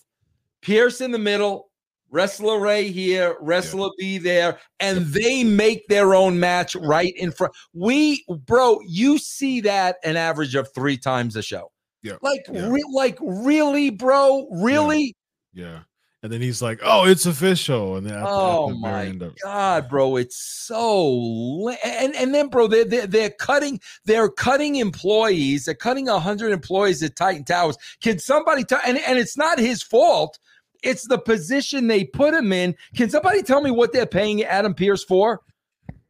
Pearce 0.63 1.01
in 1.01 1.11
the 1.11 1.19
middle, 1.19 1.69
Wrestler 2.11 2.61
Ray 2.61 2.91
here, 2.91 3.37
Wrestler 3.41 3.91
B 3.99 4.19
there, 4.19 4.59
and 4.81 5.07
they 5.07 5.43
make 5.45 5.87
their 5.89 6.15
own 6.15 6.39
match 6.41 6.75
right 6.77 7.13
in 7.17 7.33
front. 7.33 7.53
We, 7.73 8.25
bro, 8.47 8.81
you 8.87 9.19
see 9.19 9.61
that 9.63 9.97
an 10.05 10.17
average 10.17 10.55
of 10.55 10.73
three 10.75 10.97
times 10.97 11.37
a 11.37 11.43
show. 11.43 11.71
Yeah, 12.03 12.15
Like, 12.23 12.43
yeah. 12.53 12.69
re- 12.69 12.85
like 12.93 13.19
really, 13.21 13.91
bro, 13.91 14.47
really. 14.53 15.17
Yeah. 15.53 15.81
And 16.23 16.33
then 16.33 16.41
he's 16.41 16.61
like, 16.63 16.81
"Oh, 16.83 17.05
it's 17.07 17.27
official." 17.27 17.97
And 17.97 18.07
then 18.07 18.21
Oh 18.27 18.71
the 18.71 18.75
my 18.77 19.05
end 19.07 19.23
of- 19.23 19.37
God, 19.45 19.89
bro, 19.89 20.17
it's 20.17 20.37
so 20.37 21.69
and 21.85 22.15
and 22.17 22.35
then, 22.35 22.49
bro, 22.49 22.67
they're, 22.67 22.85
they're 22.85 23.07
they're 23.07 23.31
cutting 23.31 23.81
they're 24.07 24.29
cutting 24.29 24.77
employees. 24.77 25.67
They're 25.67 25.75
cutting 25.75 26.07
hundred 26.09 26.53
employees 26.53 27.03
at 27.03 27.15
Titan 27.17 27.45
Towers. 27.45 27.77
Can 28.01 28.19
somebody 28.19 28.65
tell? 28.65 28.81
And 28.85 28.99
and 28.99 29.19
it's 29.19 29.37
not 29.37 29.59
his 29.59 29.83
fault. 29.83 30.39
It's 30.87 31.07
the 31.07 31.19
position 31.19 31.87
they 31.87 32.05
put 32.05 32.33
him 32.35 32.53
in. 32.53 32.75
Can 32.97 33.11
somebody 33.11 33.43
tell 33.43 33.61
me 33.61 33.71
what 33.71 33.93
they're 33.93 34.07
paying 34.07 34.43
Adam 34.45 34.73
Pearce 34.75 35.03
for? 35.05 35.41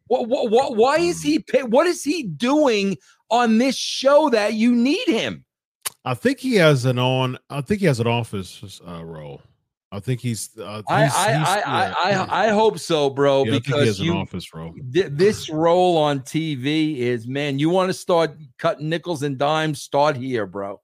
What 0.09 0.29
what, 0.29 0.51
what 0.51 0.77
why 0.77 0.99
is 0.99 1.23
he 1.23 1.39
pay, 1.41 1.63
what 1.65 1.87
is 1.87 2.05
he 2.05 2.23
doing 2.25 2.97
on 3.31 3.59
this 3.59 3.77
show 3.77 4.29
that 4.31 4.55
you 4.55 4.75
need 4.75 5.07
him? 5.09 5.45
I 6.05 6.15
think 6.15 6.39
he 6.39 6.55
has 6.57 6.85
an 6.85 6.99
on. 6.99 7.39
I 7.51 7.61
think 7.63 7.81
he 7.81 7.87
has 7.87 7.99
an 7.99 8.07
office 8.07 8.81
uh, 8.87 9.05
role. 9.05 9.41
I 9.91 9.99
think 10.01 10.21
he's. 10.21 10.51
Uh, 10.59 10.83
I 10.89 11.03
he's- 11.03 11.17
I 11.17 11.33
he's- 11.37 11.49
I, 11.49 11.57
yeah, 11.59 11.95
I, 12.05 12.11
yeah. 12.11 12.27
I 12.29 12.47
I 12.47 12.49
hope 12.51 12.79
so, 12.79 13.09
bro, 13.11 13.45
Yeah, 13.45 13.49
I 13.49 13.53
think 13.55 13.67
he 13.67 13.73
because 13.73 13.87
has 13.89 14.01
an 14.01 14.05
you 14.07 14.13
office 14.15 14.55
role. 14.55 14.75
Th- 14.93 15.07
this 15.11 15.49
role 15.51 15.97
on 15.97 16.21
TV 16.21 16.99
is 16.99 17.27
man, 17.27 17.59
you 17.59 17.71
want 17.71 17.89
to 17.89 17.95
start 17.95 18.37
cutting 18.59 18.89
nickels 18.89 19.23
and 19.23 19.39
dimes, 19.39 19.83
start 19.83 20.17
here, 20.17 20.47
bro. 20.47 20.81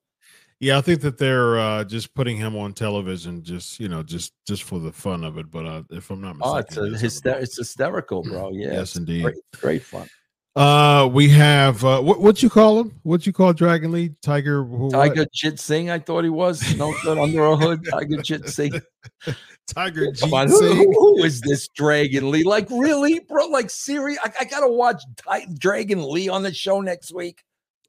Yeah, 0.63 0.79
I 0.79 0.81
think 0.81 1.01
that 1.01 1.19
they're 1.19 1.59
uh, 1.59 1.83
just 1.83 2.15
putting 2.15 2.37
him 2.37 2.57
on 2.57 2.73
television, 2.73 3.43
just 3.43 3.81
you 3.81 3.89
know, 3.89 4.05
just 4.05 4.33
just 4.47 4.63
for 4.63 4.79
the 4.79 4.93
fun 4.93 5.25
of 5.25 5.37
it. 5.37 5.51
But 5.51 5.67
uh, 5.67 5.83
if 5.91 6.09
I'm 6.09 6.21
not 6.21 6.37
Oh, 6.41 6.55
mistaken, 6.55 6.95
it's 6.95 7.01
he 7.01 7.07
a 7.09 7.11
does 7.11 7.21
have 7.25 7.25
an 7.25 7.41
hyster- 7.41 7.43
it's 7.43 7.57
hysterical, 7.59 8.23
bro. 8.23 8.51
Yeah, 8.53 8.73
Yes, 8.75 8.95
indeed. 8.95 9.23
Great, 9.25 9.37
great 9.61 9.83
fun. 9.83 10.09
Uh, 10.55 11.09
we 11.13 11.29
have 11.31 11.85
uh, 11.85 12.01
what 12.01 12.21
what 12.21 12.45
you 12.45 12.49
call 12.49 12.79
him? 12.79 12.93
What 13.03 13.27
you 13.27 13.33
call 13.33 13.53
Dragon 13.53 13.91
Lee? 13.91 14.11
Tiger? 14.23 14.63
who- 14.63 14.87
what? 14.87 14.93
Tiger 14.93 15.27
Jeet 15.35 15.59
Singh, 15.59 15.91
I 15.91 15.99
thought 15.99 16.23
he 16.23 16.31
was 16.31 16.77
no 16.77 16.95
good 17.03 17.19
under 17.19 17.43
a 17.45 17.57
hood. 17.57 17.85
Tiger 17.91 18.19
Jeet 18.19 18.49
Singh. 18.49 18.81
Tiger 19.67 20.07
on, 20.33 20.49
Singh. 20.49 20.77
who- 20.77 20.93
who 21.17 21.25
is 21.25 21.41
this 21.41 21.67
Dragon 21.75 22.31
Lee? 22.31 22.45
Like, 22.45 22.69
really, 22.71 23.19
bro? 23.19 23.47
Like, 23.47 23.69
Siri, 23.69 24.17
I, 24.23 24.33
I 24.41 24.45
gotta 24.45 24.69
watch 24.69 25.03
Ti- 25.29 25.47
Dragon 25.59 26.09
Lee 26.09 26.29
on 26.29 26.45
the 26.45 26.55
show 26.55 26.81
next 26.81 27.13
week. 27.13 27.43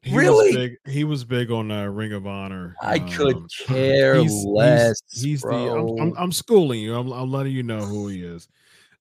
He 0.03 0.13
was 0.13 0.23
Really? 0.25 0.53
big, 0.55 0.77
he 0.85 1.03
was 1.05 1.23
big 1.23 1.49
on 1.51 1.71
uh, 1.71 1.85
Ring 1.85 2.11
of 2.13 2.27
Honor. 2.27 2.75
I 2.81 2.99
could 2.99 3.35
Um, 3.37 3.47
care 3.65 4.15
he's- 4.15 4.31
he's- 4.31 4.45
less. 4.45 5.01
He's, 5.11 5.41
the. 5.41 5.47
bro. 5.47 5.97
I'm, 5.97 6.01
I'm, 6.09 6.13
I'm 6.17 6.31
schooling 6.31 6.81
you. 6.81 6.95
I'm, 6.95 7.11
I'm 7.11 7.31
letting 7.31 7.53
you 7.53 7.63
know 7.63 7.79
who 7.81 8.07
he 8.09 8.21
is. 8.23 8.47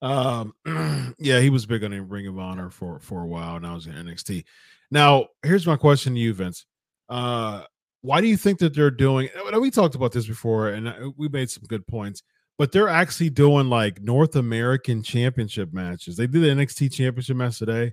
Um, 0.00 0.54
yeah, 1.18 1.40
he 1.40 1.50
was 1.50 1.66
big 1.66 1.84
on 1.84 1.90
the 1.92 2.02
Ring 2.02 2.26
of 2.26 2.38
Honor 2.38 2.70
for 2.70 2.98
for 3.00 3.22
a 3.22 3.26
while. 3.26 3.58
Now 3.60 3.74
he's 3.74 3.86
in 3.86 3.92
NXT. 3.94 4.44
Now, 4.90 5.26
here's 5.42 5.66
my 5.66 5.76
question 5.76 6.14
to 6.14 6.20
you, 6.20 6.34
Vince. 6.34 6.66
Uh, 7.08 7.62
why 8.02 8.20
do 8.20 8.26
you 8.26 8.36
think 8.36 8.58
that 8.58 8.74
they're 8.74 8.90
doing? 8.90 9.28
We 9.60 9.70
talked 9.70 9.94
about 9.94 10.12
this 10.12 10.26
before, 10.26 10.70
and 10.70 10.88
uh, 10.88 11.10
we 11.16 11.28
made 11.28 11.50
some 11.50 11.62
good 11.68 11.86
points. 11.86 12.22
But 12.58 12.70
they're 12.72 12.88
actually 12.88 13.30
doing 13.30 13.68
like 13.68 14.02
North 14.02 14.36
American 14.36 15.02
Championship 15.02 15.72
matches. 15.72 16.16
They 16.16 16.26
did 16.26 16.42
the 16.42 16.48
NXT 16.48 16.92
Championship 16.92 17.36
match 17.36 17.58
today. 17.58 17.92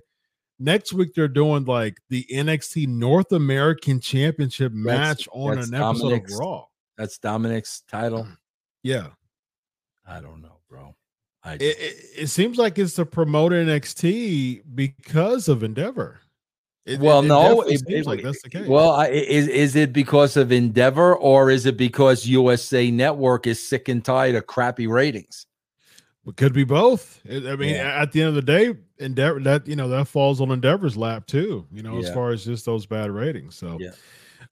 Next 0.62 0.92
week 0.92 1.14
they're 1.14 1.26
doing 1.26 1.64
like 1.64 1.96
the 2.10 2.26
NXT 2.30 2.86
North 2.86 3.32
American 3.32 3.98
Championship 3.98 4.72
match 4.72 5.26
on 5.32 5.56
an 5.58 5.72
episode 5.72 6.12
of 6.12 6.38
Raw. 6.38 6.66
That's 6.98 7.18
Dominik's 7.18 7.82
title. 7.88 8.24
Mm. 8.24 8.36
Yeah, 8.82 9.06
I 10.06 10.20
don't 10.20 10.42
know, 10.42 10.58
bro. 10.68 10.94
I 11.42 11.54
it, 11.54 11.62
it, 11.62 12.04
it, 12.18 12.26
seems 12.26 12.58
like 12.58 12.78
it's 12.78 12.92
to 12.94 13.06
promote 13.06 13.52
NXT 13.52 14.62
because 14.74 15.48
of 15.48 15.62
Endeavor. 15.62 16.20
It, 16.84 17.00
well, 17.00 17.22
no, 17.22 17.62
it 17.62 17.80
seems 17.86 18.06
like 18.06 18.22
that's 18.22 18.42
the 18.42 18.50
case. 18.50 18.68
Well, 18.68 18.90
I, 18.90 19.08
is 19.08 19.48
is 19.48 19.76
it 19.76 19.94
because 19.94 20.36
of 20.36 20.52
Endeavor 20.52 21.16
or 21.16 21.50
is 21.50 21.64
it 21.64 21.78
because 21.78 22.26
USA 22.26 22.90
Network 22.90 23.46
is 23.46 23.66
sick 23.66 23.88
and 23.88 24.04
tired 24.04 24.34
of 24.34 24.46
crappy 24.46 24.86
ratings? 24.86 25.46
It 26.30 26.36
could 26.36 26.52
be 26.52 26.64
both. 26.64 27.20
I 27.28 27.56
mean, 27.56 27.74
yeah. 27.74 28.00
at 28.00 28.12
the 28.12 28.20
end 28.20 28.28
of 28.30 28.34
the 28.34 28.42
day, 28.42 28.74
Endeavor 28.98 29.40
that 29.40 29.66
you 29.66 29.76
know 29.76 29.88
that 29.88 30.06
falls 30.06 30.40
on 30.40 30.50
Endeavor's 30.50 30.96
lap 30.96 31.26
too. 31.26 31.66
You 31.72 31.82
know, 31.82 31.98
yeah. 31.98 32.08
as 32.08 32.14
far 32.14 32.30
as 32.30 32.44
just 32.44 32.64
those 32.64 32.86
bad 32.86 33.10
ratings. 33.10 33.56
So, 33.56 33.78
yeah. 33.80 33.90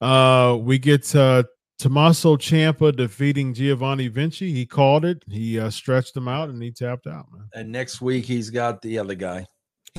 uh, 0.01 0.57
we 0.57 0.79
get 0.79 1.14
uh, 1.14 1.45
Tommaso 1.79 2.37
Ciampa 2.37 2.95
defeating 2.95 3.55
Giovanni 3.55 4.09
Vinci. 4.09 4.53
He 4.53 4.66
called 4.66 5.05
it. 5.05 5.22
He 5.29 5.61
uh, 5.61 5.70
stretched 5.70 6.16
him 6.16 6.26
out 6.26 6.49
and 6.49 6.61
he 6.61 6.72
tapped 6.72 7.07
out. 7.07 7.26
Man. 7.33 7.49
And 7.55 7.70
next 7.70 8.01
week 8.01 8.24
he's 8.24 8.51
got 8.51 8.83
the 8.83 8.99
other 8.99 9.14
guy. 9.14 9.47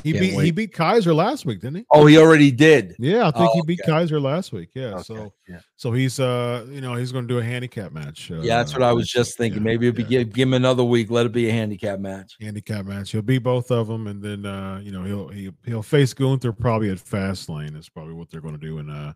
He 0.04 0.14
beat 0.14 0.36
wait. 0.36 0.46
he 0.46 0.52
beat 0.52 0.74
Kaiser 0.74 1.14
last 1.14 1.46
week, 1.46 1.62
didn't 1.62 1.78
he? 1.78 1.86
Oh, 1.92 2.06
he 2.06 2.18
already 2.18 2.52
did. 2.52 2.96
Yeah, 3.00 3.28
I 3.28 3.32
think 3.32 3.50
oh, 3.50 3.54
he 3.56 3.62
beat 3.64 3.82
okay. 3.82 3.92
Kaiser 3.92 4.20
last 4.20 4.52
week. 4.52 4.70
Yeah, 4.74 4.96
okay. 4.96 5.04
so 5.04 5.34
yeah. 5.48 5.60
so 5.76 5.92
he's 5.92 6.20
uh 6.20 6.66
you 6.70 6.82
know 6.82 6.96
he's 6.96 7.12
going 7.12 7.28
to 7.28 7.34
do 7.34 7.40
a 7.40 7.44
handicap 7.44 7.92
match. 7.92 8.32
Uh, 8.32 8.42
yeah, 8.42 8.58
that's 8.58 8.74
what 8.74 8.84
I 8.84 8.94
was 8.94 9.10
just 9.10 9.38
thinking. 9.38 9.62
Yeah, 9.62 9.66
Maybe 9.66 9.88
it'd 9.88 9.96
be 9.96 10.04
yeah. 10.04 10.24
give, 10.24 10.34
give, 10.34 10.48
him 10.48 10.54
another 10.54 10.84
week. 10.84 11.10
Let 11.10 11.26
it 11.26 11.32
be 11.32 11.50
a 11.50 11.52
handicap 11.52 12.00
match. 12.00 12.36
Handicap 12.40 12.86
match. 12.86 13.12
He'll 13.12 13.22
beat 13.22 13.40
both 13.40 13.72
of 13.72 13.88
them, 13.88 14.08
and 14.08 14.22
then 14.22 14.46
uh 14.46 14.80
you 14.84 14.92
know 14.92 15.04
he'll 15.04 15.28
he'll, 15.30 15.54
he'll 15.66 15.84
face 15.84 16.14
Gunther 16.14 16.54
probably 16.54 16.90
at 16.90 16.98
Fastlane. 16.98 17.78
Is 17.78 17.90
probably 17.90 18.14
what 18.14 18.30
they're 18.30 18.42
going 18.42 18.60
to 18.60 18.66
do, 18.66 18.78
and 18.78 18.92
uh 18.92 19.14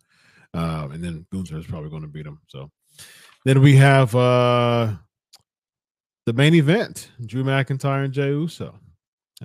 uh 0.54 0.90
and 0.92 1.04
then 1.04 1.26
Gunther 1.32 1.58
is 1.58 1.66
probably 1.66 1.90
going 1.90 2.04
to 2.04 2.08
beat 2.08 2.26
him. 2.26 2.40
So 2.48 2.72
then 3.46 3.62
we 3.62 3.76
have 3.78 4.16
uh 4.16 4.94
the 6.26 6.34
main 6.34 6.54
event: 6.56 7.10
Drew 7.26 7.44
McIntyre 7.44 8.06
and 8.06 8.14
Jey 8.14 8.30
Uso. 8.30 8.80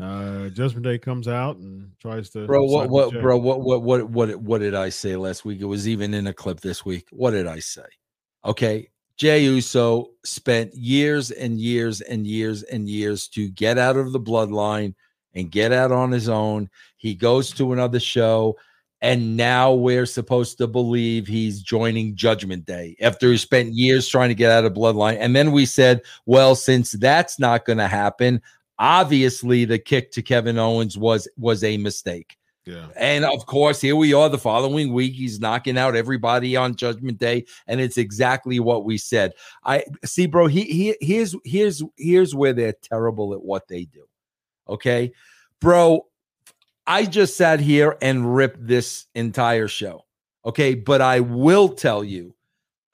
Uh, 0.01 0.49
Judgment 0.51 0.85
Day 0.85 0.99
comes 0.99 1.29
out 1.29 1.57
and 1.57 1.91
tries 2.01 2.31
to. 2.31 2.47
Bro, 2.47 2.65
what, 2.65 2.89
what, 2.89 3.13
bro, 3.21 3.37
what, 3.37 3.61
what, 3.61 3.83
what, 3.83 4.09
what, 4.09 4.37
what 4.37 4.59
did 4.61 4.75
I 4.75 4.91
say 4.91 5.17
last 5.17 5.45
week? 5.45 5.61
It 5.61 5.65
was 5.65 5.89
even 5.89 6.15
in 6.15 6.27
a 6.27 6.33
clip 6.33 6.61
this 6.61 6.85
week. 6.85 7.09
What 7.11 7.33
did 7.33 7.47
I 7.47 7.59
say? 7.59 7.83
Okay, 8.45 8.89
Jey 9.17 9.43
Uso 9.45 10.11
spent 10.25 10.75
years 10.75 11.33
and 11.33 11.59
years 11.59 12.01
and 12.01 12.27
years 12.27 12.63
and 12.63 12.89
years 12.89 13.27
to 13.29 13.49
get 13.51 13.77
out 13.77 13.97
of 13.97 14.13
the 14.13 14.21
bloodline 14.21 14.95
and 15.35 15.51
get 15.51 15.73
out 15.73 15.91
on 15.91 16.13
his 16.13 16.29
own. 16.29 16.71
He 16.97 17.15
goes 17.15 17.51
to 17.55 17.73
another 17.73 17.99
show, 17.99 18.57
and 19.01 19.37
now 19.37 19.73
we're 19.73 20.07
supposed 20.07 20.59
to 20.59 20.69
believe 20.69 21.27
he's 21.27 21.63
joining 21.63 22.15
Judgment 22.15 22.65
Day 22.65 22.97
after 23.01 23.31
he 23.31 23.37
spent 23.37 23.75
years 23.75 24.09
trying 24.09 24.29
to 24.29 24.35
get 24.35 24.53
out 24.53 24.65
of 24.65 24.73
bloodline. 24.73 25.17
And 25.19 25.35
then 25.35 25.51
we 25.51 25.67
said, 25.67 26.03
well, 26.27 26.55
since 26.55 26.93
that's 26.93 27.41
not 27.41 27.65
going 27.65 27.79
to 27.79 27.89
happen, 27.89 28.41
Obviously, 28.79 29.65
the 29.65 29.79
kick 29.79 30.13
to 30.13 30.23
Kevin 30.23 30.59
Owens 30.59 30.97
was 30.97 31.29
was 31.37 31.65
a 31.65 31.77
mistake. 31.77 32.37
Yeah. 32.69 32.89
And 32.97 33.25
of 33.25 33.47
course, 33.47 33.81
here 33.81 33.97
we 33.97 34.13
are 34.13 34.29
the 34.29 34.37
following 34.37 34.93
week. 34.93 35.15
He's 35.15 35.41
knocking 35.41 35.79
out 35.79 35.97
everybody 35.97 36.55
on 36.55 36.75
Judgment 36.75 37.17
Day, 37.17 37.47
and 37.67 37.81
it's 37.81 37.97
exactly 37.97 38.61
what 38.61 38.85
we 38.85 38.99
said. 38.99 39.33
I 39.65 39.85
see, 40.05 40.27
bro. 40.27 40.49
He, 40.49 40.65
he 40.65 40.97
here's 41.01 41.35
here's 41.45 41.83
here's 41.97 42.35
where 42.35 42.53
they're 42.53 42.75
terrible 42.83 43.33
at 43.33 43.43
what 43.43 43.69
they 43.69 43.85
do. 43.85 44.05
Okay, 44.69 45.13
bro. 45.61 46.05
I 46.87 47.05
just 47.05 47.37
sat 47.37 47.61
here 47.61 47.97
and 48.01 48.35
ripped 48.35 48.67
this 48.67 49.07
entire 49.15 49.69
show. 49.69 50.05
Okay, 50.45 50.75
but 50.75 51.01
I 51.01 51.21
will 51.21 51.71
tell 51.71 52.05
you 52.05 52.35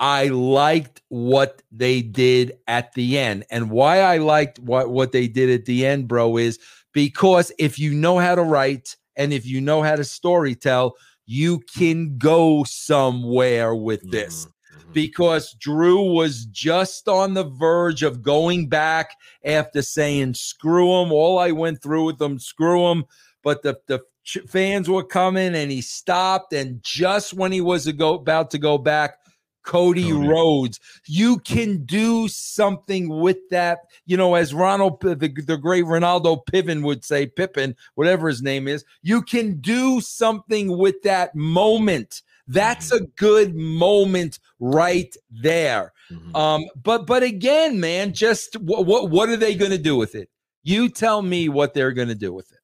I 0.00 0.28
liked 0.28 1.02
what 1.08 1.62
they 1.70 2.02
did 2.02 2.58
at 2.66 2.92
the 2.94 3.18
end. 3.18 3.44
And 3.50 3.70
why 3.70 4.00
I 4.00 4.18
liked 4.18 4.58
what, 4.58 4.90
what 4.90 5.12
they 5.12 5.28
did 5.28 5.50
at 5.50 5.66
the 5.66 5.86
end, 5.86 6.08
bro, 6.08 6.36
is 6.36 6.58
because 6.92 7.52
if 7.58 7.78
you 7.78 7.94
know 7.94 8.18
how 8.18 8.34
to 8.34 8.42
write 8.42 8.96
and 9.16 9.32
if 9.32 9.46
you 9.46 9.60
know 9.60 9.82
how 9.82 9.96
to 9.96 10.04
story 10.04 10.54
tell, 10.54 10.96
you 11.26 11.60
can 11.60 12.18
go 12.18 12.64
somewhere 12.64 13.74
with 13.74 14.10
this. 14.10 14.46
Mm-hmm, 14.46 14.78
mm-hmm. 14.80 14.92
Because 14.92 15.52
Drew 15.54 16.12
was 16.12 16.46
just 16.46 17.08
on 17.08 17.34
the 17.34 17.44
verge 17.44 18.02
of 18.02 18.22
going 18.22 18.68
back 18.68 19.16
after 19.44 19.80
saying, 19.80 20.34
screw 20.34 21.00
him. 21.00 21.12
All 21.12 21.38
I 21.38 21.52
went 21.52 21.82
through 21.82 22.04
with 22.04 22.18
them, 22.18 22.38
screw 22.38 22.90
him. 22.90 23.04
But 23.42 23.62
the, 23.62 23.78
the 23.86 24.00
fans 24.48 24.88
were 24.88 25.04
coming 25.04 25.54
and 25.54 25.70
he 25.70 25.80
stopped. 25.80 26.52
And 26.52 26.82
just 26.82 27.32
when 27.32 27.52
he 27.52 27.60
was 27.60 27.90
go, 27.92 28.14
about 28.14 28.50
to 28.50 28.58
go 28.58 28.76
back, 28.76 29.18
Cody, 29.64 30.10
Cody, 30.10 30.28
Rhodes. 30.28 30.80
You 31.06 31.38
can 31.38 31.84
do 31.84 32.28
something 32.28 33.08
with 33.08 33.48
that. 33.50 33.80
You 34.06 34.16
know, 34.16 34.34
as 34.34 34.54
Ronald, 34.54 35.00
the, 35.00 35.16
the 35.16 35.56
great 35.56 35.84
Ronaldo 35.84 36.44
Piven 36.46 36.84
would 36.84 37.04
say, 37.04 37.26
Pippin, 37.26 37.74
whatever 37.94 38.28
his 38.28 38.42
name 38.42 38.68
is, 38.68 38.84
you 39.02 39.22
can 39.22 39.60
do 39.60 40.00
something 40.00 40.76
with 40.76 41.02
that 41.02 41.34
moment. 41.34 42.22
That's 42.46 42.92
mm-hmm. 42.92 43.04
a 43.04 43.06
good 43.16 43.54
moment 43.54 44.38
right 44.60 45.14
there. 45.30 45.92
Mm-hmm. 46.10 46.36
Um, 46.36 46.66
but 46.82 47.06
but 47.06 47.22
again, 47.22 47.80
man, 47.80 48.12
just 48.12 48.58
what 48.60 48.84
what, 48.86 49.10
what 49.10 49.28
are 49.30 49.36
they 49.36 49.54
going 49.54 49.70
to 49.70 49.78
do 49.78 49.96
with 49.96 50.14
it? 50.14 50.28
You 50.62 50.88
tell 50.88 51.22
me 51.22 51.48
what 51.48 51.74
they're 51.74 51.92
going 51.92 52.08
to 52.08 52.14
do 52.14 52.32
with 52.32 52.52
it. 52.52 52.58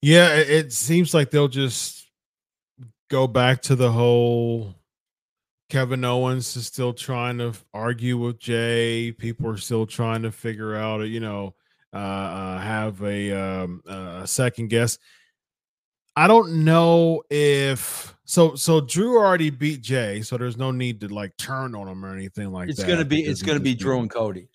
Yeah, 0.00 0.36
it 0.36 0.72
seems 0.72 1.12
like 1.12 1.30
they'll 1.30 1.48
just 1.48 2.06
go 3.08 3.26
back 3.26 3.62
to 3.62 3.74
the 3.74 3.90
whole 3.90 4.74
Kevin 5.68 6.04
Owens 6.04 6.56
is 6.56 6.66
still 6.66 6.92
trying 6.92 7.38
to 7.38 7.52
argue 7.74 8.16
with 8.16 8.38
Jey. 8.38 9.12
People 9.12 9.48
are 9.48 9.58
still 9.58 9.86
trying 9.86 10.22
to 10.22 10.32
figure 10.32 10.74
out, 10.74 11.00
you 11.02 11.20
know, 11.20 11.54
uh, 11.92 11.96
uh, 11.96 12.58
have 12.58 13.02
a, 13.02 13.32
um, 13.32 13.82
a 13.86 14.26
second 14.26 14.68
guess. 14.68 14.98
I 16.16 16.26
don't 16.26 16.64
know 16.64 17.22
if 17.30 18.16
so. 18.24 18.56
So 18.56 18.80
Drew 18.80 19.18
already 19.18 19.50
beat 19.50 19.82
Jey, 19.82 20.20
so 20.22 20.36
there's 20.36 20.56
no 20.56 20.72
need 20.72 21.00
to 21.02 21.08
like 21.08 21.36
turn 21.36 21.76
on 21.76 21.86
him 21.86 22.04
or 22.04 22.12
anything 22.12 22.50
like 22.50 22.68
it's 22.68 22.78
that. 22.78 22.88
It's 22.88 22.92
gonna 22.92 23.04
be 23.04 23.20
it's 23.20 23.40
gonna 23.40 23.60
be 23.60 23.72
Drew 23.76 24.00
and 24.00 24.10
Cody, 24.10 24.48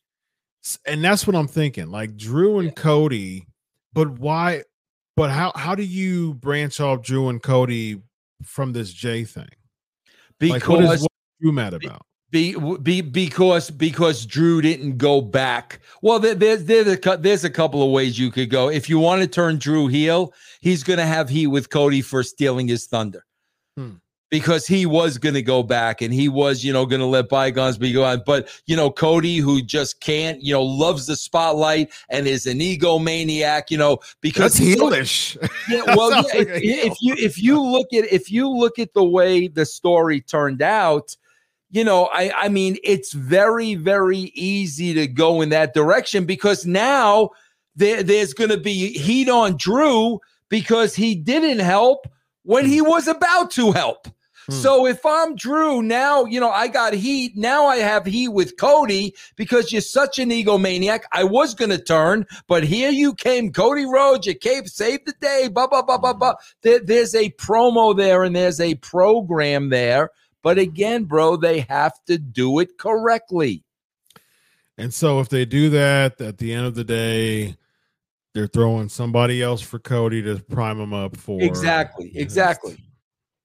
and 0.86 1.02
that's 1.02 1.26
what 1.26 1.38
I'm 1.38 1.48
thinking. 1.48 1.88
Like 1.88 2.18
Drew 2.18 2.60
and 2.60 2.68
yeah. 2.68 2.74
Cody, 2.74 3.48
but 3.94 4.10
why? 4.20 4.64
But 5.16 5.32
how 5.32 5.54
how 5.56 5.74
do 5.74 5.84
you 5.84 6.34
branch 6.34 6.82
off 6.82 7.02
Drew 7.02 7.30
and 7.30 7.42
Cody 7.42 8.02
from 8.44 8.74
this 8.74 8.92
Jey 8.92 9.24
thing? 9.24 9.48
Because 10.40 10.62
like, 10.62 10.70
what 10.70 10.84
is 10.84 11.02
what 11.02 11.12
Drew 11.42 11.52
mad 11.52 11.74
about? 11.74 12.06
Be, 12.32 12.56
be 12.78 13.02
because 13.02 13.70
because 13.70 14.26
Drew 14.26 14.60
didn't 14.60 14.98
go 14.98 15.22
back. 15.22 15.82
Well, 16.02 16.18
there, 16.18 16.34
there's 16.34 16.66
there's 16.66 16.88
a 16.88 17.18
there's 17.18 17.44
a 17.44 17.50
couple 17.50 17.84
of 17.84 17.92
ways 17.92 18.18
you 18.18 18.32
could 18.32 18.50
go. 18.50 18.70
If 18.70 18.90
you 18.90 18.98
want 18.98 19.22
to 19.22 19.28
turn 19.28 19.60
Drew 19.60 19.88
heel, 19.88 20.34
he's 20.60 20.84
going 20.84 20.98
to 20.98 21.06
have 21.06 21.30
heat 21.30 21.48
with 21.48 21.70
Cody 21.70 22.02
for 22.02 22.24
stealing 22.24 22.68
his 22.68 22.88
thunder. 22.88 23.24
Hmm 23.78 23.98
because 24.34 24.66
he 24.66 24.88
was 24.88 25.20
going 25.20 25.36
to 25.36 25.44
go 25.44 25.62
back 25.62 26.02
and 26.02 26.12
he 26.12 26.28
was, 26.28 26.64
you 26.64 26.74
know, 26.74 26.88
going 26.88 27.00
to 27.00 27.06
let 27.06 27.30
bygones 27.30 27.78
be 27.78 27.94
gone. 27.94 28.24
But, 28.26 28.50
you 28.66 28.76
know, 28.76 28.90
Cody, 28.90 29.38
who 29.38 29.62
just 29.62 30.02
can't, 30.02 30.42
you 30.42 30.52
know, 30.52 30.64
loves 30.64 31.06
the 31.06 31.16
spotlight 31.16 31.92
and 32.10 32.26
is 32.26 32.48
an 32.48 32.58
egomaniac, 32.58 33.70
you 33.70 33.78
know, 33.78 34.00
because 34.22 34.58
That's 34.58 34.76
heelish. 34.76 35.38
Yeah, 35.70 35.84
well, 35.96 36.10
yeah, 36.10 36.22
like 36.40 36.48
if, 36.48 36.94
if 36.94 36.98
you 37.00 37.14
if 37.20 37.44
you 37.44 37.62
look 37.62 37.94
at 37.94 38.12
if 38.12 38.32
you 38.32 38.50
look 38.50 38.80
at 38.80 38.96
the 38.96 39.04
way 39.04 39.48
the 39.48 39.68
story 39.68 40.20
turned 40.20 40.64
out, 40.64 41.16
you 41.70 41.84
know, 41.84 42.10
I 42.12 42.32
I 42.36 42.50
mean, 42.50 42.78
it's 42.84 43.14
very 43.14 43.76
very 43.76 44.32
easy 44.34 44.96
to 44.96 45.06
go 45.06 45.42
in 45.42 45.50
that 45.50 45.76
direction 45.76 46.26
because 46.26 46.66
now 46.66 47.30
there, 47.76 48.02
there's 48.02 48.34
going 48.34 48.50
to 48.50 48.58
be 48.58 48.98
heat 48.98 49.30
on 49.30 49.58
Drew 49.58 50.20
because 50.50 50.96
he 50.96 51.14
didn't 51.14 51.60
help 51.60 52.08
when 52.42 52.66
he 52.66 52.82
was 52.82 53.08
about 53.08 53.52
to 53.52 53.72
help. 53.72 54.08
Hmm. 54.48 54.54
So 54.54 54.86
if 54.86 55.06
I'm 55.06 55.36
Drew, 55.36 55.82
now, 55.82 56.26
you 56.26 56.40
know, 56.40 56.50
I 56.50 56.68
got 56.68 56.94
heat. 56.94 57.36
Now 57.36 57.66
I 57.66 57.78
have 57.78 58.06
heat 58.06 58.30
with 58.30 58.58
Cody 58.58 59.16
because 59.36 59.72
you're 59.72 59.82
such 59.82 60.20
an 60.20 60.30
egomaniac. 60.30 61.02
I 61.12 61.24
was 61.24 61.54
going 61.54 61.72
to 61.72 61.82
turn, 61.82 62.26
but 62.48 62.64
here 62.64 62.92
you 62.92 63.14
came, 63.14 63.52
Cody 63.52 63.86
Rhodes. 63.86 64.28
You 64.28 64.36
came, 64.36 64.68
saved 64.68 65.06
the 65.06 65.14
day. 65.22 65.50
Blah, 65.52 65.68
blah, 65.68 65.82
blah, 65.82 65.98
blah, 65.98 66.14
blah. 66.14 66.36
There, 66.62 66.80
there's 66.80 67.16
a 67.16 67.30
promo 67.32 67.96
there 67.96 68.24
and 68.24 68.36
there's 68.36 68.60
a 68.60 68.76
program 68.76 69.70
there. 69.70 70.10
But 70.42 70.58
again, 70.58 71.06
bro, 71.06 71.38
they 71.38 71.62
have 71.62 71.94
to 72.08 72.18
do 72.18 72.60
it 72.60 72.78
correctly. 72.78 73.64
And 74.78 74.94
so 74.94 75.20
if 75.20 75.30
they 75.30 75.46
do 75.46 75.70
that 75.70 76.20
at 76.20 76.38
the 76.38 76.54
end 76.54 76.66
of 76.66 76.76
the 76.76 76.84
day, 76.84 77.56
they're 78.34 78.48
throwing 78.48 78.90
somebody 78.90 79.42
else 79.42 79.62
for 79.62 79.80
Cody 79.80 80.22
to 80.24 80.40
prime 80.40 80.80
him 80.80 80.94
up 80.94 81.16
for 81.16 81.42
Exactly, 81.42 82.12
exactly. 82.16 82.78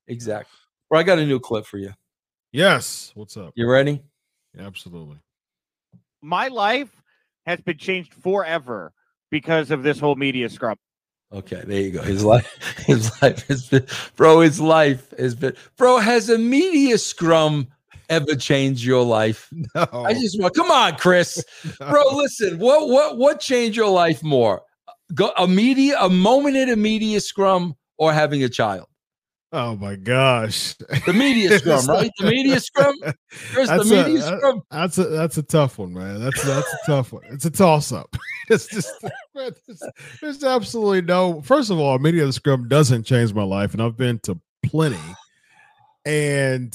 Exactly. 0.07 0.59
Well, 0.91 1.01
I 1.01 1.03
got 1.03 1.18
a 1.18 1.26
new 1.26 1.39
clip 1.39 1.66
for 1.66 1.78
you. 1.78 1.93
Yes. 2.53 3.12
What's 3.14 3.36
up? 3.36 3.53
You 3.55 3.68
ready? 3.70 4.03
Absolutely. 4.59 5.18
My 6.22 6.49
life 6.49 6.91
has 7.47 7.61
been 7.61 7.76
changed 7.76 8.14
forever 8.14 8.93
because 9.30 9.70
of 9.70 9.82
this 9.82 9.99
whole 10.01 10.16
media 10.16 10.49
scrum. 10.49 10.76
Okay, 11.30 11.62
there 11.66 11.80
you 11.80 11.91
go. 11.91 12.03
His 12.03 12.24
life, 12.24 12.51
his 12.86 13.11
life 13.20 13.47
has 13.49 13.68
been, 13.68 13.86
bro. 14.16 14.41
His 14.41 14.61
life 14.61 15.12
has 15.18 15.34
been, 15.34 15.55
bro. 15.76 15.99
Has 15.99 16.30
a 16.30 16.39
media 16.39 16.97
scrum 16.97 17.68
ever 18.09 18.34
changed 18.34 18.82
your 18.82 19.05
life? 19.05 19.49
No. 19.74 19.86
I 19.93 20.14
just 20.14 20.41
want, 20.41 20.55
come 20.55 20.70
on, 20.70 20.97
Chris, 20.97 21.45
bro. 21.78 22.03
Listen, 22.12 22.59
what, 22.59 22.89
what, 22.89 23.18
what 23.18 23.41
changed 23.41 23.76
your 23.76 23.91
life 23.91 24.22
more? 24.22 24.62
Go 25.14 25.32
a 25.36 25.47
media, 25.47 25.99
a 26.01 26.09
moment 26.09 26.57
in 26.57 26.70
a 26.70 26.76
media 26.76 27.20
scrum, 27.20 27.74
or 27.99 28.12
having 28.12 28.43
a 28.43 28.49
child? 28.49 28.86
Oh 29.51 29.76
my 29.76 29.96
gosh. 29.96 30.74
The 31.07 31.12
media 31.14 31.59
scrum, 31.59 31.86
right? 31.86 32.11
The 32.18 32.26
media 32.26 32.61
scrum. 32.61 32.94
Chris, 33.53 33.68
the 33.68 33.76
That's 33.78 33.90
media 33.90 34.18
a, 34.18 34.36
scrum. 34.36 34.62
that's 34.70 34.99
a 34.99 35.05
that's 35.05 35.38
a 35.38 35.42
tough 35.42 35.78
one, 35.78 35.94
man. 35.94 36.20
That's 36.20 36.42
that's 36.42 36.72
a 36.72 36.78
tough 36.86 37.12
one. 37.12 37.22
It's 37.30 37.44
a 37.44 37.51
toss 37.51 37.92
up. 37.92 38.14
It's 38.51 38.66
just 38.66 38.90
there's, 39.34 39.82
there's 40.22 40.42
absolutely 40.42 41.03
no. 41.03 41.42
First 41.42 41.70
of 41.70 41.78
all, 41.78 41.99
media 41.99 42.32
scrum 42.32 42.66
doesn't 42.66 43.05
change 43.05 43.34
my 43.34 43.42
life, 43.42 43.74
and 43.74 43.82
I've 43.82 43.99
been 43.99 44.18
to 44.20 44.40
plenty. 44.64 44.96
And 46.07 46.74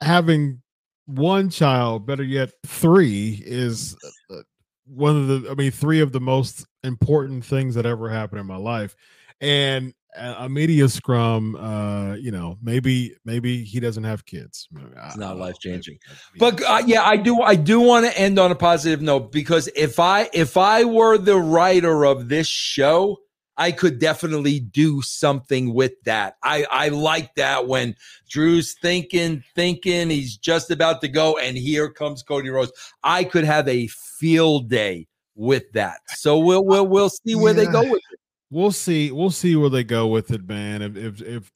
having 0.00 0.62
one 1.06 1.50
child, 1.50 2.06
better 2.06 2.22
yet, 2.22 2.52
three, 2.64 3.42
is 3.44 3.96
uh, 4.30 4.42
one 4.86 5.16
of 5.16 5.26
the. 5.26 5.50
I 5.50 5.54
mean, 5.54 5.72
three 5.72 5.98
of 5.98 6.12
the 6.12 6.20
most 6.20 6.64
important 6.84 7.44
things 7.44 7.74
that 7.74 7.84
ever 7.84 8.08
happened 8.08 8.40
in 8.40 8.46
my 8.46 8.58
life. 8.58 8.94
And 9.40 9.92
a 10.16 10.48
media 10.48 10.88
scrum, 10.88 11.54
uh, 11.56 12.14
you 12.14 12.30
know, 12.30 12.56
maybe 12.62 13.14
maybe 13.24 13.64
he 13.64 13.80
doesn't 13.80 14.04
have 14.04 14.24
kids. 14.24 14.68
It's 15.04 15.16
not 15.16 15.36
life-changing. 15.36 15.98
But 16.38 16.62
uh, 16.62 16.82
yeah, 16.86 17.02
I 17.04 17.16
do. 17.16 17.42
I 17.42 17.54
do 17.54 17.80
want 17.80 18.06
to 18.06 18.18
end 18.18 18.38
on 18.38 18.50
a 18.50 18.54
positive 18.54 19.02
note 19.02 19.32
because 19.32 19.68
if 19.76 20.00
I 20.00 20.28
if 20.32 20.56
I 20.56 20.84
were 20.84 21.18
the 21.18 21.36
writer 21.36 22.04
of 22.04 22.28
this 22.28 22.46
show, 22.46 23.18
I 23.58 23.72
could 23.72 23.98
definitely 23.98 24.60
do 24.60 25.02
something 25.02 25.74
with 25.74 25.92
that. 26.04 26.36
I 26.42 26.64
I 26.70 26.88
like 26.88 27.34
that 27.34 27.66
when 27.66 27.94
Drew's 28.30 28.76
thinking, 28.80 29.42
thinking 29.54 30.10
he's 30.10 30.36
just 30.36 30.70
about 30.70 31.00
to 31.02 31.08
go, 31.08 31.36
and 31.36 31.56
here 31.58 31.90
comes 31.90 32.22
Cody 32.22 32.50
Rhodes. 32.50 32.72
I 33.04 33.24
could 33.24 33.44
have 33.44 33.68
a 33.68 33.88
field 33.88 34.70
day 34.70 35.06
with 35.34 35.70
that. 35.72 36.00
So 36.08 36.38
we'll 36.38 36.64
we'll 36.64 36.86
we'll 36.86 37.10
see 37.10 37.34
where 37.34 37.52
they 37.52 37.66
go 37.66 37.82
with 37.82 38.02
it. 38.07 38.07
We'll 38.50 38.72
see 38.72 39.10
we'll 39.12 39.30
see 39.30 39.56
where 39.56 39.68
they 39.70 39.84
go 39.84 40.06
with 40.06 40.30
it 40.30 40.48
man 40.48 40.80
if 40.82 40.96
if, 40.96 41.20
if 41.22 41.52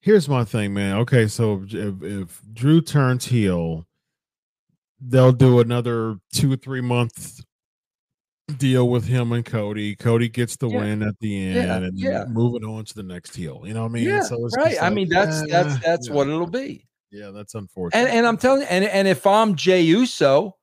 here's 0.00 0.28
my 0.28 0.44
thing 0.44 0.72
man 0.72 0.96
okay 0.98 1.26
so 1.26 1.62
if, 1.68 2.02
if 2.02 2.40
drew 2.52 2.80
turns 2.80 3.26
heel 3.26 3.86
they'll 5.00 5.32
do 5.32 5.58
another 5.60 6.16
two 6.32 6.52
or 6.52 6.56
three 6.56 6.80
month 6.80 7.40
deal 8.58 8.88
with 8.88 9.04
him 9.06 9.32
and 9.32 9.44
cody 9.44 9.94
cody 9.96 10.28
gets 10.28 10.56
the 10.56 10.68
Yeah. 10.68 10.78
win 10.78 11.02
at 11.02 11.18
the 11.20 11.36
end 11.46 11.56
Yeah, 11.56 11.76
and 11.76 11.98
yeah. 11.98 12.24
moving 12.28 12.64
on 12.64 12.84
to 12.84 12.94
the 12.94 13.02
next 13.02 13.34
heel 13.34 13.62
you 13.64 13.74
know 13.74 13.82
what 13.82 13.90
i 13.90 13.92
mean 13.92 14.04
Yeah, 14.08 14.22
so 14.22 14.44
it's 14.46 14.56
right. 14.56 14.70
just 14.70 14.82
I 14.82 14.90
mean, 14.90 15.08
that's 15.08 15.42
that's 15.50 15.74
eh, 15.74 15.78
that's 15.84 16.08
yeah, 16.08 16.14
what 16.14 16.28
it'll 16.28 16.46
be. 16.46 16.86
yeah 17.10 17.30
that's 17.30 17.54
unfortunate 17.54 18.00
And 18.00 18.08
and 18.10 18.26
I'm 18.26 18.36
telling 18.36 18.62
you, 18.62 18.66
and 18.68 18.84
and 18.84 19.06
if 19.08 19.26
I'm 19.26 19.54
Jey 19.56 19.82
Uso, 19.82 20.56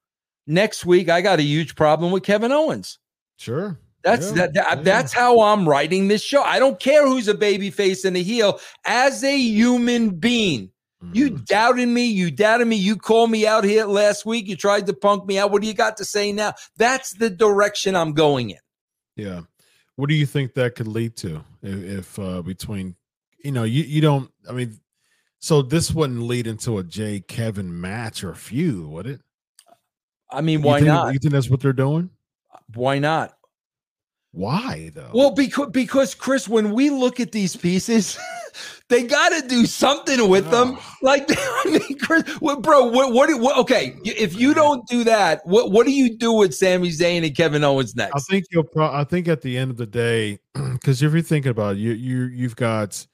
next 0.48 0.86
week 0.86 1.10
I 1.10 1.22
got 1.22 1.40
a 1.40 1.44
huge 1.44 1.76
problem 1.76 2.12
with 2.12 2.24
Kevin 2.24 2.52
Owens. 2.52 3.00
sure 3.38 3.80
That's 4.10 4.28
Yeah, 4.30 4.36
that, 4.36 4.54
that 4.54 4.78
yeah. 4.78 4.84
that's 4.84 5.12
how 5.14 5.42
I'm 5.42 5.68
writing 5.68 6.08
this 6.08 6.24
show. 6.24 6.42
I 6.44 6.60
don't 6.60 6.80
care 6.80 7.06
who's 7.06 7.28
a 7.28 7.34
baby 7.34 7.70
face 7.70 8.06
and 8.06 8.16
a 8.16 8.24
heel. 8.24 8.60
As 8.86 9.24
a 9.24 9.38
human 9.38 10.12
being, 10.12 10.72
you 11.14 11.32
Mhm. 11.32 11.46
doubted 11.46 11.88
me. 11.90 12.06
You 12.06 12.32
doubted 12.32 12.68
me. 12.68 12.76
You 12.78 12.96
called 12.96 13.30
me 13.32 13.46
out 13.46 13.64
here 13.64 13.86
last 13.86 14.26
week. 14.26 14.48
You 14.48 14.56
tried 14.56 14.86
to 14.88 14.94
punk 14.94 15.26
me 15.26 15.38
out. 15.38 15.52
What 15.52 15.62
do 15.62 15.68
you 15.68 15.74
got 15.74 15.98
to 15.98 16.06
say 16.06 16.32
now? 16.32 16.54
That's 16.78 17.12
the 17.16 17.30
direction 17.30 17.96
I'm 17.96 18.14
going 18.14 18.52
in. 18.52 18.60
Yeah. 19.16 19.42
What 19.98 20.10
do 20.10 20.16
you 20.16 20.26
think 20.26 20.54
that 20.54 20.76
could 20.76 20.88
lead 20.88 21.16
to 21.18 21.44
if, 21.62 21.84
if 22.00 22.20
uh 22.20 22.42
between 22.44 22.96
you 23.44 23.52
know 23.52 23.64
you 23.64 23.84
you 23.84 24.00
don't 24.02 24.32
I 24.50 24.54
mean 24.54 24.80
so 25.40 25.62
this 25.62 25.92
wouldn't 25.94 26.22
lead 26.22 26.48
into 26.48 26.78
a 26.78 26.84
Jey 26.84 27.20
Kevin 27.20 27.80
match 27.82 28.24
or 28.24 28.32
a 28.32 28.36
feud, 28.36 28.88
would 28.88 29.06
it? 29.08 29.22
I 30.32 30.42
mean, 30.42 30.60
You 30.60 30.66
why 30.66 30.80
think- 30.80 30.88
not? 30.88 31.14
You 31.14 31.20
think 31.20 31.32
that's 31.34 31.50
what 31.50 31.60
they're 31.62 31.74
doing? 31.74 32.10
Why 32.74 33.00
not? 33.00 33.37
Why 34.38 34.92
though? 34.94 35.10
Well, 35.16 35.32
because 35.32 35.70
because 35.72 36.14
Chris, 36.14 36.48
when 36.48 36.72
we 36.72 36.92
look 36.92 37.20
at 37.20 37.32
these 37.32 37.56
pieces, 37.56 38.20
they 38.88 39.02
got 39.02 39.30
to 39.30 39.48
do 39.48 39.66
something 39.66 40.30
with 40.30 40.52
them. 40.52 40.78
Like, 41.02 41.26
I 41.30 41.64
mean, 41.66 41.98
Chris, 41.98 42.22
what, 42.40 42.62
bro, 42.62 42.86
what, 42.86 43.14
what, 43.14 43.42
what? 43.42 43.58
Okay, 43.58 43.96
if 44.06 44.40
you 44.40 44.54
don't 44.54 44.88
do 44.88 45.04
that, 45.06 45.42
what 45.46 45.72
what 45.72 45.88
do 45.88 45.92
you 45.92 46.16
do 46.16 46.32
with 46.34 46.54
Sami 46.54 46.90
Zayn 46.90 47.26
and 47.26 47.36
Kevin 47.36 47.64
Owens 47.64 47.96
next? 47.96 48.14
I 48.16 48.20
think 48.32 48.46
you'll 48.52 48.66
pro- 48.66 48.94
I 48.94 49.06
think 49.06 49.28
at 49.28 49.42
the 49.42 49.58
end 49.58 49.72
of 49.72 49.78
the 49.78 49.88
day, 49.88 50.38
because 50.54 51.02
if 51.02 51.12
you're 51.14 51.24
thinking 51.24 51.50
about 51.50 51.78
it, 51.78 51.80
you 51.80 51.94
you 51.94 52.26
you've 52.26 52.56
got 52.56 53.08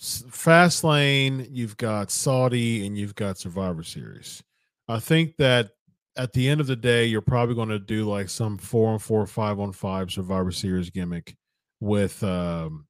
S- 0.00 0.22
Fast 0.30 0.84
Lane, 0.84 1.48
you've 1.50 1.76
got 1.76 2.12
Saudi, 2.12 2.86
and 2.86 2.96
you've 2.96 3.16
got 3.16 3.36
Survivor 3.36 3.82
Series. 3.82 4.44
I 4.86 5.00
think 5.00 5.38
that 5.38 5.72
at 6.18 6.32
the 6.32 6.48
end 6.48 6.60
of 6.60 6.66
the 6.66 6.76
day, 6.76 7.06
you're 7.06 7.22
probably 7.22 7.54
going 7.54 7.68
to 7.68 7.78
do 7.78 8.04
like 8.04 8.28
some 8.28 8.58
four 8.58 8.90
on 8.90 8.98
four, 8.98 9.24
five 9.26 9.60
on 9.60 9.72
five 9.72 10.10
Survivor 10.10 10.50
Series 10.50 10.90
gimmick 10.90 11.36
with 11.80 12.22
um, 12.24 12.86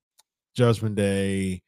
Judgment 0.57 0.97
Day 0.97 1.63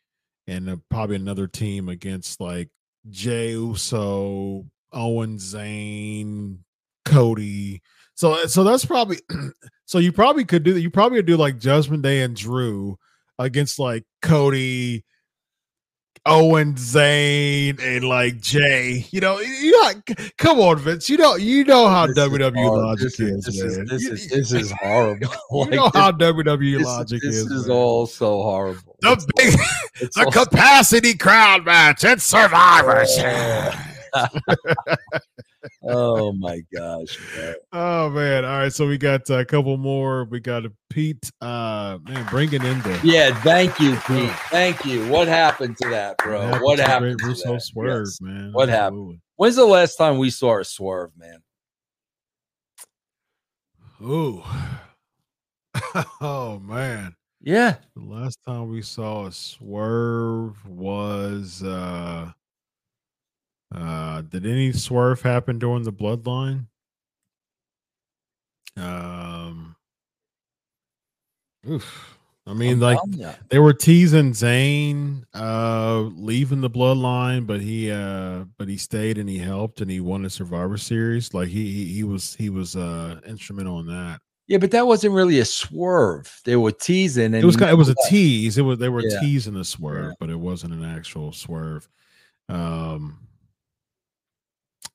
and 0.46 0.70
uh, 0.70 0.76
probably 0.88 1.16
another 1.16 1.46
team 1.46 1.90
against 1.90 2.40
like 2.40 2.70
Jey 3.10 3.50
Uso, 3.50 4.64
Owen 4.92 5.36
Zayn, 5.36 6.58
Cody. 7.04 7.82
So 8.14 8.46
so 8.46 8.64
that's 8.64 8.86
probably 8.86 9.18
so 9.84 9.98
you 9.98 10.12
probably 10.12 10.46
could 10.46 10.62
do 10.62 10.72
that. 10.72 10.80
you 10.80 10.90
probably 10.90 11.18
could 11.18 11.26
do 11.26 11.36
like 11.36 11.58
Judgment 11.58 12.02
Day 12.02 12.22
and 12.22 12.34
Drew 12.34 12.98
against 13.38 13.78
like 13.78 14.04
Cody, 14.22 15.04
Owen 16.26 16.74
Zayn, 16.74 17.80
and 17.82 18.04
like 18.04 18.40
Jey. 18.40 19.06
You 19.10 19.20
know, 19.20 19.40
you 19.40 19.72
know, 19.72 19.92
come 20.36 20.60
on, 20.60 20.78
Vince. 20.78 21.08
You 21.08 21.16
know, 21.16 21.36
you 21.36 21.64
know 21.64 21.88
how 21.88 22.06
This 22.06 22.18
WWE 22.18 22.54
horrible. 22.54 22.86
logic 22.86 23.04
This 23.16 23.20
is- 23.20 23.46
is, 23.48 23.56
this 23.56 23.56
is- 23.62 23.88
this 23.88 24.02
is 24.04 24.28
this 24.28 24.52
is 24.52 24.72
horrible. 24.72 25.28
you 25.50 25.58
Like, 25.60 25.70
know 25.70 25.84
this- 25.84 25.92
how 26.02 26.12
WWE 26.12 26.78
this, 26.78 26.86
logic 26.86 27.22
this 27.22 27.36
is. 27.36 27.48
This 27.48 27.58
is 27.60 27.66
man. 27.68 27.76
all 27.76 28.06
so 28.06 28.42
horrible. 28.42 28.96
the 29.00 29.12
It's 29.12 29.26
big, 29.36 29.54
it's 30.00 30.16
the 30.16 30.24
all- 30.26 30.30
capacity 30.32 31.14
crowd 31.16 31.64
match 31.64 32.04
and 32.04 32.20
survivors. 32.20 33.10
oh 33.18 34.26
my 36.32 36.60
gosh. 36.74 37.18
man. 37.36 37.54
Oh 37.72 38.10
man! 38.10 38.44
All 38.44 38.58
right, 38.58 38.72
so 38.72 38.86
we 38.86 38.98
got 38.98 39.28
a 39.30 39.44
couple 39.44 39.76
more. 39.76 40.24
We 40.24 40.40
got 40.40 40.64
a 40.64 40.72
Pete. 40.88 41.30
Uh, 41.40 41.98
man, 42.04 42.26
bringing 42.30 42.62
in 42.64 42.78
the 42.80 43.00
Yeah, 43.04 43.38
thank 43.42 43.78
you, 43.78 43.96
Pete. 44.06 44.30
Thank 44.50 44.84
you. 44.84 45.06
What 45.08 45.28
happened 45.28 45.76
to 45.78 45.88
that, 45.90 46.18
bro? 46.18 46.40
happened 46.40 46.62
What 46.62 46.78
happened? 46.78 47.18
To 47.20 47.26
Russo 47.26 47.52
that? 47.54 47.62
swerve, 47.62 48.06
Yes. 48.06 48.18
man. 48.20 48.52
What 48.52 48.68
happened? 48.68 49.20
When's 49.36 49.56
the 49.56 49.64
last 49.64 49.96
time 49.96 50.18
we 50.18 50.30
saw 50.30 50.58
a 50.58 50.64
swerve, 50.64 51.12
man? 51.16 51.42
Ooh. 54.02 54.42
oh 56.20 56.58
man. 56.60 57.14
Yeah. 57.40 57.76
The 57.96 58.02
last 58.02 58.38
time 58.46 58.68
we 58.70 58.82
saw 58.82 59.26
a 59.26 59.32
swerve 59.32 60.64
was 60.66 61.62
uh 61.62 62.32
uh 63.74 64.22
did 64.22 64.46
any 64.46 64.72
swerve 64.72 65.22
happen 65.22 65.58
during 65.58 65.82
the 65.84 65.92
bloodline? 65.92 66.66
Um 68.76 69.76
oof. 71.68 72.16
I 72.46 72.54
mean, 72.54 72.72
I'm 72.74 72.80
like 72.80 72.98
they 73.48 73.58
were 73.58 73.72
teasing 73.74 74.32
Zayn 74.32 75.24
uh 75.34 76.00
leaving 76.00 76.60
the 76.62 76.70
bloodline, 76.70 77.46
but 77.46 77.60
he 77.60 77.90
uh 77.90 78.44
but 78.58 78.66
he 78.66 78.76
stayed 78.76 79.18
and 79.18 79.28
he 79.28 79.38
helped 79.38 79.80
and 79.80 79.90
he 79.90 80.00
won 80.00 80.22
the 80.22 80.30
Survivor 80.30 80.76
Series. 80.76 81.32
Like 81.34 81.48
he 81.48 81.70
he, 81.72 81.84
he 81.94 82.02
was 82.04 82.34
he 82.34 82.50
was 82.50 82.76
uh 82.76 83.20
instrumental 83.26 83.78
in 83.80 83.86
that. 83.86 84.20
Yeah, 84.48 84.58
but 84.58 84.72
that 84.72 84.84
wasn't 84.86 85.14
really 85.14 85.38
a 85.38 85.44
swerve. 85.44 86.40
They 86.44 86.56
were 86.56 86.72
teasing, 86.72 87.26
and 87.26 87.36
it 87.36 87.44
was 87.44 87.56
kind 87.56 87.70
it 87.70 87.74
was 87.74 87.88
a 87.90 87.94
tease. 88.08 88.58
It 88.58 88.62
was 88.62 88.80
they 88.80 88.88
were 88.88 89.04
Yeah. 89.06 89.20
teasing 89.20 89.54
the 89.54 89.64
swerve, 89.64 90.06
Yeah. 90.06 90.14
but 90.18 90.28
it 90.30 90.40
wasn't 90.40 90.72
an 90.72 90.84
actual 90.84 91.32
swerve. 91.32 91.88
Um 92.48 93.28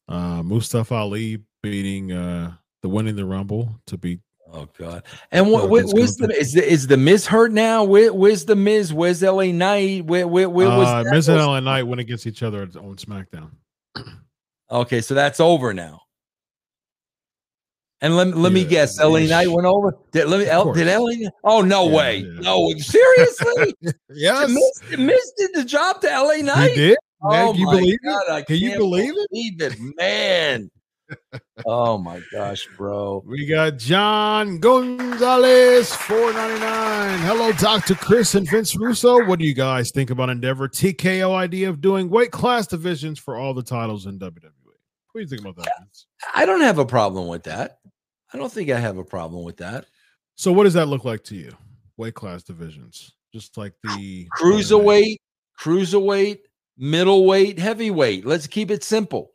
uh 0.08 0.44
Mustafa 0.44 0.96
Ali 0.96 1.40
beating 1.64 2.12
uh 2.12 2.54
the 2.82 2.90
winning 2.90 3.16
the 3.16 3.26
rumble 3.26 3.80
to 3.88 3.98
beat 3.98 4.20
Oh 4.54 4.70
God! 4.78 5.04
And 5.32 5.52
what, 5.52 5.64
Yeah, 5.64 5.70
where, 5.70 5.82
Vince 5.82 5.94
where's 5.94 6.16
the 6.18 6.30
is 6.40 6.54
the 6.54 6.64
is 6.72 6.88
the 6.88 6.98
Miz 6.98 7.26
hurt 7.26 7.52
now? 7.52 7.84
Where, 7.84 8.14
where's 8.14 8.46
the 8.46 8.56
Miz? 8.56 8.94
Where's 8.94 9.22
LA 9.24 9.46
Knight? 9.46 10.06
Where 10.06 10.28
where 10.28 10.48
where 10.48 10.70
was 10.70 10.88
uh? 10.88 11.04
Miz 11.12 11.28
and 11.28 11.40
LA 11.40 11.60
Knight 11.60 11.84
went 11.84 12.00
against 12.00 12.28
each 12.28 12.44
other 12.44 12.62
on 12.62 12.96
SmackDown. 12.96 13.50
Okay, 14.72 15.02
so 15.02 15.14
that's 15.14 15.40
over 15.40 15.74
now. 15.74 16.04
And 18.02 18.16
let, 18.16 18.28
let 18.38 18.52
me 18.54 18.62
Yeah, 18.62 18.68
guess, 18.68 19.00
LA. 19.00 19.20
Knight 19.22 19.50
went 19.50 19.66
over. 19.66 19.98
Did, 20.12 20.28
let 20.28 20.40
me, 20.40 20.48
L, 20.48 20.72
did 20.74 20.88
LA? 20.88 21.30
Oh 21.44 21.62
no 21.62 21.88
Yeah, 21.88 21.96
way! 21.96 22.22
No, 22.40 22.70
seriously, 22.78 23.76
Yes, 24.14 24.50
missed, 24.50 25.00
missed 25.00 25.34
it 25.38 25.54
the 25.54 25.66
job 25.66 26.02
to 26.02 26.08
LA 26.08 26.36
Knight. 26.44 26.76
did. 26.76 26.98
Oh 27.28 27.52
can 27.54 27.60
you 27.60 27.70
believe 27.70 28.00
God, 28.04 28.22
it? 28.28 28.32
I 28.32 28.42
Can 28.44 28.56
you 28.58 28.70
can't 28.70 28.80
believe 28.80 29.14
it? 29.18 29.30
Believe 29.32 29.62
it, 29.62 29.96
man. 29.98 30.70
oh 31.66 31.98
my 31.98 32.22
gosh, 32.32 32.68
bro. 32.78 33.24
We 33.26 33.46
got 33.48 33.78
John 33.78 34.60
Gonzalez, 34.60 35.94
four 35.94 36.34
ninety 36.34 36.60
nine. 36.60 37.20
Hello, 37.20 37.52
Doctor 37.54 37.96
Chris 37.96 38.36
and 38.36 38.50
Vince 38.50 38.76
Russo. 38.76 39.26
What 39.26 39.40
do 39.40 39.46
you 39.46 39.54
guys 39.56 39.92
think 39.92 40.10
about 40.12 40.30
Endeavor 40.30 40.68
TKO 40.68 41.34
idea 41.34 41.70
of 41.70 41.82
doing 41.82 42.10
weight 42.10 42.32
class 42.32 42.68
divisions 42.68 43.18
for 43.18 43.38
all 43.38 43.54
the 43.54 43.64
titles 43.64 44.06
in 44.06 44.20
WWE? 44.20 44.52
What 45.12 45.16
do 45.16 45.22
you 45.22 45.28
think 45.28 45.42
about 45.42 45.56
that? 45.58 45.72
Vince? 45.80 46.06
I 46.34 46.46
don't 46.46 46.62
have 46.62 46.78
a 46.78 46.86
problem 46.86 47.28
with 47.28 47.44
that. 47.44 47.80
I 48.34 48.38
don't 48.38 48.52
think 48.52 48.70
I 48.70 48.80
have 48.80 48.98
a 48.98 49.04
problem 49.04 49.44
with 49.44 49.58
that. 49.58 49.86
So, 50.36 50.52
what 50.52 50.66
does 50.66 50.74
that 50.74 50.88
look 50.88 51.06
like 51.06 51.24
to 51.26 51.36
you? 51.36 51.54
Weight 51.98 52.14
class 52.14 52.44
divisions, 52.44 53.14
just 53.34 53.58
like 53.58 53.74
the 53.84 54.28
Cruiserweight, 54.38 55.18
cruiserweight, 55.60 56.40
middleweight, 56.78 57.60
heavyweight. 57.60 58.26
Let's 58.26 58.48
keep 58.48 58.72
it 58.72 58.84
simple. 58.84 59.32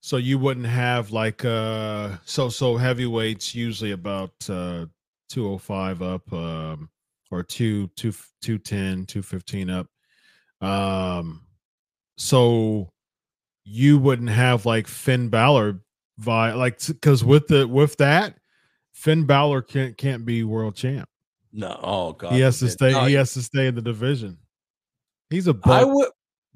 So 0.00 0.16
you 0.16 0.38
wouldn't 0.38 0.66
have 0.66 1.10
like 1.10 1.44
uh 1.44 2.16
so 2.24 2.48
so 2.48 2.76
heavyweights 2.76 3.54
usually 3.54 3.92
about 3.92 4.32
uh 4.48 4.86
205 5.30 6.02
up 6.02 6.32
um 6.32 6.90
or 7.30 7.42
2 7.42 7.88
2 7.96 8.12
210 8.40 9.06
215 9.06 9.70
up. 9.70 9.86
Um 10.60 11.42
so 12.16 12.90
you 13.64 13.98
wouldn't 13.98 14.30
have 14.30 14.64
like 14.64 14.86
Finn 14.86 15.28
Balor 15.28 15.80
vi 16.18 16.52
like 16.52 16.80
cuz 17.00 17.24
with 17.24 17.48
the 17.48 17.66
with 17.66 17.96
that 17.98 18.38
Finn 18.92 19.24
Balor 19.24 19.62
can't 19.62 19.96
can't 19.96 20.24
be 20.24 20.44
world 20.44 20.76
champ. 20.76 21.08
No, 21.52 21.78
oh 21.82 22.12
god, 22.12 22.32
he 22.32 22.40
has 22.40 22.58
to 22.60 22.68
stay 22.68 22.92
No, 22.92 23.04
he 23.04 23.14
has 23.14 23.34
to 23.34 23.42
stay 23.42 23.66
in 23.66 23.74
the 23.74 23.82
division. 23.82 24.38
He's 25.30 25.46
a 25.48 25.50
I 25.50 25.84
buck 25.84 25.88
would, 25.94 26.08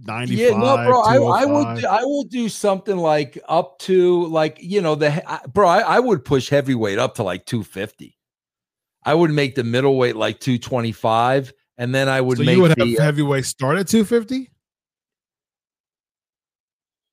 95 0.07 0.39
yeah, 0.39 0.57
no, 0.57 0.77
bro. 0.77 1.01
I, 1.01 1.17
I 1.17 1.45
would, 1.45 1.67
oh 1.67 1.81
do, 1.81 1.87
I 1.87 2.05
will 2.05 2.25
do 2.25 2.49
something 2.49 2.97
like 2.97 3.39
up 3.49 3.79
to 3.81 4.27
like 4.27 4.59
you 4.61 4.81
know 4.81 4.95
the 4.95 5.31
I- 5.31 5.47
bro. 5.47 5.69
I, 5.69 5.81
I 5.81 5.99
would 6.01 6.25
push 6.25 6.49
heavyweight 6.49 6.99
up 6.99 7.17
to 7.17 7.23
like 7.23 7.47
two 7.47 7.63
fifty. 7.65 8.17
I 9.05 9.15
would 9.15 9.31
make 9.31 9.55
the 9.55 9.65
middleweight 9.65 10.17
like 10.17 10.41
two 10.41 10.59
twenty 10.59 10.93
five, 10.93 11.53
and 11.79 11.95
then 11.95 12.09
I 12.09 12.21
would 12.21 12.39
so 12.39 12.45
make 12.45 12.57
you 12.57 12.63
would 12.63 12.73
the. 12.77 12.83
Uh 12.83 12.87
have 12.87 12.99
heavyweight 12.99 13.45
start 13.47 13.79
at 13.79 13.89
250? 13.89 14.50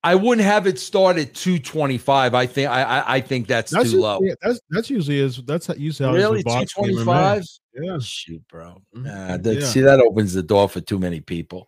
I 0.04 0.16
wouldn't 0.16 0.46
have 0.46 0.68
it 0.68 0.80
start 0.80 1.18
at 1.18 1.34
two 1.34 1.60
twenty 1.60 1.98
five. 1.98 2.34
I 2.34 2.46
think 2.46 2.70
I, 2.70 2.84
I 2.84 3.16
I 3.16 3.22
think 3.22 3.48
that's, 3.48 3.72
That's 3.72 3.92
too 3.92 4.00
low. 4.02 4.20
usually, 4.22 4.36
that's 4.42 4.60
that's 4.70 4.90
usually 4.90 5.20
is 5.20 5.38
that's 5.46 5.68
how 5.68 5.74
usually 5.76 6.08
how 6.10 6.16
Really, 6.16 6.38
with 6.38 6.46
two 6.46 6.52
boxing 6.52 6.86
and 6.86 6.94
twenty 6.94 6.96
MMA. 6.96 7.06
five. 7.06 7.44
Yeah, 7.74 7.98
Shoot, 8.00 8.48
bro. 8.48 8.82
Mhm. 8.96 9.04
Nah, 9.04 9.38
that, 9.38 9.54
Yeah. 9.56 9.66
See, 9.66 9.82
that 9.82 10.00
opens 10.00 10.34
the 10.34 10.44
door 10.44 10.70
for 10.70 10.82
too 10.82 11.00
many 11.00 11.20
people. 11.20 11.68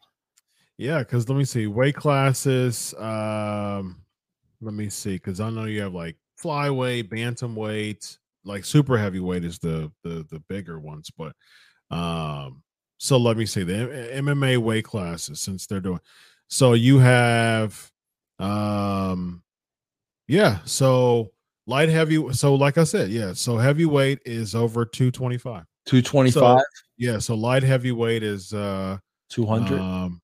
yeah. 0.77 0.99
Because 0.99 1.27
let 1.27 1.37
me 1.37 1.43
see 1.45 1.67
weight 1.67 1.95
classes. 1.95 2.93
Um, 2.97 4.01
let 4.61 4.73
me 4.73 4.89
see 4.89 5.13
because 5.15 5.39
I 5.39 5.49
know 5.49 5.65
you 5.65 5.81
have 5.81 5.93
like 5.93 6.15
flyweight, 6.41 7.09
bantamweight, 7.09 8.17
like 8.45 8.63
super 8.63 8.97
heavyweight 8.97 9.43
is 9.43 9.59
the 9.59 9.91
the 10.03 10.25
the 10.29 10.39
bigger 10.47 10.79
ones, 10.79 11.09
but 11.17 11.33
um. 11.91 12.61
So 13.01 13.15
let 13.17 13.37
me 13.37 13.45
see 13.45 13.63
the 13.63 13.75
M- 14.13 14.25
MMA 14.25 14.57
weight 14.57 14.83
classes 14.83 15.39
since 15.39 15.65
they're 15.65 15.79
doing. 15.79 16.01
So 16.49 16.73
you 16.73 16.99
have, 16.99 17.89
um, 18.39 19.43
yeah. 20.27 20.59
So 20.65 21.31
light 21.67 21.89
heavy. 21.89 22.31
So 22.33 22.55
like 22.55 22.77
I 22.77 22.83
said, 22.83 23.09
yeah. 23.09 23.33
So 23.33 23.57
heavyweight 23.57 24.19
is 24.25 24.55
over 24.55 24.85
two 24.85 25.11
twenty 25.11 25.37
five. 25.37 25.65
Two 25.85 26.01
twenty 26.01 26.29
five, 26.31 26.61
Yeah, 26.97 27.17
so 27.17 27.35
light 27.35 27.63
heavyweight 27.63 28.23
is 28.23 28.53
uh 28.53 28.97
two 29.29 29.45
hundred. 29.45 29.79
um 29.81 30.21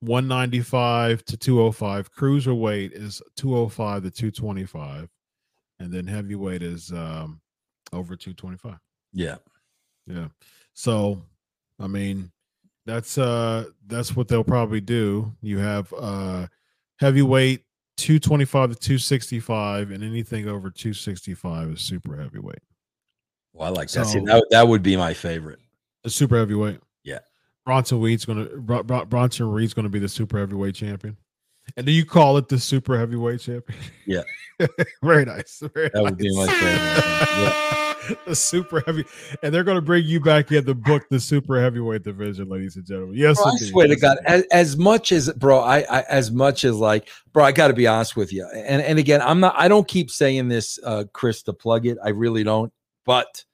195 0.00 1.24
to 1.24 1.36
205. 1.38 2.12
Cruiserweight 2.12 2.92
is 2.92 3.22
205 3.36 4.02
to 4.04 4.10
225. 4.10 5.08
And 5.80 5.92
then 5.92 6.06
heavyweight 6.06 6.62
is 6.62 6.92
um 6.92 7.40
over 7.92 8.14
225. 8.16 8.78
yeah. 9.14 9.36
Yeah. 10.06 10.28
So 10.74 11.22
I 11.80 11.86
mean 11.86 12.30
that's 12.84 13.18
uh 13.18 13.64
that's 13.86 14.14
what 14.14 14.28
they'll 14.28 14.44
probably 14.44 14.80
do. 14.80 15.32
You 15.40 15.58
have 15.58 15.92
uh 15.94 16.46
heavyweight 16.98 17.62
225 17.96 18.70
to 18.70 18.76
265 18.76 19.90
and 19.90 20.04
anything 20.04 20.48
over 20.48 20.70
265 20.70 21.70
is 21.70 21.80
super 21.80 22.16
heavyweight. 22.16 22.58
Well, 23.52 23.68
I 23.68 23.70
like 23.70 23.88
that. 23.90 24.06
See, 24.06 24.20
that, 24.20 24.46
that 24.50 24.68
would 24.68 24.82
be 24.82 24.96
my 24.96 25.14
favorite. 25.14 25.60
The 26.04 26.10
super 26.10 26.36
heavyweight. 26.36 26.80
Yeah. 27.04 27.20
Bronson 27.64 28.00
Reed's 28.00 28.24
gonna 28.24 28.44
Bro- 28.44 28.84
Bro- 28.84 29.06
Bronson 29.06 29.50
Reed's 29.50 29.74
gonna 29.74 29.88
be 29.88 29.98
the 29.98 30.08
super 30.08 30.38
heavyweight 30.38 30.74
champion. 30.74 31.16
And 31.76 31.84
do 31.84 31.90
you 31.90 32.04
call 32.04 32.36
it 32.36 32.48
the 32.48 32.60
super 32.60 32.96
heavyweight 32.98 33.40
champion? 33.40 33.78
Yeah. 34.06 34.22
very 35.02 35.24
nice. 35.24 35.62
Very 35.74 35.90
That 35.92 36.02
would 36.02 36.16
be 36.16 36.34
my 36.36 36.46
nice. 36.46 37.85
the 38.26 38.34
super 38.34 38.80
heavy, 38.80 39.04
and 39.42 39.54
they're 39.54 39.64
gonna 39.64 39.80
bring 39.80 40.04
you 40.04 40.20
back 40.20 40.50
in 40.52 40.64
the 40.64 40.74
book, 40.74 41.04
the 41.10 41.20
super 41.20 41.60
heavyweight 41.60 42.02
division, 42.02 42.48
ladies 42.48 42.76
and 42.76 42.86
gentlemen. 42.86 43.16
Yes, 43.16 43.36
Bro, 43.36 43.52
I 43.52 43.56
swear 43.58 43.86
to 43.88 43.96
God, 43.96 44.18
as, 44.26 44.44
as 44.52 44.76
much 44.76 45.12
as 45.12 45.32
bro, 45.32 45.60
I, 45.60 45.78
I 45.90 46.02
as 46.02 46.30
much 46.30 46.64
as 46.64 46.76
like, 46.76 47.08
bro, 47.32 47.44
I 47.44 47.52
got 47.52 47.68
to 47.68 47.74
be 47.74 47.86
honest 47.86 48.16
with 48.16 48.32
you. 48.32 48.46
And 48.54 48.82
and 48.82 48.98
again, 48.98 49.22
I'm 49.22 49.40
not. 49.40 49.54
I 49.56 49.68
don't 49.68 49.86
keep 49.86 50.10
saying 50.10 50.48
this, 50.48 50.78
uh, 50.84 51.04
Chris, 51.12 51.42
to 51.44 51.52
plug 51.52 51.86
it. 51.86 51.98
I 52.04 52.10
really 52.10 52.44
don't. 52.44 52.72
But 53.04 53.44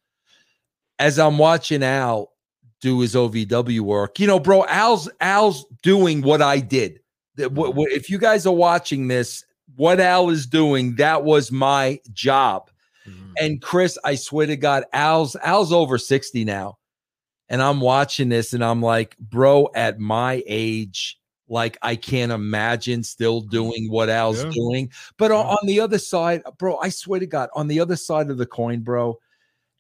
as 0.98 1.18
I'm 1.18 1.38
watching 1.38 1.82
Al 1.82 2.32
do 2.80 3.00
his 3.00 3.14
OVW 3.14 3.80
work, 3.80 4.18
you 4.18 4.26
know, 4.26 4.40
bro, 4.40 4.64
Al's 4.66 5.09
Al's 5.20 5.66
doing 5.82 6.22
what 6.22 6.42
I 6.42 6.59
did. 6.59 7.00
That 7.36 7.50
wh- 7.50 7.74
wh- 7.74 7.92
If 7.92 8.11
you 8.11 8.18
guys 8.18 8.46
are 8.46 8.55
watching 8.55 9.09
this, 9.09 9.44
what 9.76 10.00
Al 10.00 10.30
is 10.30 10.46
doing, 10.46 10.96
that 10.96 11.24
was 11.24 11.50
my 11.50 12.00
job. 12.12 12.70
Mhm. 13.09 13.32
And 13.38 13.62
Chris, 13.62 13.98
I 14.05 14.14
swear 14.14 14.46
to 14.46 14.57
God, 14.57 14.84
Al's 14.92 15.36
Al's 15.36 15.72
over 15.72 15.98
60 15.98 16.44
now. 16.44 16.78
And 17.48 17.61
I'm 17.62 17.80
watching 17.80 18.28
this 18.30 18.53
and 18.55 18.64
I'm 18.64 18.80
like, 18.80 19.16
bro, 19.18 19.68
at 19.74 19.98
my 19.98 20.42
age, 20.46 21.18
like 21.48 21.76
I 21.82 21.96
can't 21.96 22.32
imagine 22.32 23.03
still 23.03 23.42
doing 23.42 23.88
what 23.90 24.09
Al's 24.09 24.38
Yeah. 24.38 24.53
doing. 24.55 24.90
But 25.18 25.32
on, 25.32 25.44
Yeah. 25.44 25.53
on 25.53 25.66
the 25.66 25.80
other 25.80 25.98
side, 25.98 26.42
bro, 26.59 26.78
I 26.78 26.88
swear 26.88 27.20
to 27.20 27.26
God, 27.26 27.50
on 27.55 27.68
the 27.68 27.80
other 27.80 27.96
side 27.96 28.30
of 28.30 28.38
the 28.38 28.46
coin, 28.46 28.80
bro, 28.80 29.18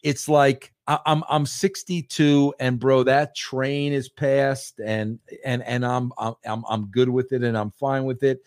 it's 0.02 0.28
like 0.28 0.72
I, 0.86 0.98
I'm 1.06 1.22
I'm 1.30 1.46
62 1.46 2.54
and 2.60 2.78
bro, 2.78 3.04
that 3.04 3.36
train 3.36 3.92
is 3.92 4.08
passed 4.08 4.80
and 4.84 5.18
and 5.44 5.62
and 5.62 5.86
I'm 5.86 6.12
I'm 6.18 6.64
I'm 6.68 6.86
good 6.90 7.08
with 7.08 7.32
it 7.32 7.42
and 7.42 7.56
I'm 7.56 7.70
fine 7.72 8.04
with 8.04 8.22
it. 8.22 8.40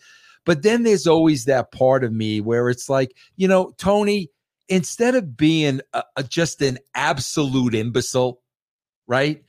But 0.44 0.62
then 0.62 0.84
there's 0.84 1.06
always 1.08 1.46
that 1.46 1.72
part 1.72 2.04
of 2.04 2.12
me 2.12 2.40
where 2.40 2.68
it's 2.70 2.88
like, 2.88 3.16
you 3.36 3.48
know, 3.48 3.72
Tony, 3.78 4.30
instead 4.68 5.14
of 5.14 5.36
being 5.36 5.80
a, 5.92 6.02
a- 6.16 6.22
just 6.22 6.62
an 6.62 6.78
absolute 6.94 7.74
imbecile, 7.74 8.40
right? 9.06 9.42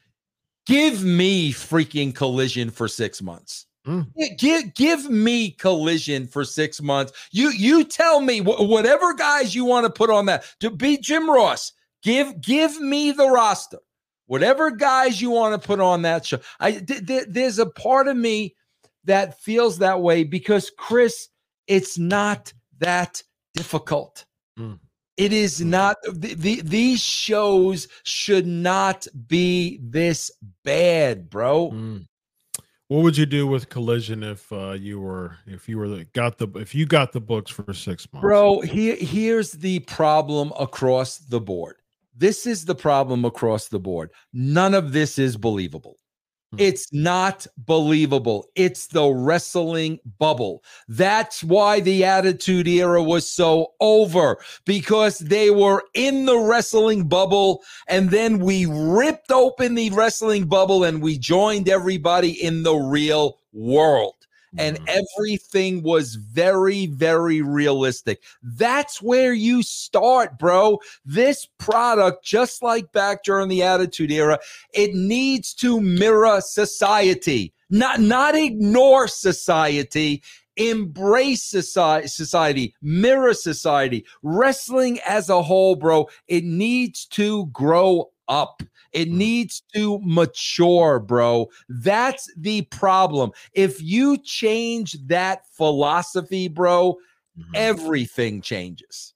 Give 0.66 1.04
me 1.04 1.54
freaking 1.54 2.14
collision 2.14 2.70
for 2.72 2.88
six 2.88 3.22
months. 3.22 3.66
Mm. 3.88 4.08
Give, 4.38 4.74
give 4.74 5.10
me 5.10 5.52
collision 5.52 6.28
for 6.28 6.44
six 6.44 6.82
months. 6.82 7.14
You 7.32 7.50
you 7.52 7.86
tell 7.86 8.20
me 8.20 8.40
wh- 8.40 8.68
whatever 8.68 9.14
guys 9.14 9.56
you 9.56 9.64
want 9.64 9.86
to 9.86 9.90
put 9.90 10.10
on 10.10 10.26
that 10.26 10.44
to 10.60 10.70
be 10.70 10.98
Jim 10.98 11.30
Ross. 11.30 11.72
Give 12.04 12.40
give 12.42 12.80
me 12.82 13.12
the 13.12 13.30
roster. 13.30 13.80
Whatever 14.26 14.72
guys 14.72 15.22
you 15.22 15.30
want 15.30 15.60
to 15.62 15.66
put 15.66 15.80
on 15.80 16.02
that 16.02 16.26
show. 16.26 16.40
I 16.60 16.74
th- 16.74 17.06
th- 17.08 17.28
there's 17.30 17.60
a 17.60 17.66
part 17.66 18.10
of 18.10 18.18
me 18.18 18.58
that 19.06 19.40
feels 19.40 19.78
that 19.78 20.02
way 20.02 20.26
because 20.26 20.70
Chris, 20.78 21.30
it's 21.66 21.98
not 21.98 22.52
that 22.80 23.24
difficult. 23.56 24.26
Mm. 24.60 24.80
It 25.18 25.34
is 25.34 25.62
not 25.62 25.98
the, 26.04 26.36
the, 26.36 26.62
these 26.62 27.02
shows 27.02 27.88
should 28.04 28.46
not 28.46 29.08
be 29.28 29.80
this 29.82 30.32
bad, 30.64 31.30
bro. 31.30 31.72
Mm. 31.72 32.06
What 32.88 33.04
would 33.04 33.18
you 33.18 33.26
do 33.26 33.48
with 33.48 33.68
collision 33.68 34.24
if 34.24 34.50
uh, 34.54 34.72
you 34.72 35.02
were 35.02 35.38
if 35.46 35.68
you 35.68 35.78
were 35.78 35.90
the, 35.90 36.06
got 36.14 36.38
the 36.38 36.48
if 36.56 36.74
you 36.74 36.86
got 36.86 37.12
the 37.12 37.20
books 37.20 37.52
for 37.52 37.74
six 37.74 38.08
months, 38.14 38.22
Bro, 38.22 38.62
here, 38.62 38.96
here's 38.96 39.52
the 39.52 39.80
problem 39.80 40.54
across 40.58 41.18
the 41.18 41.42
board. 41.42 41.78
This 42.16 42.48
is 42.48 42.64
the 42.64 42.76
problem 42.76 43.26
across 43.26 43.68
the 43.68 43.80
board. 43.80 44.12
None 44.32 44.74
of 44.74 44.94
this 44.94 45.20
is 45.20 45.36
believable. 45.36 45.98
Hmm. 46.54 46.60
It's 46.60 46.94
not 46.94 47.46
believable. 47.58 48.48
It's 48.56 48.88
the 48.88 49.08
wrestling 49.10 50.00
bubble. 50.18 50.64
That's 50.88 51.44
why 51.44 51.82
the 51.82 52.06
Attitude 52.06 52.68
Era 52.68 53.04
was 53.04 53.30
so 53.30 53.74
over 53.82 54.38
because 54.66 55.20
they 55.20 55.50
were 55.50 55.84
in 55.94 56.26
the 56.26 56.38
wrestling 56.40 57.08
bubble. 57.08 57.64
And 57.88 58.12
then 58.12 58.40
we 58.40 58.66
ripped 58.66 59.32
open 59.32 59.76
the 59.76 59.90
wrestling 59.90 60.46
bubble 60.46 60.84
and 60.84 61.02
we 61.02 61.18
joined 61.18 61.68
everybody 61.68 62.32
in 62.42 62.64
the 62.64 62.76
real 62.76 63.40
world. 63.52 64.17
And 64.58 64.80
Mhm. 64.80 65.04
everything 65.18 65.84
was 65.84 66.16
very, 66.16 66.88
very 66.88 67.42
realistic. 67.42 68.22
That's 68.42 69.02
where 69.02 69.34
you 69.34 69.64
start, 69.64 70.38
bro. 70.40 70.80
This 71.06 71.48
product, 71.58 72.24
just 72.24 72.62
like 72.62 72.92
back 72.92 73.24
during 73.24 73.50
the 73.50 73.64
Attitude 73.64 74.12
Era, 74.12 74.40
it 74.74 74.94
needs 74.94 75.54
to 75.56 75.80
mirror 75.82 76.42
society, 76.42 77.54
not 77.70 78.00
not 78.00 78.36
ignore 78.36 79.08
society. 79.08 80.22
Embrace 80.60 81.44
society, 81.44 82.08
society, 82.08 82.74
mirror 82.82 83.36
society. 83.36 84.04
Wrestling 84.24 85.00
as 85.08 85.30
a 85.30 85.44
whole, 85.44 85.76
bro, 85.76 86.10
it 86.28 86.44
needs 86.44 87.06
to 87.06 87.46
grow 87.48 88.10
up. 88.28 88.64
It 88.94 89.10
needs 89.10 89.62
to 89.74 90.00
mature, 90.04 91.00
bro. 91.00 91.48
That's 91.70 92.32
the 92.38 92.64
problem. 92.64 93.32
If 93.54 93.82
you 93.82 94.18
change 94.18 94.94
that 95.08 95.44
philosophy, 95.52 96.48
bro, 96.48 96.98
Mhm. 97.38 97.56
everything 97.56 98.42
changes. 98.42 99.14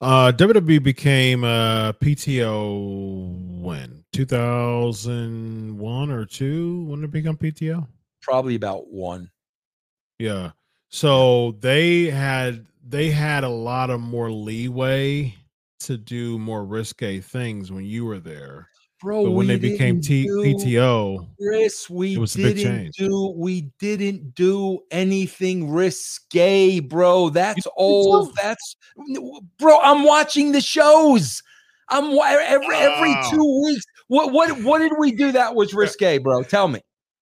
Uh, 0.00 0.32
WWE 0.32 0.78
became 0.82 1.44
uh, 1.44 1.92
PTO 1.94 3.60
when 3.60 4.04
2001 4.12 6.10
or 6.10 6.24
two. 6.26 6.84
When 6.84 7.00
did 7.00 7.08
it 7.08 7.12
become 7.12 7.36
PTO? 7.36 7.86
Probably 8.22 8.54
about 8.54 8.88
one. 8.88 9.30
Yeah. 10.18 10.52
So 10.88 11.52
they 11.60 12.04
had 12.10 12.66
they 12.86 13.10
had 13.10 13.44
a 13.44 13.48
lot 13.48 13.90
of 13.90 14.00
more 14.00 14.30
leeway 14.30 15.34
to 15.80 15.96
do 15.96 16.38
more 16.38 16.64
risque 16.64 17.20
things 17.20 17.72
when 17.72 17.84
you 17.84 18.04
were 18.04 18.20
there. 18.20 18.68
Bro, 19.04 19.24
But 19.24 19.30
when 19.32 19.46
they 19.46 19.58
became 19.58 20.00
T- 20.00 20.24
do- 20.24 20.42
PTO, 20.42 21.28
Chris, 21.38 21.90
we 21.90 22.14
It 22.14 22.18
was 22.18 22.34
a 22.36 22.38
big 22.38 22.56
didn't 22.56 22.72
change. 22.84 22.96
do 22.96 23.34
we 23.36 23.70
didn't 23.78 24.34
do 24.34 24.80
anything 24.90 25.70
risque, 25.70 26.80
bro. 26.80 27.28
That's 27.28 27.66
all. 27.76 28.32
That's 28.42 28.76
bro. 29.58 29.78
I'm 29.80 30.04
watching 30.04 30.52
the 30.52 30.60
shows. 30.62 31.42
I'm 31.90 32.18
every 32.18 32.74
every 32.76 33.10
Wow. 33.10 33.28
two 33.30 33.62
weeks. 33.66 33.84
What 34.08 34.32
what 34.32 34.62
what 34.62 34.78
did 34.78 34.92
we 34.98 35.12
do 35.12 35.32
that 35.32 35.54
was 35.54 35.74
risque, 35.74 36.16
bro? 36.16 36.42
Tell 36.42 36.68
me. 36.68 36.80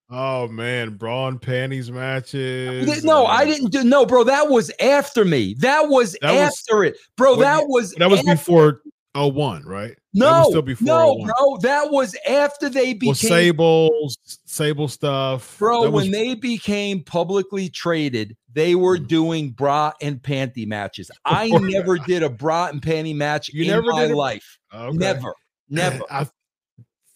oh 0.08 0.46
man, 0.46 0.96
bra 0.96 1.26
and 1.28 1.42
panties 1.42 1.90
matches. 1.90 3.02
No, 3.02 3.26
I 3.26 3.44
didn't 3.44 3.70
do 3.72 3.82
no, 3.82 4.06
bro. 4.06 4.22
That 4.22 4.48
was 4.48 4.70
after 4.80 5.24
me. 5.24 5.54
That 5.58 5.88
was 5.88 6.16
That 6.22 6.30
was- 6.32 6.62
after 6.68 6.84
it, 6.84 6.96
bro. 7.16 7.34
That 7.36 7.64
was 7.66 7.92
That 7.94 8.08
was 8.08 8.22
before 8.22 8.82
01, 9.16 9.64
right? 9.64 9.96
No, 10.14 10.44
still 10.50 10.62
before 10.62 10.86
no, 10.86 11.24
bro. 11.24 11.56
That 11.62 11.90
was 11.90 12.14
after 12.28 12.68
they 12.68 12.92
became 12.92 13.06
Well, 13.08 13.14
Sables, 13.14 14.18
Sable 14.44 14.88
stuff. 14.88 15.56
Bro, 15.58 15.84
that 15.84 15.90
when 15.90 16.04
was- 16.06 16.10
they 16.10 16.34
became 16.34 17.02
publicly 17.02 17.68
traded, 17.70 18.36
they 18.52 18.74
were 18.74 18.98
Mm. 18.98 19.08
doing 19.08 19.50
bra 19.50 19.92
and 20.02 20.20
panty 20.22 20.66
matches. 20.66 21.10
I 21.24 21.48
never 21.48 21.96
did 21.98 22.22
a 22.22 22.28
bra 22.28 22.66
and 22.66 22.82
panty 22.82 23.14
match 23.14 23.48
You 23.52 23.62
in 23.62 23.68
never 23.70 23.90
my 23.92 24.02
did 24.02 24.10
a- 24.10 24.16
life. 24.16 24.58
Okay. 24.74 24.96
Never, 24.98 25.34
never. 25.70 26.00
I, 26.10 26.26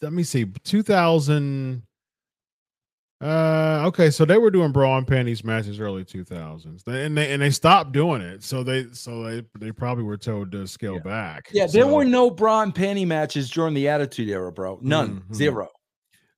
let 0.00 0.12
me 0.12 0.22
see. 0.22 0.46
2000. 0.64 1.82
Uh, 3.20 3.82
okay, 3.86 4.10
so 4.10 4.26
they 4.26 4.36
were 4.36 4.50
doing 4.50 4.72
bra 4.72 4.98
and 4.98 5.06
panties 5.06 5.42
matches 5.42 5.80
early 5.80 6.04
2000s, 6.04 6.86
and 6.86 7.16
they 7.16 7.32
and 7.32 7.40
they 7.40 7.48
stopped 7.50 7.92
doing 7.92 8.20
it. 8.20 8.42
So 8.42 8.62
they 8.62 8.88
so 8.92 9.22
they 9.22 9.42
they 9.58 9.72
probably 9.72 10.04
were 10.04 10.18
told 10.18 10.52
to 10.52 10.66
scale 10.66 10.94
Yeah. 10.96 11.00
back. 11.00 11.48
Yeah, 11.50 11.66
there 11.66 11.84
So, 11.84 11.94
were 11.94 12.04
no 12.04 12.28
bra 12.30 12.60
and 12.62 12.74
panty 12.74 13.06
matches 13.06 13.48
during 13.50 13.72
the 13.72 13.88
Attitude 13.88 14.28
Era, 14.28 14.52
bro. 14.52 14.78
None, 14.82 15.22
Mhm. 15.30 15.34
zero. 15.34 15.68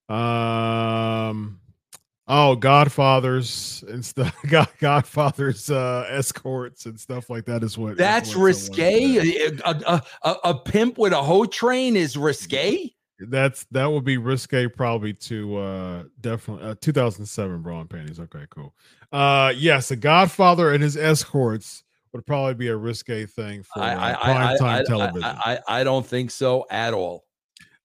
Um. 0.09 1.61
Oh, 2.31 2.55
Godfathers 2.55 3.83
and 3.89 4.05
stuff. 4.05 4.37
God, 4.49 4.69
Godfathers, 4.79 5.71
uh, 5.71 6.07
escorts 6.11 6.85
and 6.87 7.01
stuff 7.01 7.31
like 7.31 7.47
that 7.47 7.65
is 7.65 7.77
what. 7.79 7.97
That's 7.97 8.37
what 8.37 8.43
risque. 8.45 9.17
A, 9.17 9.51
a, 9.65 10.03
a, 10.23 10.37
a 10.45 10.55
pimp 10.61 10.99
with 10.99 11.13
a 11.13 11.23
hoe 11.23 11.47
train 11.47 11.97
is 11.97 12.17
risque. 12.17 12.95
That's 13.21 13.65
that 13.73 13.87
would 13.87 14.05
be 14.05 14.17
risque 14.17 14.69
probably 14.69 15.13
to 15.15 15.57
uh 15.57 16.03
definitely 16.21 16.71
uh, 16.71 16.75
2007 16.81 17.63
bra 17.63 17.81
and 17.81 17.91
panties. 17.91 18.21
Okay, 18.21 18.45
cool. 18.51 18.75
Uh 19.13 19.53
yes, 19.57 19.91
a 19.91 19.97
Godfather 19.97 20.73
and 20.73 20.83
his 20.83 20.97
escorts 20.97 21.85
would 22.13 22.25
probably 22.27 22.55
be 22.55 22.69
a 22.69 22.77
risque 22.77 23.27
thing 23.27 23.63
for 23.63 23.83
I, 23.83 23.93
uh, 23.93 23.99
I, 23.99 24.11
I, 24.11 24.15
prime 24.15 24.59
time 24.59 24.81
I, 24.81 24.85
television. 24.85 25.25
I, 25.25 25.59
I, 25.69 25.81
I 25.81 25.85
don't 25.85 26.07
think 26.07 26.31
so 26.31 26.67
at 26.71 26.95
all. 26.95 27.25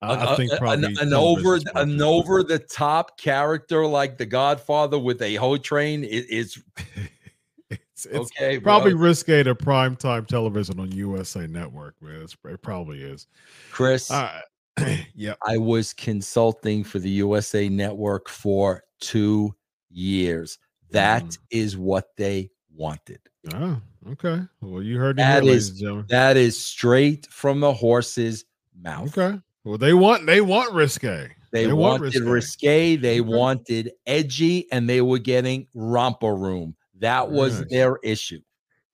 I, 0.04 0.36
think 0.36 0.52
probably 0.58 0.86
an, 0.86 0.98
an 1.00 1.14
over 1.14 1.60
an 1.76 2.02
over 2.02 2.44
the 2.44 2.60
top 2.60 3.18
character 3.18 3.86
like 3.86 4.18
the 4.18 4.26
Godfather 4.26 5.00
with 5.00 5.22
a 5.22 5.36
hoe 5.36 5.58
train 5.58 6.04
is, 6.04 6.62
it's, 7.70 8.06
it's 8.06 8.32
okay. 8.38 8.58
bro. 8.58 8.64
probably 8.64 8.94
risque 8.94 9.44
to 9.44 9.56
prime 9.56 9.96
time 9.96 10.26
television 10.26 10.80
on 10.80 10.92
USA 10.92 11.48
Network, 11.48 11.96
man. 12.02 12.22
It's, 12.22 12.36
it 12.46 12.62
probably 12.62 13.02
is. 13.02 13.28
Chris. 13.72 14.12
All 14.12 14.30
yep. 15.16 15.38
I 15.46 15.58
was 15.58 15.94
consulting 15.94 16.84
for 16.84 17.00
the 17.00 17.10
USA 17.10 17.70
Network 17.70 18.30
for 18.30 18.84
two 19.00 19.54
years. 19.90 20.58
That 20.92 21.24
Mhm. 21.24 21.38
is 21.52 21.78
what 21.78 22.08
they 22.18 22.50
wanted. 22.76 23.20
Oh, 23.54 23.82
okay. 24.12 24.42
Well, 24.62 24.82
you 24.82 24.98
heard 24.98 25.18
That 25.18 25.44
here, 25.44 25.52
is- 25.54 25.68
ladies 25.68 25.70
and 25.70 25.80
gentlemen. 25.80 26.06
That 26.10 26.38
is 26.38 26.64
straight 26.64 27.28
from 27.28 27.60
the 27.60 27.74
horse's 27.74 28.46
mouth. 28.80 29.16
Okay. 29.18 29.40
Well, 29.64 29.78
they 29.78 29.94
want 29.94 30.26
they 30.26 30.42
want 30.42 30.74
risque. 30.74 31.30
They, 31.52 31.68
want 31.68 32.02
wanted 32.02 32.16
risque. 32.16 32.20
risque. 32.30 32.96
They 32.96 33.22
Okay. 33.22 33.30
wanted 33.30 33.92
edgy, 34.08 34.72
and 34.72 34.90
they 34.90 35.02
were 35.02 35.20
getting 35.20 35.68
romper 35.76 36.36
room. 36.36 36.76
That 37.00 37.30
was 37.30 37.60
Nice. 37.62 37.70
their 37.70 37.98
issue. 38.04 38.40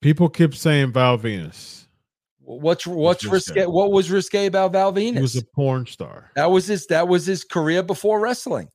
People 0.01 0.29
keep 0.29 0.53
saying 0.55 0.91
Val 0.93 1.17
Venis. 1.17 1.87
What's 2.49 2.87
what's 2.87 3.23
risque. 3.25 3.53
risque? 3.53 3.67
What 3.67 3.91
was 3.91 4.09
risque 4.09 4.47
about 4.47 4.71
Val 4.71 4.91
Venis? 4.91 5.15
He 5.15 5.21
was 5.21 5.35
a 5.35 5.45
porn 5.45 5.85
star. 5.85 6.31
that 6.35 6.49
was 6.49 6.65
his. 6.65 6.87
That 6.87 7.07
was 7.07 7.23
his 7.23 7.43
career 7.43 7.83
before 7.83 8.19
wrestling. 8.19 8.69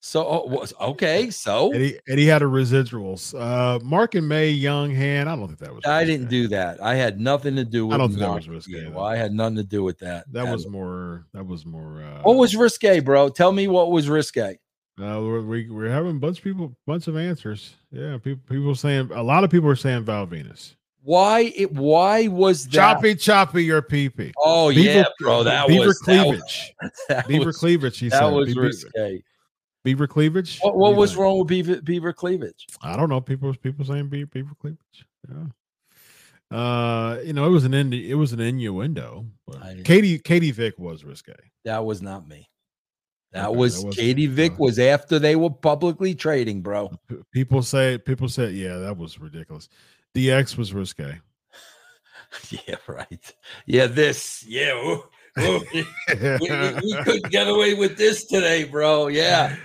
So 0.00 0.26
oh, 0.26 0.66
okay. 0.92 1.28
So 1.28 1.72
And 1.74 1.82
he, 1.82 1.98
and 2.08 2.18
he 2.18 2.26
had 2.26 2.40
a 2.40 2.46
residuals. 2.46 3.38
Uh, 3.38 3.80
Mark 3.84 4.14
and 4.14 4.26
Mae, 4.26 4.48
Young 4.48 4.94
Hand. 4.94 5.28
I 5.28 5.36
don't 5.36 5.48
think 5.48 5.58
that 5.58 5.74
was. 5.74 5.84
I 5.84 6.00
risque. 6.00 6.12
didn't 6.12 6.30
do 6.30 6.48
that. 6.48 6.82
I 6.82 6.94
had 6.94 7.20
nothing 7.20 7.54
to 7.56 7.66
do 7.66 7.86
with. 7.86 7.96
I 7.96 7.98
don't 7.98 8.08
think 8.08 8.20
that 8.20 8.30
was 8.30 8.48
risque, 8.48 8.88
well, 8.88 9.04
I 9.04 9.16
had 9.16 9.32
nothing 9.32 9.56
to 9.56 9.62
do 9.62 9.82
with 9.82 9.98
that. 9.98 10.24
That 10.32 10.50
was 10.50 10.64
all. 10.64 10.70
more. 10.70 11.26
That 11.34 11.46
was 11.46 11.66
more. 11.66 12.02
Uh, 12.02 12.22
what 12.22 12.38
was 12.38 12.56
risque, 12.56 13.00
bro? 13.00 13.28
Tell 13.28 13.52
me 13.52 13.68
what 13.68 13.90
was 13.90 14.08
risque. 14.08 14.58
Uh, 14.98 15.20
we're, 15.20 15.42
we 15.42 15.68
we're 15.68 15.90
having 15.90 16.12
a 16.12 16.18
bunch 16.18 16.38
of 16.38 16.44
people, 16.44 16.74
bunch 16.86 17.08
of 17.08 17.18
answers. 17.18 17.74
Yeah, 17.90 18.16
people 18.16 18.42
people 18.48 18.74
saying 18.74 19.10
a 19.14 19.22
lot 19.22 19.44
of 19.44 19.50
people 19.50 19.68
are 19.68 19.76
saying 19.76 20.04
Val 20.04 20.26
Venis. 20.26 20.76
Why 21.02 21.52
it? 21.56 21.72
Why 21.72 22.28
was 22.28 22.64
that? 22.66 22.72
Choppy, 22.72 23.14
choppy, 23.14 23.64
your 23.64 23.80
pee 23.82 24.08
pee. 24.10 24.32
Oh 24.38 24.68
Beaver- 24.68 24.80
yeah, 24.98 25.04
bro. 25.18 25.42
That 25.44 25.66
beaver 25.68 25.86
was 25.86 26.00
that 26.06 26.26
was- 26.26 26.40
cleavage. 26.42 26.74
that 27.08 27.28
beaver 27.28 27.46
was- 27.46 27.56
cleavage. 27.56 27.98
He 27.98 28.08
That 28.10 28.18
said. 28.20 28.26
was 28.32 28.46
Beaver, 28.48 28.60
risque. 28.60 29.22
beaver 29.82 30.06
cleavage. 30.06 30.58
What, 30.60 30.76
what 30.76 30.90
you 30.90 30.96
was 30.96 31.16
wrong 31.16 31.38
with 31.38 31.48
beaver, 31.48 31.80
beaver 31.80 32.12
cleavage? 32.12 32.66
I 32.82 32.96
don't 32.96 33.08
know. 33.08 33.20
People 33.20 33.54
people 33.54 33.84
saying 33.84 34.08
beaver, 34.08 34.26
beaver 34.32 34.54
cleavage. 34.60 35.06
Yeah. 35.28 35.44
Uh, 36.50 37.20
you 37.24 37.32
know, 37.32 37.46
it 37.46 37.50
was 37.50 37.64
an 37.64 37.74
in, 37.74 37.92
it 37.92 38.14
was 38.14 38.32
an 38.32 38.40
innuendo. 38.40 39.24
Katie 39.84 40.18
Katie 40.18 40.50
Vick 40.50 40.78
was 40.78 41.04
risque. 41.04 41.32
That 41.64 41.84
was 41.84 42.02
not 42.02 42.26
me. 42.28 42.48
That 43.32 43.50
Okay, 43.50 43.56
was 43.56 43.84
that 43.84 43.94
Katie 43.94 44.26
Vick. 44.26 44.58
Was 44.58 44.80
after 44.80 45.20
they 45.20 45.36
were 45.36 45.50
publicly 45.50 46.14
trading, 46.16 46.60
bro. 46.62 46.90
People 47.32 47.62
say 47.62 47.98
people 47.98 48.28
said, 48.28 48.52
yeah, 48.54 48.76
that 48.78 48.96
was 48.96 49.20
ridiculous. 49.20 49.68
DX 50.14 50.56
was 50.56 50.72
risque. 50.74 51.18
Yeah, 52.50 52.76
right. 52.86 53.34
Yeah, 53.66 53.86
this. 53.86 54.44
Yeah, 54.46 54.74
ooh, 54.74 55.02
ooh, 55.40 55.60
we, 55.74 55.84
we- 56.20 56.38
we 56.40 56.96
couldn't 57.04 57.30
get 57.30 57.48
away 57.48 57.74
with 57.74 57.96
this 57.96 58.24
today, 58.26 58.64
bro. 58.64 59.08
Yeah, 59.08 59.56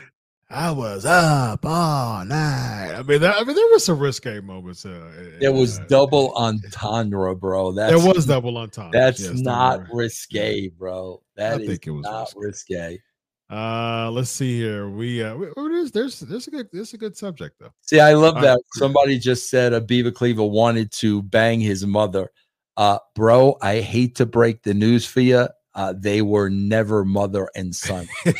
I 0.49 0.71
was 0.71 1.05
up 1.05 1.65
all 1.65 2.25
night. 2.25 2.93
I 2.95 3.03
mean, 3.03 3.21
that, 3.21 3.35
I 3.35 3.43
mean, 3.43 3.55
there 3.55 3.67
was 3.67 3.85
some 3.85 3.99
risque 3.99 4.39
moments. 4.39 4.85
Uh, 4.85 5.35
there 5.39 5.51
was 5.51 5.79
uh, 5.79 5.85
double 5.89 6.33
entendre, 6.35 7.35
bro. 7.35 7.71
That's 7.71 7.91
There 7.93 8.13
was 8.13 8.25
double 8.25 8.57
entendre. 8.57 8.99
That's 8.99 9.21
yes, 9.21 9.33
not 9.33 9.81
risque, 9.91 10.69
bro. 10.69 11.21
That 11.35 11.61
is 11.61 11.67
think 11.67 11.87
it 11.87 11.91
was 11.91 12.03
not 12.03 12.33
risque. 12.35 12.73
risque. 12.75 13.01
Uh, 13.49 14.09
let's 14.11 14.31
see 14.31 14.57
here. 14.57 14.89
We 14.89 15.21
uh, 15.21 15.35
oh, 15.55 15.69
there's 15.69 15.91
there's 15.91 16.19
there's 16.21 16.47
a 16.47 16.51
good 16.51 16.67
there's 16.73 16.93
a 16.93 16.97
good 16.97 17.15
subject 17.15 17.57
though. 17.59 17.71
See, 17.81 17.99
I 17.99 18.13
love 18.13 18.35
that. 18.41 18.55
right. 18.55 18.59
Somebody 18.73 19.19
just 19.19 19.49
said 19.49 19.73
a 19.73 19.81
Beaver 19.81 20.11
Cleaver 20.11 20.43
wanted 20.43 20.91
to 20.93 21.21
bang 21.21 21.59
his 21.59 21.85
mother. 21.85 22.31
Uh, 22.75 22.97
bro, 23.13 23.55
I 23.61 23.81
hate 23.81 24.15
to 24.15 24.25
break 24.25 24.63
the 24.63 24.73
news 24.73 25.05
for 25.05 25.21
you. 25.21 25.47
Uh, 25.75 25.93
they 25.97 26.21
were 26.21 26.49
never 26.49 27.03
mother 27.03 27.49
and 27.55 27.75
son. 27.75 28.07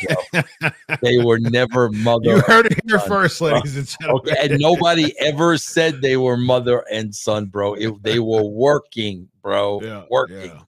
They 1.02 1.18
were 1.18 1.38
never 1.38 1.90
mother. 1.90 2.36
you 2.36 2.40
heard 2.40 2.66
it 2.66 2.80
here 2.86 2.98
son. 2.98 3.08
first, 3.08 3.40
ladies 3.40 3.76
and 3.76 3.86
gentlemen. 3.86 4.32
Okay, 4.32 4.48
and 4.48 4.60
nobody 4.60 5.18
ever 5.20 5.58
said 5.58 6.00
they 6.00 6.16
were 6.16 6.36
mother 6.36 6.84
and 6.90 7.14
son, 7.14 7.46
bro. 7.46 7.74
It, 7.74 8.02
they 8.02 8.18
were 8.18 8.44
working, 8.44 9.28
bro. 9.42 9.80
Yeah, 9.82 10.04
working. 10.10 10.52
yeah. 10.52 10.60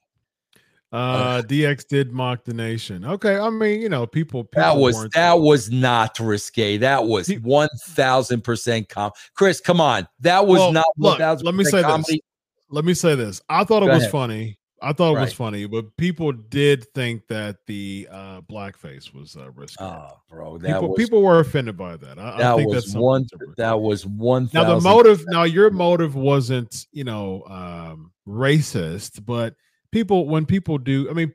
Uh, 0.91 1.43
DX 1.43 1.87
did 1.87 2.11
mock 2.11 2.43
the 2.45 2.53
nation. 2.53 3.05
Okay, 3.05 3.37
I 3.37 3.49
mean, 3.49 3.81
you 3.81 3.89
know, 3.89 4.07
people. 4.07 4.43
people 4.43 4.61
That 4.61 4.75
was 4.75 5.07
that 5.09 5.39
was 5.39 5.69
not 5.69 6.19
risque. 6.19 6.77
That 6.77 7.05
was 7.05 7.29
one 7.41 7.69
thousand 7.89 8.43
percent 8.43 8.89
com. 8.89 9.11
Chris, 9.35 9.61
come 9.61 9.79
on, 9.79 10.07
that 10.21 10.47
was 10.47 10.59
Well, 10.59 10.71
not 10.71 10.85
look, 10.97 11.19
let 11.19 11.53
me 11.53 11.63
say 11.63 11.83
this. 11.83 12.19
Let 12.71 12.85
me 12.85 12.93
say 12.93 13.15
this. 13.15 13.41
I 13.49 13.63
thought 13.63 13.83
it 13.83 13.87
was 13.87 14.03
ahead. 14.03 14.11
funny. 14.11 14.59
I 14.81 14.93
thought 14.93 15.15
it 15.15 15.19
was 15.19 15.33
funny, 15.33 15.65
but 15.65 15.95
people 15.97 16.31
did 16.31 16.85
think 16.93 17.27
that 17.27 17.57
the 17.67 18.07
uh, 18.09 18.41
blackface 18.41 19.13
was 19.13 19.35
uh, 19.35 19.51
risky. 19.51 19.83
Oh, 19.83 20.07
bro, 20.29 20.57
that 20.59 20.67
people, 20.67 20.89
was 20.89 20.97
people 20.97 21.21
were 21.21 21.39
offended 21.39 21.77
by 21.77 21.97
that. 21.97 22.17
I, 22.17 22.35
I 22.35 22.37
that 22.37 22.55
think 22.55 22.73
was 22.73 22.85
that's 22.85 22.95
one. 22.95 23.27
That 23.57 23.79
was 23.79 24.05
one. 24.05 24.49
now 24.53 24.63
the 24.63 24.79
motive. 24.79 25.23
Now 25.27 25.43
your 25.43 25.69
motive 25.69 26.15
wasn't, 26.15 26.87
you 26.91 27.03
know, 27.03 27.43
um, 27.47 28.11
racist, 28.27 29.25
but 29.25 29.55
people 29.91 30.27
when 30.27 30.45
people 30.45 30.77
do. 30.77 31.09
I 31.09 31.13
mean, 31.13 31.33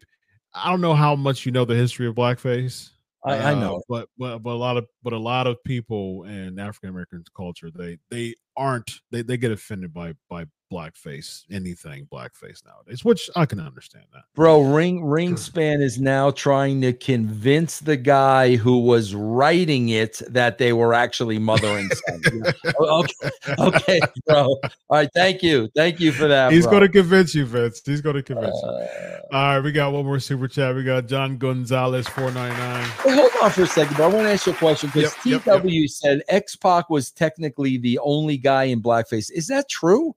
I 0.55 0.71
don't 0.71 0.81
know 0.81 0.95
how 0.95 1.17
much 1.17 1.47
you 1.47 1.53
know 1.53 1.65
the 1.65 1.75
history 1.75 2.07
of 2.07 2.15
blackface. 2.15 2.91
I, 3.25 3.37
I 3.37 3.53
uh, 3.53 3.61
know. 3.61 3.83
but 3.89 4.09
but 4.19 4.39
but 4.41 4.51
a 4.51 4.57
lot 4.57 4.77
of 4.77 4.87
but 5.03 5.13
a 5.13 5.19
lot 5.19 5.47
of 5.47 5.63
people 5.65 6.25
in 6.25 6.59
African 6.59 6.91
American 6.91 7.25
culture 7.35 7.71
they 7.75 7.99
they 8.11 8.35
aren't 8.57 9.01
they, 9.11 9.23
they 9.23 9.37
get 9.37 9.51
offended 9.51 9.95
by 9.95 10.15
by 10.29 10.45
blackface 10.75 11.45
anything 11.51 12.07
blackface 12.12 12.64
nowadays, 12.64 13.05
which 13.05 13.31
I 13.37 13.47
can 13.47 13.61
understand 13.61 14.07
that. 14.12 14.25
Bro, 14.35 14.62
Ring 14.62 15.03
Ringspan 15.03 15.81
is 15.81 16.01
now 16.01 16.31
trying 16.33 16.81
to 16.81 16.93
convince 16.93 17.79
the 17.79 17.97
guy 17.97 18.57
who 18.57 18.79
was 18.79 19.14
writing 19.14 19.91
it 19.91 20.20
that 20.29 20.59
they 20.59 20.72
were 20.72 20.93
actually 20.93 21.39
mother 21.39 21.68
and 21.68 21.93
son. 21.93 22.53
Okay, 22.95 23.31
okay, 23.59 24.01
bro. 24.27 24.45
All 24.45 24.61
right, 24.91 25.09
thank 25.14 25.43
you, 25.43 25.68
thank 25.77 26.01
you 26.01 26.12
for 26.12 26.27
that. 26.29 26.53
He's 26.53 26.66
going 26.66 26.83
to 26.83 26.89
convince 26.89 27.35
you, 27.35 27.47
Vince. 27.47 27.81
He's 27.85 28.01
going 28.01 28.16
to 28.16 28.22
convince 28.22 28.57
you. 28.62 28.68
Uh, 28.68 29.18
All 29.33 29.55
right, 29.55 29.61
we 29.61 29.72
got 29.72 29.93
one 29.93 30.05
more 30.05 30.18
super 30.20 30.49
chat. 30.49 30.75
We 30.75 30.83
got 30.83 31.07
John 31.07 31.39
Gonzalez 31.39 32.09
four 32.09 32.31
ninety 32.31 32.57
nine. 32.59 32.89
Hold 32.99 33.31
on 33.43 33.51
for 33.51 33.62
a 33.62 33.66
second, 33.66 33.97
but 33.97 34.05
I 34.05 34.07
want 34.09 34.27
to 34.27 34.33
ask 34.33 34.47
you 34.47 34.53
a 34.53 34.57
question 34.57 34.91
because 34.93 35.14
Yep, 35.25 35.45
yep, 35.47 35.62
TW 35.62 35.89
said 35.89 36.22
X 36.29 36.57
Pac 36.57 36.91
was 36.91 37.11
technically 37.11 37.79
the 37.79 37.99
only 38.01 38.37
guy 38.37 38.64
in 38.64 38.83
blackface. 38.83 39.31
Is 39.31 39.47
that 39.49 39.68
true? 39.68 40.14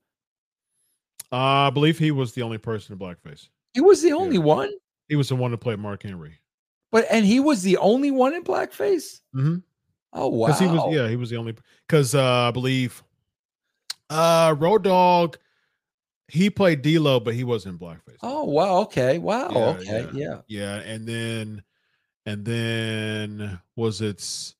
Uh, 1.32 1.36
I 1.68 1.70
believe 1.72 1.98
he 2.00 2.12
was 2.12 2.34
the 2.34 2.42
only 2.42 2.58
person 2.58 2.94
in 2.94 3.00
blackface. 3.00 3.50
He 3.74 3.82
was 3.82 4.02
the 4.02 4.14
only 4.14 4.38
Yeah. 4.38 4.44
one, 4.44 4.72
He 5.10 5.16
was 5.16 5.30
the 5.30 5.36
one 5.36 5.52
to 5.52 5.58
play 5.58 5.76
Mark 5.76 6.04
Henry. 6.04 6.40
but 6.92 7.06
and 7.12 7.26
he 7.26 7.40
was 7.40 7.64
the 7.64 7.78
only 7.78 8.12
one 8.12 8.34
in 8.34 8.44
blackface. 8.44 9.22
Mm-hmm. 9.36 9.58
Oh 10.14 10.28
wow! 10.30 10.54
He 10.54 10.66
was, 10.68 10.96
yeah, 10.96 11.08
he 11.10 11.16
was 11.18 11.30
the 11.30 11.36
only. 11.36 11.56
Because 11.88 12.16
uh, 12.16 12.48
I 12.48 12.52
believe, 12.52 13.04
uh, 14.10 14.56
Road 14.58 14.84
Dog, 14.84 15.38
he 16.30 16.50
played 16.50 16.82
D'Lo, 16.82 17.20
but 17.20 17.34
he 17.36 17.44
wasn't 17.44 17.74
in 17.74 17.88
blackface. 17.88 18.18
Oh 18.24 18.46
wow! 18.46 18.80
Okay, 18.84 19.18
wow. 19.20 19.50
Yeah, 19.52 19.60
okay, 19.60 20.10
yeah. 20.14 20.42
yeah, 20.48 20.76
and 20.78 21.06
then, 21.06 21.64
and 22.26 22.46
then 22.46 23.60
was 23.76 24.02
it? 24.02 24.54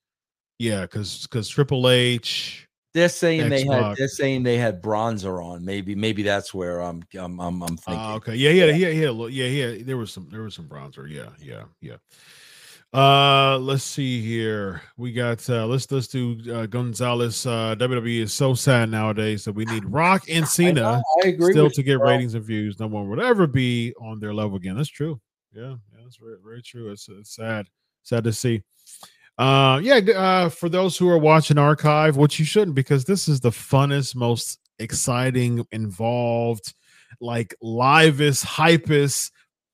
Yeah, 0.60 0.82
because 0.82 1.22
because 1.24 1.48
Triple 1.48 1.90
H. 1.90 2.67
They're 2.98 3.10
saying 3.10 3.50
they 3.50 3.64
had. 3.64 3.96
They're 3.96 4.08
saying 4.08 4.42
they 4.42 4.58
had 4.58 4.82
bronzer 4.82 5.44
on. 5.44 5.64
Maybe, 5.64 5.94
maybe 5.94 6.24
that's 6.24 6.52
where 6.52 6.82
I'm. 6.82 7.04
I'm. 7.14 7.40
I'm, 7.40 7.62
I'm 7.62 7.78
thinking. 7.78 8.04
Uh, 8.04 8.16
okay, 8.16 8.36
yeah, 8.36 8.50
yeah, 8.50 8.66
yeah, 8.66 8.88
yeah, 8.88 9.28
yeah, 9.28 9.46
yeah. 9.46 9.84
There 9.84 9.98
was 9.98 10.12
some, 10.12 10.28
there 10.32 10.42
was 10.42 10.56
some 10.56 10.66
bronzer. 10.66 11.08
Yeah, 11.08 11.30
yeah, 11.40 11.66
yeah. 11.80 11.98
Uh, 12.92 13.60
let's 13.60 13.84
see 13.84 14.20
here. 14.20 14.82
We 14.98 15.14
got 15.14 15.48
uh 15.48 15.68
let's 15.68 15.92
let's 15.92 16.08
do 16.08 16.40
uh, 16.52 16.66
Gonzalez. 16.66 17.46
Uh, 17.46 17.76
WWE 17.78 18.22
is 18.22 18.34
so 18.34 18.56
sad 18.56 18.90
nowadays 18.90 19.46
that 19.46 19.54
we 19.54 19.66
need 19.66 19.86
Rock 19.94 20.24
and 20.28 20.46
I, 20.46 20.48
Cena. 20.48 21.04
I 21.24 21.28
agree. 21.28 21.54
still 21.54 21.70
to 21.70 21.84
get 21.84 22.00
ratings 22.00 22.34
and 22.34 22.44
views. 22.44 22.80
No 22.80 22.88
one 22.88 23.08
would 23.10 23.20
ever 23.20 23.46
be 23.46 23.94
on 24.02 24.20
their 24.20 24.34
level 24.34 24.58
again. 24.58 24.76
That's 24.76 24.90
true. 24.90 25.22
Yeah, 25.54 25.76
yeah, 25.94 26.02
that's 26.02 26.18
very, 26.18 26.38
very 26.44 26.64
true. 26.64 26.90
It's, 26.90 27.08
it's 27.10 27.36
sad, 27.36 27.68
sad 28.02 28.24
to 28.24 28.34
see. 28.34 28.64
Uh, 29.38 29.80
yeah. 29.84 29.98
Uh, 29.98 30.50
for 30.50 30.70
those 30.70 30.98
who 30.98 31.08
are 31.10 31.18
watching 31.18 31.58
archive, 31.58 32.18
which 32.18 32.40
you 32.40 32.46
shouldn't, 32.46 32.76
because 32.76 33.06
this 33.06 33.28
is 33.28 33.40
the 33.40 33.52
funnest, 33.52 34.16
most 34.16 34.60
exciting, 34.80 35.66
involved, 35.72 36.74
like 37.22 37.56
livest, 37.62 38.46
hypest 38.46 39.32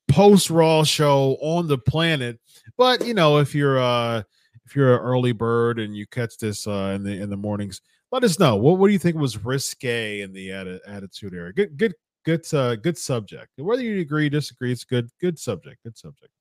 post 0.07 0.49
Raw 0.49 0.83
show 0.83 1.37
on 1.41 1.67
the 1.67 1.77
planet. 1.77 2.39
But 2.77 3.05
you 3.05 3.13
know, 3.13 3.37
if 3.39 3.55
you're 3.55 3.79
uh 3.79 4.23
if 4.65 4.75
you're 4.75 4.95
an 4.95 5.01
early 5.01 5.31
bird 5.31 5.79
and 5.79 5.95
you 5.95 6.07
catch 6.07 6.37
this 6.37 6.67
uh 6.67 6.93
in 6.95 7.03
the 7.03 7.11
in 7.21 7.29
the 7.29 7.37
mornings, 7.37 7.81
let 8.11 8.23
us 8.23 8.39
know. 8.39 8.55
What 8.55 8.77
what 8.77 8.87
do 8.87 8.93
you 8.93 8.99
think 8.99 9.17
was 9.17 9.43
risque 9.43 10.21
in 10.21 10.33
the 10.33 10.49
atti- 10.49 10.79
attitude 10.87 11.33
era? 11.33 11.53
Good 11.53 11.77
good 11.77 11.93
good 12.25 12.53
uh 12.53 12.75
good 12.75 12.97
subject. 12.97 13.49
Whether 13.57 13.83
you 13.83 13.99
agree, 14.01 14.29
disagree, 14.29 14.71
it's 14.71 14.83
good, 14.83 15.09
good 15.19 15.39
subject, 15.39 15.83
good 15.83 15.97
subject. 15.97 16.31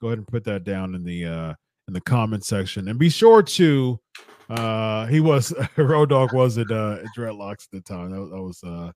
Go 0.00 0.08
ahead 0.08 0.18
and 0.18 0.26
put 0.26 0.44
that 0.44 0.64
down 0.64 0.94
in 0.94 1.04
the 1.04 1.26
uh 1.26 1.54
in 1.90 1.94
the 1.94 2.00
comment 2.00 2.44
section. 2.44 2.86
And 2.86 2.98
be 3.00 3.10
sure 3.10 3.42
to 3.42 4.00
uh 4.48 5.06
he 5.06 5.18
was 5.18 5.52
Road 5.76 6.10
Dog 6.10 6.32
was 6.32 6.56
at 6.56 6.70
uh 6.70 6.98
dreadlocks 7.16 7.64
at 7.64 7.70
the 7.72 7.80
time. 7.80 8.10
That, 8.12 8.20
was- 8.20 8.30
that 8.30 8.42
was 8.42 8.62
uh 8.64 8.92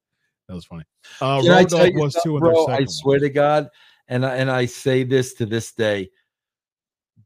that 0.48 0.54
was 0.54 0.64
funny. 0.64 0.84
Uh 1.20 1.42
Can 1.42 1.50
I 1.50 1.60
Road 1.62 1.70
Dog 1.70 1.96
was 1.96 2.14
too 2.22 2.36
in 2.36 2.44
their 2.44 2.52
bro? 2.52 2.64
second 2.66 2.74
I 2.74 2.78
one. 2.78 2.88
swear 2.88 3.18
to 3.18 3.28
God, 3.30 3.68
and 4.06 4.24
I, 4.24 4.36
and 4.36 4.48
I 4.50 4.66
say 4.66 5.02
this 5.02 5.34
to 5.34 5.46
this 5.46 5.72
day, 5.72 6.08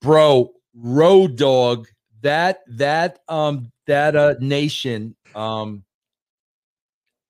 bro. 0.00 0.52
Road 0.74 1.36
Dog, 1.36 1.88
that 2.22 2.60
that 2.68 3.18
um 3.28 3.70
that 3.86 4.16
uh 4.16 4.34
nation 4.40 5.16
um 5.34 5.84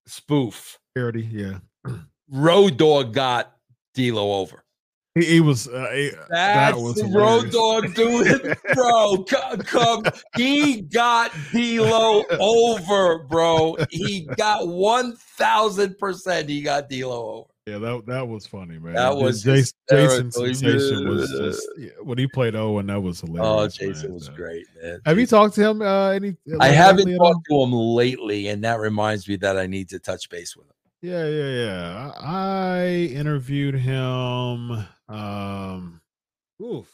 spoof. 0.07 0.79
Parody, 0.95 1.29
yeah. 1.33 1.59
Road 2.31 2.77
Dog 2.77 3.15
got 3.15 3.57
D'Lo 3.95 4.35
over. 4.35 4.65
He, 5.19 5.25
he 5.27 5.41
was 5.41 5.69
uh, 5.69 5.91
he- 5.95 6.11
That's 6.29 6.77
was 6.77 7.03
Road. 7.13 7.51
Dog 7.51 7.95
doing, 7.95 8.55
bro. 8.75 9.25
Come, 9.25 9.59
come, 9.59 10.05
he 10.37 10.83
got 10.83 11.33
D'Lo 11.53 12.25
over, 12.39 13.25
bro. 13.25 13.77
He 13.91 14.29
got 14.37 14.69
one 14.69 15.17
thousand 15.17 15.99
percent. 15.99 16.49
He 16.49 16.63
got 16.63 16.89
D'Lo 16.89 17.31
over. 17.31 17.49
Yeah, 17.67 17.79
that 17.79 18.07
that 18.07 18.27
was 18.27 18.47
funny, 18.47 18.79
man. 18.79 18.95
That 18.95 19.15
was 19.15 19.43
Jason, 19.43 19.77
Jason 19.91 20.33
Sensation 20.33 21.07
was 21.07 21.31
just 21.31 21.69
yeah, 21.77 21.91
when 22.03 22.17
he 22.17 22.27
played 22.27 22.57
Owen. 22.57 22.87
That 22.87 23.03
was 23.03 23.21
hilarious. 23.21 23.47
Oh, 23.47 23.69
Jason 23.69 24.05
man. 24.05 24.15
was 24.15 24.29
Uh, 24.31 24.33
great, 24.33 24.67
man. 24.83 25.01
Have 25.05 25.19
you 25.19 25.27
talked 25.27 25.55
to 25.57 25.69
him? 25.69 25.83
Uh, 25.83 26.11
any? 26.13 26.35
I 26.61 26.69
haven't 26.69 27.01
lately 27.01 27.15
at 27.15 27.21
all? 27.21 27.35
talked 27.35 27.47
to 27.51 27.63
him 27.63 27.73
lately, 27.73 28.49
and 28.49 28.65
that 28.65 28.81
reminds 28.81 29.29
me 29.29 29.37
that 29.37 29.59
I 29.59 29.67
need 29.67 29.91
to 29.91 29.99
touch 29.99 30.31
base 30.31 30.57
with 30.57 30.67
him. 30.67 30.73
Yeah, 31.01 31.27
yeah, 31.29 31.51
yeah. 31.51 32.13
I, 32.19 33.11
interviewed 33.13 33.77
him. 33.77 34.85
Um, 35.09 36.01
oof, 36.61 36.91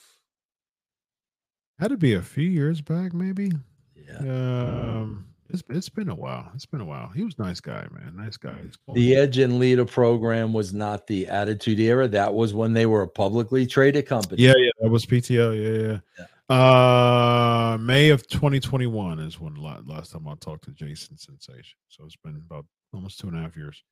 had 1.78 1.88
to 1.88 1.96
be 1.96 2.14
a 2.14 2.22
few 2.22 2.48
years 2.48 2.80
back, 2.80 3.14
maybe. 3.14 3.50
Yeah. 3.96 4.18
Um, 4.18 5.26
it's 5.48 5.62
it's 5.70 5.88
been 5.88 6.08
a 6.08 6.14
while. 6.14 6.50
It's 6.54 6.66
been 6.66 6.80
a 6.80 6.84
while. 6.84 7.08
He 7.08 7.24
was 7.24 7.34
a 7.38 7.42
nice 7.42 7.60
guy, 7.60 7.86
man. 7.90 8.14
Nice 8.16 8.36
guy. 8.36 8.54
Cool. 8.84 8.94
The 8.94 9.16
Edge 9.16 9.38
and 9.38 9.58
Leader 9.58 9.84
program 9.84 10.52
was 10.52 10.74
not 10.74 11.06
the 11.06 11.26
Attitude 11.26 11.80
Era. 11.80 12.06
That 12.08 12.34
was 12.34 12.52
when 12.52 12.72
they 12.72 12.86
were 12.86 13.02
a 13.02 13.08
publicly 13.08 13.66
traded 13.66 14.06
company. 14.06 14.42
Yeah, 14.42 14.54
yeah, 14.56 14.70
that 14.80 14.90
was 14.90 15.06
PTO. 15.06 15.54
Yeah, 15.54 15.98
yeah. 16.18 16.26
Uh, 16.48 17.78
May 17.78 18.10
of 18.10 18.26
2021 18.28 19.18
is 19.20 19.40
when 19.40 19.54
last 19.54 20.12
time 20.12 20.28
I 20.28 20.34
talked 20.34 20.64
to 20.64 20.72
Jason 20.72 21.16
Sensation. 21.16 21.78
So 21.88 22.04
it's 22.04 22.16
been 22.16 22.36
about 22.36 22.66
almost 22.92 23.18
two 23.18 23.28
and 23.28 23.38
a 23.38 23.40
half 23.40 23.56
years. 23.56 23.82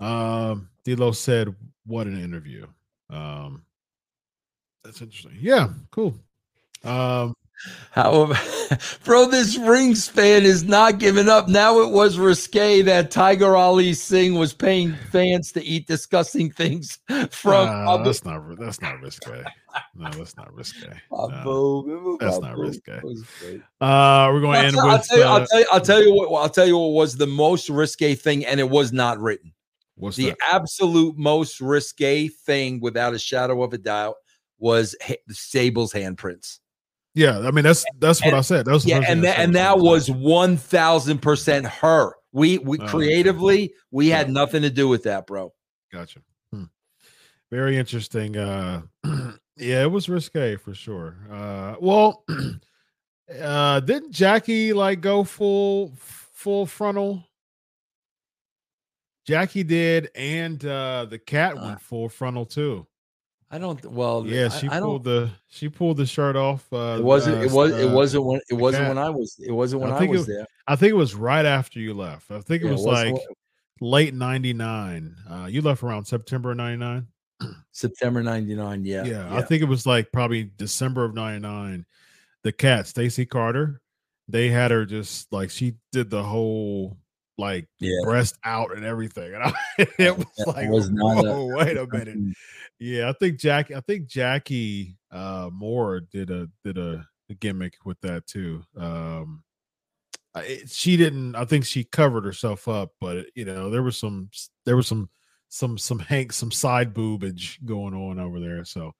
Um, 0.00 0.68
D'Lo 0.84 1.12
said, 1.12 1.54
"What 1.86 2.06
an 2.06 2.22
interview." 2.22 2.66
Um, 3.10 3.64
that's 4.82 5.00
interesting. 5.00 5.36
Yeah, 5.40 5.68
cool. 5.90 6.14
Um, 6.84 7.34
However, 7.90 8.38
bro, 9.04 9.26
this 9.26 9.58
rings 9.58 10.08
fan 10.08 10.44
is 10.44 10.64
not 10.64 10.98
giving 10.98 11.28
up. 11.28 11.48
Now 11.48 11.80
it 11.80 11.90
was 11.90 12.18
risque 12.18 12.80
that 12.82 13.10
Tiger 13.10 13.54
Ali 13.54 13.92
Singh 13.92 14.34
was 14.34 14.54
paying 14.54 14.94
fans 15.10 15.52
to 15.52 15.62
eat 15.62 15.86
disgusting 15.86 16.50
things 16.50 16.98
from 17.30 17.68
uh, 17.68 18.02
that's 18.02 18.24
not 18.24 18.58
that's 18.58 18.80
not 18.80 19.00
risque. 19.00 19.44
No, 19.94 20.10
that's 20.10 20.36
not 20.36 20.52
risque. 20.54 20.88
No. 21.10 22.16
That's 22.18 22.40
not 22.40 22.56
risque. 22.56 22.96
It 22.96 23.04
was 23.04 23.24
great. 23.40 23.60
Uh, 23.80 24.30
we're 24.32 24.40
going 24.40 24.60
to 24.60 24.66
end 24.66 24.76
I'll 24.78 24.98
with 24.98 25.06
tell 25.06 25.18
you, 25.18 25.24
uh, 25.24 25.28
I'll, 25.28 25.46
tell 25.46 25.60
you, 25.60 25.66
I'll 25.72 25.80
tell 25.80 26.02
you 26.02 26.14
what 26.14 26.42
I'll 26.42 26.48
tell 26.48 26.66
you 26.66 26.78
what 26.78 26.92
was 26.92 27.16
the 27.16 27.26
most 27.26 27.68
risque 27.68 28.14
thing, 28.14 28.46
and 28.46 28.58
it 28.58 28.68
was 28.68 28.92
not 28.92 29.20
written. 29.20 29.52
What's 30.00 30.16
the 30.16 30.30
that? 30.30 30.38
absolute 30.52 31.16
most 31.16 31.60
risque 31.60 32.28
thing, 32.28 32.80
without 32.80 33.14
a 33.14 33.18
shadow 33.18 33.62
of 33.62 33.72
a 33.72 33.78
doubt, 33.78 34.16
was 34.58 34.94
ha- 35.02 35.14
Sable's 35.30 35.92
handprints. 35.92 36.58
Yeah, 37.14 37.40
I 37.40 37.50
mean 37.50 37.64
that's 37.64 37.84
that's 37.98 38.24
what 38.24 38.34
I 38.34 38.40
said. 38.40 38.66
That 38.66 38.72
was 38.72 38.86
Yeah, 38.86 39.02
and 39.06 39.24
that 39.24 39.38
and 39.38 39.52
was 39.52 39.54
that 39.54 39.78
was 39.78 40.10
one 40.10 40.56
thousand 40.56 41.20
percent 41.20 41.66
her. 41.66 42.12
We 42.32 42.58
we 42.58 42.78
Oh, 42.78 42.86
creatively 42.86 43.74
we 43.90 44.08
had 44.08 44.30
nothing 44.30 44.62
to 44.62 44.70
do 44.70 44.86
with 44.86 45.02
that, 45.04 45.26
bro. 45.26 45.52
Gotcha. 45.92 46.20
Hmm. 46.52 46.64
Very 47.50 47.76
interesting. 47.76 48.36
Uh, 48.36 48.82
yeah, 49.56 49.82
it 49.82 49.90
was 49.90 50.08
risque 50.08 50.54
for 50.56 50.72
sure. 50.72 51.16
Uh, 51.28 51.74
well, 51.80 52.24
uh, 53.42 53.80
didn't 53.80 54.12
Jackie 54.12 54.72
like 54.72 55.00
go 55.00 55.24
full 55.24 55.92
full 55.96 56.64
frontal? 56.66 57.24
Jackie 59.26 59.62
did, 59.62 60.10
and 60.14 60.64
uh, 60.64 61.06
the 61.08 61.18
Kat 61.18 61.56
Uh. 61.56 61.62
went 61.62 61.80
full 61.80 62.08
frontal 62.08 62.46
too. 62.46 62.86
I 63.52 63.58
don't. 63.58 63.84
Well, 63.84 64.24
Yeah, 64.26 64.48
she 64.48 64.68
I, 64.68 64.78
pulled 64.78 65.02
the 65.02 65.28
she 65.48 65.68
pulled 65.68 65.96
the 65.96 66.06
shirt 66.06 66.36
off. 66.36 66.72
Uh, 66.72 66.96
It 66.98 67.02
wasn't. 67.04 67.42
It 67.42 67.50
was. 67.50 67.72
It 67.72 67.88
uh, 67.90 67.92
wasn't 67.94 68.24
when. 68.24 68.40
It 68.48 68.54
wasn't 68.54 68.82
Kat. 68.84 68.88
when 68.94 68.98
I 69.04 69.10
was. 69.10 69.40
It 69.44 69.50
wasn't 69.50 69.82
when 69.82 69.90
I 69.92 69.98
I, 69.98 70.06
was 70.06 70.28
it- 70.28 70.32
there. 70.32 70.46
I 70.68 70.76
think 70.76 70.90
it 70.90 70.96
was 70.96 71.16
right 71.16 71.44
after 71.44 71.80
you 71.80 71.92
left. 71.94 72.30
I 72.30 72.40
think 72.42 72.62
it 72.62 72.66
Yeah, 72.66 72.72
was 72.72 72.82
wasn't 72.84 73.14
like 73.14 73.22
late 73.80 74.14
'99. 74.14 75.16
Uh, 75.28 75.46
you 75.50 75.62
left 75.62 75.82
around 75.82 76.04
September 76.04 76.54
'99. 76.54 77.08
September 77.72 78.22
'99. 78.22 78.84
Yeah, 78.84 79.04
Yeah, 79.04 79.34
I 79.34 79.42
think 79.42 79.62
it 79.62 79.68
was 79.68 79.84
like 79.84 80.12
probably 80.12 80.44
December 80.56 81.04
of 81.04 81.14
'99. 81.14 81.86
The 82.44 82.52
Kat, 82.52 82.86
Stacy 82.86 83.26
Carter, 83.26 83.80
they 84.28 84.48
had 84.48 84.70
her 84.70 84.84
just 84.86 85.32
like 85.32 85.50
she 85.50 85.74
did 85.90 86.08
the 86.08 86.22
whole 86.22 86.96
like 87.40 87.66
Yeah. 87.80 87.98
breast 88.04 88.38
out 88.44 88.76
and 88.76 88.84
everything, 88.84 89.34
and 89.34 89.42
I, 89.42 89.52
it 89.98 90.16
was 90.16 90.26
That 90.38 90.46
like, 90.48 90.68
was 90.68 90.90
not 90.90 91.24
a- 91.26 91.44
wait 91.56 91.76
a 91.76 91.86
minute. 91.86 92.36
Yeah, 92.82 93.10
I 93.10 93.12
think 93.12 93.38
Jackie, 93.38 93.74
I 93.74 93.80
think 93.80 94.06
Jackie 94.06 94.96
uh, 95.10 95.50
Moore 95.52 96.00
did 96.00 96.30
a 96.30 96.48
did 96.64 96.78
a, 96.78 97.06
a 97.28 97.34
gimmick 97.34 97.74
with 97.84 98.00
that 98.00 98.26
too. 98.26 98.62
Um, 98.74 99.42
it, 100.36 100.70
she 100.70 100.96
didn't. 100.96 101.34
I 101.34 101.44
think 101.44 101.66
she 101.66 101.84
covered 101.84 102.24
herself 102.24 102.68
up, 102.68 102.92
but 102.98 103.18
it, 103.18 103.26
you 103.34 103.44
know 103.44 103.68
there 103.68 103.82
was 103.82 103.98
some 103.98 104.30
there 104.64 104.76
was 104.76 104.86
some 104.86 105.10
some 105.50 105.76
some 105.76 105.98
hank 105.98 106.32
some 106.32 106.50
side 106.50 106.94
boobage 106.94 107.62
going 107.66 107.92
on 107.92 108.18
over 108.18 108.40
there. 108.40 108.64
So 108.64 108.92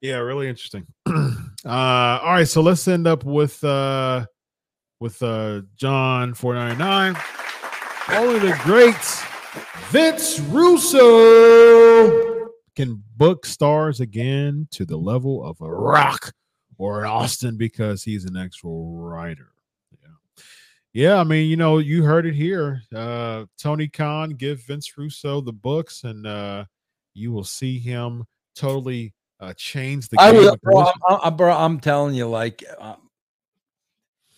yeah, 0.00 0.16
really 0.16 0.48
interesting. 0.48 0.84
uh, 1.06 1.38
all 1.64 2.32
right, 2.32 2.48
so 2.48 2.62
let's 2.62 2.88
end 2.88 3.06
up 3.06 3.22
with 3.22 3.62
uh 3.62 4.26
with 4.98 5.22
uh 5.22 5.60
John 5.76 6.34
four 6.34 6.54
ninety 6.54 6.78
nine. 6.78 7.14
Only 8.10 8.38
the 8.38 8.58
great 8.62 8.94
Vince 9.90 10.38
Russo 10.40 12.48
can 12.76 13.02
book 13.16 13.46
stars 13.46 14.00
again 14.00 14.68
to 14.72 14.84
the 14.84 14.96
level 14.96 15.42
of 15.42 15.58
a 15.62 15.72
Rock 15.72 16.32
or 16.76 17.00
an 17.00 17.06
Austin 17.06 17.56
because 17.56 18.02
he's 18.02 18.26
an 18.26 18.36
actual 18.36 18.96
writer. 18.96 19.52
Yeah. 20.02 20.42
Yeah, 20.92 21.18
I 21.18 21.24
mean, 21.24 21.48
you 21.48 21.56
know, 21.56 21.78
you 21.78 22.02
heard 22.02 22.26
it 22.26 22.34
here. 22.34 22.82
Uh 22.94 23.46
Tony 23.58 23.88
Khan 23.88 24.30
give 24.30 24.60
Vince 24.60 24.98
Russo 24.98 25.40
the 25.40 25.52
books 25.52 26.04
and 26.04 26.26
uh 26.26 26.64
you 27.14 27.32
will 27.32 27.44
see 27.44 27.78
him 27.78 28.24
totally 28.54 29.14
uh 29.40 29.54
change 29.56 30.08
the 30.08 30.20
I 30.20 30.32
game. 30.32 30.50
bro. 30.62 30.80
I'm, 30.80 31.18
I'm, 31.22 31.36
bro. 31.36 31.52
I'm 31.52 31.80
telling 31.80 32.14
you, 32.14 32.28
like, 32.28 32.62
um, 32.78 33.08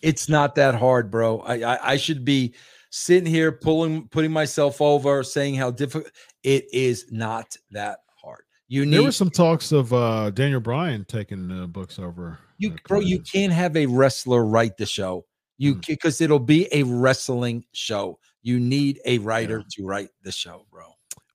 it's 0.01 0.29
not 0.29 0.55
that 0.55 0.75
hard, 0.75 1.11
bro. 1.11 1.39
I, 1.39 1.63
I, 1.63 1.91
I 1.93 1.97
should 1.97 2.23
be 2.23 2.53
sitting 2.97 3.25
here 3.31 3.51
pulling, 3.51 4.07
putting 4.09 4.31
myself 4.31 4.81
over, 4.81 5.23
saying 5.23 5.55
how 5.55 5.71
difficult 5.71 6.11
it 6.43 6.65
is. 6.73 7.05
Not 7.11 7.55
that 7.71 7.99
hard. 8.21 8.41
You 8.67 8.85
need 8.85 8.95
there 8.95 9.03
were 9.03 9.11
some 9.11 9.29
talks 9.29 9.71
of 9.71 9.93
uh 9.93 10.31
Daniel 10.31 10.59
Bryan 10.59 11.05
taking 11.05 11.51
uh, 11.51 11.67
books 11.67 11.99
over. 11.99 12.39
you, 12.57 12.71
uh, 12.71 12.75
bro. 12.87 12.99
You 12.99 13.19
can't 13.21 13.53
have 13.53 13.77
a 13.77 13.85
wrestler 13.85 14.45
write 14.45 14.77
the 14.77 14.85
show. 14.85 15.25
You 15.57 15.75
Mm. 15.75 15.87
because 15.87 16.21
it'll 16.21 16.39
be 16.39 16.67
a 16.71 16.83
wrestling 16.83 17.65
show. 17.73 18.19
You 18.43 18.59
need 18.59 18.99
a 19.05 19.17
writer 19.19 19.63
to 19.71 19.83
write 19.85 20.09
the 20.23 20.31
show, 20.31 20.65
bro. 20.71 20.85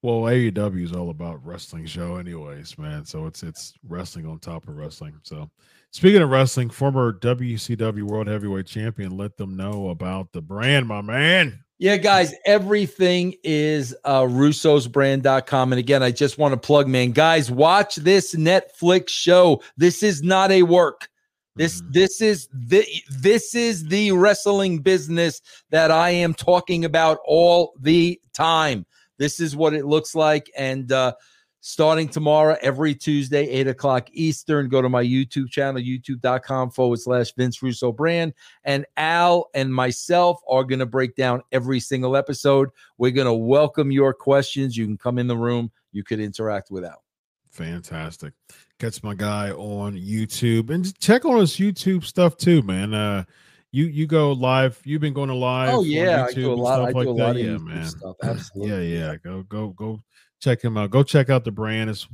Well, 0.02 0.22
AEW 0.28 0.82
is 0.84 0.92
all 0.92 1.10
about 1.10 1.44
wrestling 1.44 1.86
show, 1.86 2.16
anyways, 2.16 2.76
man. 2.78 3.04
So 3.04 3.26
it's 3.26 3.42
it's 3.42 3.74
wrestling 3.88 4.26
on 4.26 4.38
top 4.40 4.66
of 4.68 4.76
wrestling. 4.76 5.14
So 5.22 5.48
speaking 5.92 6.20
of 6.22 6.30
wrestling, 6.30 6.70
former 6.70 7.12
WCW 7.12 8.02
World 8.02 8.26
Heavyweight 8.26 8.66
Champion, 8.66 9.16
let 9.16 9.36
them 9.36 9.56
know 9.56 9.90
about 9.90 10.32
the 10.32 10.42
brand, 10.42 10.86
my 10.86 11.00
man. 11.00 11.60
Yeah, 11.78 11.96
guys, 11.96 12.32
everything 12.46 13.34
is 13.42 13.94
uh 14.04 14.22
russosbrand.com. 14.22 15.72
And 15.72 15.78
again, 15.78 16.02
I 16.02 16.10
just 16.10 16.38
want 16.38 16.52
to 16.52 16.56
plug, 16.60 16.86
man. 16.88 17.10
Guys, 17.10 17.50
watch 17.50 17.96
this 17.96 18.34
Netflix 18.34 19.08
show. 19.08 19.62
This 19.76 20.02
is 20.02 20.22
not 20.22 20.50
a 20.52 20.62
work. 20.62 21.08
This 21.56 21.82
Mhm. 21.82 21.92
this 21.92 22.20
is 22.20 22.48
the 22.52 22.86
this 23.20 23.54
is 23.54 23.84
the 23.88 24.12
wrestling 24.12 24.78
business 24.78 25.42
that 25.70 25.90
I 25.90 26.10
am 26.10 26.34
talking 26.34 26.84
about 26.84 27.18
all 27.26 27.72
the 27.80 28.20
time. 28.32 28.86
This 29.18 29.40
is 29.40 29.54
what 29.56 29.74
it 29.74 29.84
looks 29.84 30.14
like. 30.14 30.50
And 30.56 30.90
uh 30.92 31.14
starting 31.62 32.08
tomorrow, 32.08 32.56
every 32.60 32.92
Tuesday, 32.92 33.48
8 33.48 33.68
o'clock 33.68 34.08
Eastern, 34.12 34.68
go 34.68 34.82
to 34.82 34.88
my 34.88 35.02
YouTube 35.02 35.48
channel, 35.48 35.80
youtube.com 35.80 36.70
forward 36.70 36.98
slash 36.98 37.32
Vince 37.34 37.62
Russo 37.62 37.92
brand 37.92 38.34
and 38.64 38.84
Al 38.96 39.48
and 39.54 39.72
myself 39.72 40.40
are 40.48 40.64
going 40.64 40.80
to 40.80 40.86
break 40.86 41.14
down 41.14 41.40
every 41.52 41.78
single 41.78 42.16
episode. 42.16 42.68
We're 42.98 43.12
going 43.12 43.28
to 43.28 43.32
welcome 43.32 43.92
your 43.92 44.12
questions. 44.12 44.76
You 44.76 44.86
can 44.86 44.98
come 44.98 45.18
in 45.18 45.28
the 45.28 45.36
room, 45.36 45.70
you 45.92 46.02
could 46.02 46.18
interact 46.18 46.70
with 46.72 46.84
Al. 46.84 47.02
Fantastic. 47.50 48.32
Catch 48.80 49.04
my 49.04 49.14
guy 49.14 49.52
on 49.52 49.96
YouTube 49.96 50.70
and 50.70 50.98
check 50.98 51.24
on 51.24 51.38
his 51.38 51.52
YouTube 51.52 52.04
stuff 52.04 52.36
too, 52.36 52.62
man. 52.62 52.92
Uh 52.92 53.24
you 53.72 53.86
you 53.86 54.06
go 54.06 54.32
live. 54.32 54.78
You've 54.84 55.00
been 55.00 55.14
going 55.14 55.30
to 55.30 55.34
live. 55.34 55.72
Oh 55.72 55.82
yeah, 55.82 56.26
I 56.28 56.32
do 56.32 56.52
a 56.52 56.54
lot. 56.54 56.82
I 56.82 56.92
do 56.92 56.98
like 56.98 57.08
a 57.08 57.12
that. 57.14 57.22
lot 57.22 57.30
of 57.30 57.36
yeah, 57.38 57.44
YouTube 57.52 57.66
man. 57.66 57.86
stuff. 57.86 58.16
Absolutely. 58.22 58.92
Yeah, 58.92 59.06
yeah. 59.06 59.16
Go 59.16 59.42
go 59.44 59.68
go 59.68 60.02
check 60.42 60.62
him 60.62 60.76
out. 60.76 60.90
Go 60.90 61.02
check 61.02 61.30
out 61.30 61.44
the 61.44 61.52
brand. 61.52 61.88
It's 61.88 62.06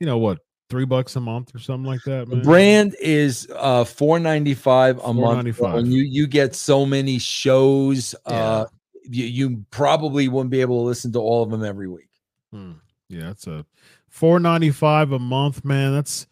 you 0.00 0.06
know 0.06 0.18
what, 0.18 0.38
three 0.68 0.84
bucks 0.84 1.16
a 1.16 1.20
month 1.20 1.54
or 1.54 1.58
something 1.58 1.86
like 1.86 2.02
that, 2.04 2.28
The 2.28 2.36
brand 2.36 2.96
is 3.00 3.48
uh 3.56 3.84
four 3.84 4.18
ninety 4.18 4.54
five 4.54 4.98
a 5.02 5.12
month, 5.12 5.46
$4.95. 5.46 5.78
and 5.78 5.92
you 5.92 6.02
you 6.02 6.26
get 6.26 6.54
so 6.54 6.84
many 6.86 7.18
shows. 7.18 8.14
Uh, 8.26 8.66
you, 9.04 9.24
you 9.24 9.64
probably 9.70 10.28
wouldn't 10.28 10.50
be 10.50 10.60
able 10.60 10.82
to 10.82 10.86
listen 10.86 11.12
to 11.12 11.18
all 11.18 11.42
of 11.42 11.50
them 11.50 11.64
every 11.64 11.88
week. 11.88 12.08
Hmm. 12.52 12.72
Yeah, 13.08 13.22
that's 13.22 13.46
a 13.46 13.64
four 14.08 14.40
ninety 14.40 14.70
five 14.70 15.12
a 15.12 15.18
month, 15.18 15.64
man. 15.64 15.92
That's 15.92 16.26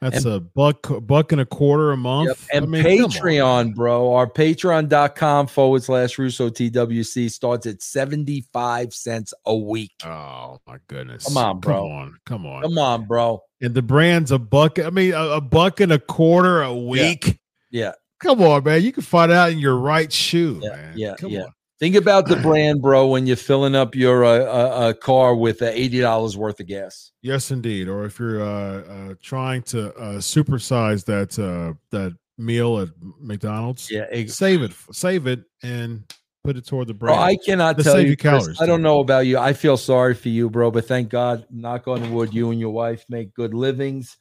that's 0.00 0.24
a 0.24 0.40
buck 0.40 0.86
buck 1.02 1.32
and 1.32 1.40
a 1.40 1.46
quarter 1.46 1.92
a 1.92 1.96
month. 1.96 2.28
Yep. 2.28 2.38
And 2.52 2.64
I 2.64 2.68
mean, 2.68 2.84
Patreon, 2.84 3.74
bro, 3.74 4.12
our 4.14 4.26
patreon.com 4.26 5.46
forward 5.46 5.82
slash 5.82 6.18
Russo 6.18 6.48
TWC 6.50 7.30
starts 7.30 7.66
at 7.66 7.82
75 7.82 8.94
cents 8.94 9.34
a 9.46 9.54
week. 9.56 9.92
Oh 10.04 10.58
my 10.66 10.78
goodness! 10.88 11.26
Come 11.26 11.36
on, 11.36 11.60
bro. 11.60 11.74
Come 11.82 11.92
on, 11.92 12.18
come 12.26 12.46
on. 12.46 12.62
Come 12.62 12.78
on, 12.78 13.04
bro. 13.06 13.42
And 13.60 13.74
the 13.74 13.82
brand's 13.82 14.30
a 14.30 14.38
buck. 14.38 14.78
I 14.78 14.90
mean, 14.90 15.12
a, 15.12 15.22
a 15.32 15.40
buck 15.40 15.80
and 15.80 15.92
a 15.92 15.98
quarter 15.98 16.62
a 16.62 16.74
week. 16.74 17.38
Yeah. 17.70 17.92
Come 18.20 18.42
on, 18.42 18.64
man. 18.64 18.82
You 18.82 18.92
can 18.92 19.02
find 19.02 19.32
out 19.32 19.50
in 19.50 19.58
your 19.58 19.76
right 19.76 20.12
shoe, 20.12 20.60
Yeah, 20.62 20.68
man. 20.70 20.92
yeah, 20.96 21.14
Come 21.18 21.30
yeah. 21.30 21.44
on. 21.44 21.52
Think 21.80 21.96
about 21.96 22.28
the 22.28 22.36
brand, 22.36 22.82
bro, 22.82 23.06
when 23.06 23.26
you're 23.26 23.36
filling 23.36 23.74
up 23.74 23.94
your 23.94 24.22
uh, 24.22 24.40
uh, 24.40 24.42
uh, 24.42 24.92
car 24.92 25.34
with 25.34 25.62
uh, 25.62 25.72
$80 25.72 26.36
worth 26.36 26.60
of 26.60 26.66
gas. 26.66 27.10
Yes, 27.22 27.50
indeed. 27.50 27.88
Or 27.88 28.04
if 28.04 28.18
you're 28.18 28.42
uh, 28.42 28.82
uh, 28.82 29.14
trying 29.22 29.62
to 29.62 29.88
uh, 29.94 30.18
supersize 30.18 31.06
that 31.06 31.38
uh, 31.38 31.72
that 31.90 32.14
meal 32.36 32.80
at 32.80 32.90
McDonald's, 33.18 33.90
Yeah. 33.90 34.04
save 34.26 34.60
it, 34.60 34.72
save 34.92 35.26
it, 35.26 35.40
and 35.62 36.04
put 36.44 36.58
it 36.58 36.66
toward 36.66 36.88
the 36.88 36.94
Bro, 36.94 37.14
brand. 37.14 37.24
I 37.24 37.36
cannot 37.36 37.78
tell 37.78 37.98
you, 37.98 38.14
Chris, 38.14 38.44
calories, 38.44 38.60
I 38.60 38.66
don't 38.66 38.82
know 38.82 39.00
about 39.00 39.20
you. 39.26 39.38
I 39.38 39.54
feel 39.54 39.78
sorry 39.78 40.14
for 40.14 40.28
you, 40.28 40.50
bro, 40.50 40.70
but 40.70 40.86
thank 40.86 41.08
God, 41.08 41.46
knock 41.50 41.88
on 41.88 42.12
wood, 42.12 42.34
you 42.34 42.50
and 42.50 42.60
your 42.60 42.70
wife 42.70 43.06
make 43.08 43.32
good 43.32 43.54
livings. 43.54 44.18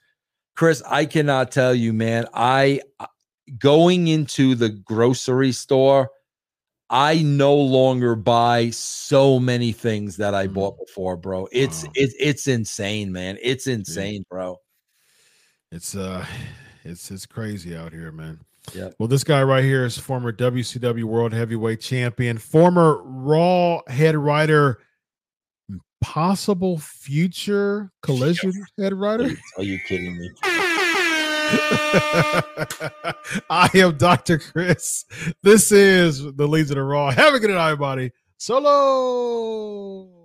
Chris, 0.55 0.81
I 0.87 1.05
cannot 1.05 1.51
tell 1.51 1.75
you, 1.75 1.91
man. 1.91 2.25
I 2.33 2.81
going 3.57 4.07
into 4.07 4.55
the 4.55 4.69
grocery 4.69 5.51
store, 5.51 6.09
I 6.89 7.21
no 7.21 7.55
longer 7.55 8.15
buy 8.15 8.71
so 8.71 9.39
many 9.39 9.71
things 9.71 10.17
that 10.17 10.33
I 10.33 10.47
Mhm. 10.47 10.53
bought 10.53 10.79
before, 10.79 11.17
bro. 11.17 11.47
It's 11.51 11.83
Wow. 11.83 11.91
it's 11.95 12.15
it's 12.19 12.47
insane, 12.47 13.11
man. 13.11 13.37
It's 13.41 13.67
insane, 13.67 14.25
bro. 14.29 14.57
It's 15.71 15.95
uh, 15.95 16.25
it's 16.83 17.11
it's 17.11 17.25
crazy 17.27 17.75
out 17.75 17.93
here, 17.93 18.11
man. 18.11 18.39
Yeah. 18.73 18.89
Well, 18.99 19.07
this 19.07 19.23
guy 19.23 19.43
right 19.43 19.63
here 19.63 19.85
is 19.85 19.97
former 19.97 20.31
WCW 20.31 21.03
World 21.05 21.33
Heavyweight 21.33 21.79
Champion, 21.79 22.37
former 22.37 23.01
Raw 23.03 23.81
head 23.87 24.15
writer, 24.15 24.79
possible 26.01 26.77
future 26.79 27.91
Collision 28.01 28.51
head 28.77 28.93
writer. 28.93 29.29
Are 29.57 29.63
you 29.63 29.79
kidding 29.87 30.17
me? 30.17 30.29
I 33.49 33.69
am 33.73 33.97
Dr. 33.97 34.37
Chris. 34.37 35.05
This 35.41 35.71
is 35.71 36.23
the 36.23 36.47
Legion 36.47 36.73
of 36.73 36.75
the 36.75 36.83
Raw. 36.83 37.09
Have 37.11 37.33
a 37.33 37.39
good 37.39 37.49
night, 37.49 37.71
everybody. 37.71 38.11
Solo. 38.37 40.18